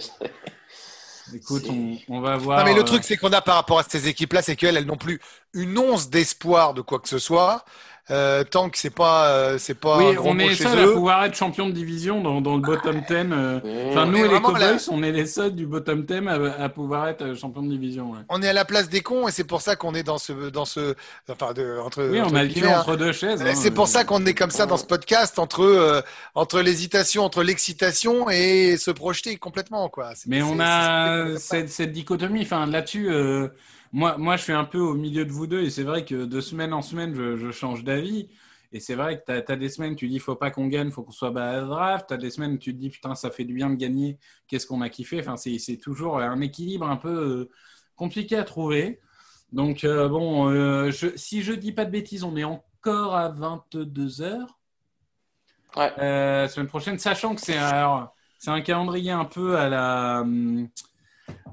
Écoute, 1.33 1.63
on, 1.69 1.97
on, 2.09 2.19
va 2.19 2.35
voir. 2.35 2.59
Non, 2.59 2.65
mais 2.65 2.75
le 2.75 2.83
truc, 2.83 3.03
c'est 3.05 3.15
qu'on 3.15 3.31
a 3.31 3.41
par 3.41 3.55
rapport 3.55 3.79
à 3.79 3.83
ces 3.83 4.09
équipes-là, 4.09 4.41
c'est 4.41 4.57
qu'elles, 4.57 4.75
elles 4.75 4.85
n'ont 4.85 4.97
plus 4.97 5.21
une 5.53 5.77
once 5.77 6.09
d'espoir 6.09 6.73
de 6.73 6.81
quoi 6.81 6.99
que 6.99 7.07
ce 7.07 7.17
soit. 7.17 7.63
Euh, 8.11 8.43
tant 8.43 8.69
que 8.69 8.77
c'est 8.77 8.89
pas, 8.89 9.29
euh, 9.29 9.57
c'est 9.57 9.79
pas. 9.79 9.97
Oui, 9.97 10.17
on 10.21 10.37
est 10.37 10.55
seul 10.55 10.77
à 10.77 10.87
pouvoir 10.91 11.23
être 11.23 11.35
champion 11.35 11.67
de 11.67 11.71
division 11.71 12.21
dans, 12.21 12.41
dans 12.41 12.55
le 12.55 12.61
bottom 12.61 12.97
10. 12.99 13.05
Euh. 13.09 13.91
Enfin, 13.91 14.05
nous, 14.07 14.23
les 14.23 14.41
Cowboys, 14.41 14.89
on 14.91 15.03
est 15.03 15.13
les 15.13 15.25
seuls 15.25 15.55
du 15.55 15.65
bottom 15.65 16.03
10 16.03 16.27
à, 16.59 16.67
pouvoir 16.67 17.07
être 17.07 17.33
champion 17.33 17.63
de 17.63 17.69
division. 17.69 18.11
On 18.27 18.41
est 18.41 18.49
à 18.49 18.53
la 18.53 18.65
place 18.65 18.89
des 18.89 18.99
cons 18.99 19.29
et 19.29 19.31
c'est 19.31 19.45
pour 19.45 19.61
ça 19.61 19.77
qu'on 19.77 19.95
est 19.95 20.03
dans 20.03 20.17
ce, 20.17 20.49
dans 20.49 20.65
ce, 20.65 20.95
enfin, 21.29 21.53
de, 21.53 21.79
entre. 21.79 22.03
Oui, 22.03 22.19
on 22.21 22.35
a 22.35 22.43
le 22.43 22.67
entre 22.67 22.97
deux 22.97 23.13
chaises. 23.13 23.41
Hein, 23.41 23.55
c'est 23.55 23.71
pour 23.71 23.87
ça 23.87 24.03
qu'on 24.03 24.25
est 24.25 24.33
comme 24.33 24.51
ça 24.51 24.65
dans 24.65 24.77
ce 24.77 24.85
podcast 24.85 25.39
entre, 25.39 26.03
entre 26.35 26.59
l'hésitation, 26.59 27.23
entre 27.23 27.41
l'excitation 27.41 28.29
et 28.29 28.75
se 28.75 28.91
projeter 28.91 29.37
complètement, 29.37 29.87
quoi. 29.87 30.11
Mais 30.27 30.41
on 30.41 30.59
a 30.59 31.37
cette, 31.37 31.69
cette, 31.69 31.93
dichotomie. 31.93 32.41
Enfin, 32.41 32.65
là-dessus 32.65 33.09
moi, 33.93 34.17
moi, 34.17 34.37
je 34.37 34.43
suis 34.43 34.53
un 34.53 34.65
peu 34.65 34.79
au 34.79 34.95
milieu 34.95 35.23
de 35.23 35.31
vous 35.31 35.45
deux 35.45 35.61
et 35.61 35.69
c'est 35.69 35.83
vrai 35.83 36.03
que 36.03 36.25
de 36.25 36.41
semaine 36.41 36.73
en 36.73 36.81
semaine, 36.81 37.13
je, 37.13 37.51
change 37.51 37.83
d'avis. 37.83 38.27
Et 38.71 38.79
c'est 38.79 38.95
vrai 38.95 39.19
que 39.19 39.41
tu 39.41 39.51
as, 39.51 39.55
des 39.55 39.69
semaines, 39.69 39.95
tu 39.95 40.07
dis, 40.07 40.17
faut 40.17 40.35
pas 40.35 40.49
qu'on 40.49 40.65
gagne, 40.65 40.89
faut 40.89 41.03
qu'on 41.03 41.11
soit 41.11 41.29
bas 41.29 41.51
à 41.51 41.61
draft. 41.61 42.07
Tu 42.07 42.15
as 42.15 42.17
des 42.17 42.31
semaines, 42.31 42.57
tu 42.57 42.73
te 42.73 42.79
dis, 42.79 42.89
putain, 42.89 43.13
ça 43.13 43.29
fait 43.29 43.45
du 43.45 43.53
bien 43.53 43.69
de 43.69 43.75
gagner, 43.75 44.17
qu'est-ce 44.47 44.65
qu'on 44.65 44.81
a 44.81 44.89
kiffé. 44.89 45.19
Enfin, 45.19 45.37
c'est 45.37 45.77
toujours 45.77 46.17
un 46.19 46.41
équilibre 46.41 46.89
un 46.89 46.97
peu 46.97 47.09
euh, 47.09 47.49
compliqué 47.95 48.35
à 48.35 48.43
trouver. 48.43 48.99
Donc, 49.51 49.83
euh, 49.83 50.09
bon, 50.09 50.49
euh, 50.49 50.89
je, 50.89 51.15
si 51.15 51.43
je 51.43 51.53
dis 51.53 51.71
pas 51.71 51.85
de 51.85 51.91
bêtises, 51.91 52.23
on 52.23 52.35
est 52.35 52.43
encore 52.43 53.15
à 53.15 53.29
22 53.29 54.23
heures. 54.23 54.59
Ouais. 55.75 55.91
semaine 56.49 56.67
prochaine, 56.67 56.97
sachant 56.97 57.35
que 57.35 57.41
c'est 57.41 57.57
un 57.57 58.61
calendrier 58.61 59.11
un 59.11 59.25
peu 59.25 59.55
à 59.55 59.69
la. 59.69 60.25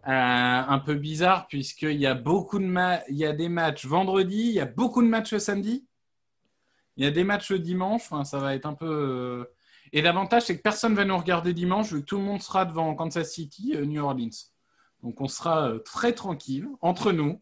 Euh, 0.06 0.10
un 0.10 0.78
peu 0.78 0.94
bizarre 0.94 1.46
puisqu'il 1.46 2.00
y 2.00 2.06
a 2.06 2.14
beaucoup 2.14 2.58
de 2.58 3.10
il 3.10 3.16
y 3.16 3.26
a 3.26 3.32
des 3.34 3.50
matchs 3.50 3.84
vendredi, 3.84 4.38
il 4.38 4.52
y 4.52 4.60
a 4.60 4.64
beaucoup 4.64 5.02
de 5.02 5.06
matchs 5.06 5.36
samedi, 5.36 5.84
il 6.96 7.04
y 7.04 7.06
a 7.06 7.10
des 7.10 7.22
matchs 7.22 7.52
dimanche. 7.52 8.02
Enfin, 8.10 8.24
ça 8.24 8.38
va 8.38 8.54
être 8.54 8.64
un 8.64 8.72
peu. 8.72 8.86
Euh, 8.86 9.44
et 9.92 10.00
l'avantage, 10.00 10.44
c'est 10.44 10.56
que 10.56 10.62
personne 10.62 10.94
va 10.94 11.04
nous 11.04 11.18
regarder 11.18 11.52
dimanche 11.52 11.92
vu 11.92 12.00
que 12.00 12.06
tout 12.06 12.16
le 12.16 12.24
monde 12.24 12.40
sera 12.40 12.64
devant 12.64 12.94
Kansas 12.94 13.30
City, 13.30 13.74
euh, 13.76 13.84
New 13.84 14.02
Orleans. 14.02 14.30
Donc 15.02 15.20
on 15.20 15.28
sera 15.28 15.72
très 15.84 16.12
tranquille 16.12 16.66
entre 16.80 17.12
nous. 17.12 17.40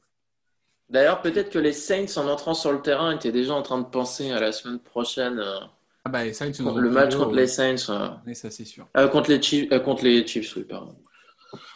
D'ailleurs, 0.91 1.22
peut-être 1.22 1.51
que 1.51 1.59
les 1.59 1.72
Saints, 1.72 2.16
en 2.16 2.26
entrant 2.26 2.55
sur 2.55 2.72
le 2.72 2.82
terrain, 2.82 3.14
étaient 3.14 3.32
déjà 3.32 3.55
en 3.55 3.62
train 3.62 3.78
de 3.78 3.86
penser 3.86 4.32
à 4.32 4.41
la 4.41 4.53
semaine 4.53 4.80
prochaine. 4.80 5.41
Ah 6.05 6.09
bah, 6.09 6.24
le 6.24 6.91
match 6.91 7.14
contre 7.14 7.34
les 7.34 7.47
Saints. 7.47 8.20
Mais 8.26 8.34
ça, 8.34 8.51
c'est 8.51 8.64
sûr. 8.64 8.89
contre, 9.12 9.30
les 9.30 9.41
Chiefs, 9.41 9.68
contre 9.82 10.05
les 10.05 10.26
Chiefs, 10.26 10.57
oui, 10.57 10.64
pardon. 10.64 10.97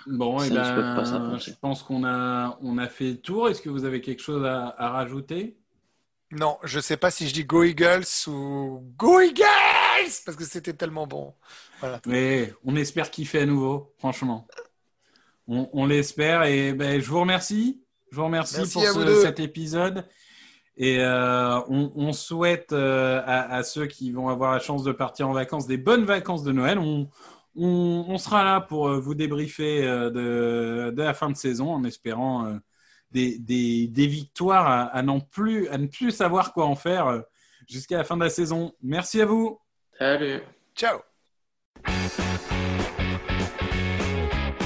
Bon, 0.07 0.43
et 0.43 0.49
eh 0.49 0.51
ben, 0.51 1.39
je 1.39 1.53
pense 1.61 1.83
qu'on 1.83 2.05
a, 2.05 2.59
on 2.63 2.79
a 2.79 2.89
fait 2.89 3.11
le 3.11 3.17
tour. 3.21 3.49
Est-ce 3.49 3.63
que 3.63 3.69
vous 3.69 3.85
avez 3.85 4.01
quelque 4.01 4.23
chose 4.23 4.45
à, 4.45 4.75
rajouter? 4.91 5.57
Non, 6.31 6.59
je 6.65 6.79
ne 6.79 6.83
sais 6.83 6.97
pas 6.97 7.11
si 7.11 7.29
je 7.29 7.35
dis 7.35 7.45
Go 7.45 7.63
Eagles 7.63 8.05
ou 8.27 8.83
Go 8.97 9.21
Eagles 9.21 9.45
parce 10.25 10.37
que 10.37 10.45
c'était 10.45 10.73
tellement 10.73 11.07
bon. 11.07 11.35
Mais 12.07 12.53
on 12.65 12.77
espère 12.77 13.11
qu'il 13.11 13.27
fait 13.27 13.41
à 13.41 13.47
nouveau, 13.47 13.93
franchement. 13.99 14.47
On, 15.47 15.85
l'espère 15.87 16.45
et 16.45 16.73
ben, 16.73 17.01
je 17.01 17.09
vous 17.09 17.21
remercie. 17.21 17.83
Je 18.11 18.17
vous 18.17 18.25
remercie 18.25 18.63
pour 18.73 18.83
cet 19.23 19.41
épisode. 19.41 20.07
Et 20.79 21.01
euh, 21.01 21.61
on, 21.69 22.13
souhaite 22.15 22.73
euh, 22.73 23.21
à, 23.27 23.57
à, 23.57 23.63
ceux 23.63 23.87
qui 23.87 24.11
vont 24.11 24.31
avoir 24.31 24.53
la 24.53 24.59
chance 24.59 24.85
de 24.85 24.93
partir 24.93 25.29
en 25.29 25.33
vacances 25.33 25.67
des 25.67 25.77
bonnes 25.77 26.05
vacances 26.05 26.43
de 26.45 26.53
Noël. 26.53 26.79
On, 26.79 27.11
on, 27.57 28.19
sera 28.19 28.45
là 28.45 28.61
pour 28.61 28.89
euh, 28.89 28.99
vous 28.99 29.15
débriefer 29.15 29.87
euh, 29.87 30.11
de, 30.91 31.03
la 31.03 31.15
fin 31.15 31.31
de 31.31 31.37
saison 31.37 31.73
en 31.73 31.85
espérant 31.85 32.47
euh, 32.47 32.59
des, 33.11 33.91
victoires 33.97 34.91
à, 34.93 35.03
plus, 35.31 35.69
à 35.69 35.79
ne 35.79 35.87
plus 35.87 36.11
savoir 36.11 36.53
quoi 36.53 36.67
en 36.67 36.77
faire 36.77 37.23
jusqu'à 37.69 37.99
la 37.99 38.05
fin 38.05 38.17
de 38.17 38.25
la 38.25 38.31
saison. 38.31 38.73
Merci 38.83 39.21
à 39.21 39.27
vous. 39.27 39.61
Salut. 39.99 40.41
Ciao. 40.75 41.01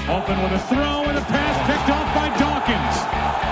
Open 0.09 0.41
with 0.41 0.53
a 0.53 0.59
throw 0.69 1.03
and 1.03 1.17
a 1.17 1.25
pass 1.27 1.57
picked 1.67 1.89
off 1.91 2.07
by 2.15 2.29
Dawkins. 2.39 2.97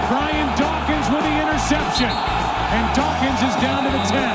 Brian 0.07 0.47
Dawkins 0.55 1.09
with 1.11 1.23
the 1.23 1.35
interception. 1.43 2.07
And 2.07 2.95
Dawkins 2.95 4.34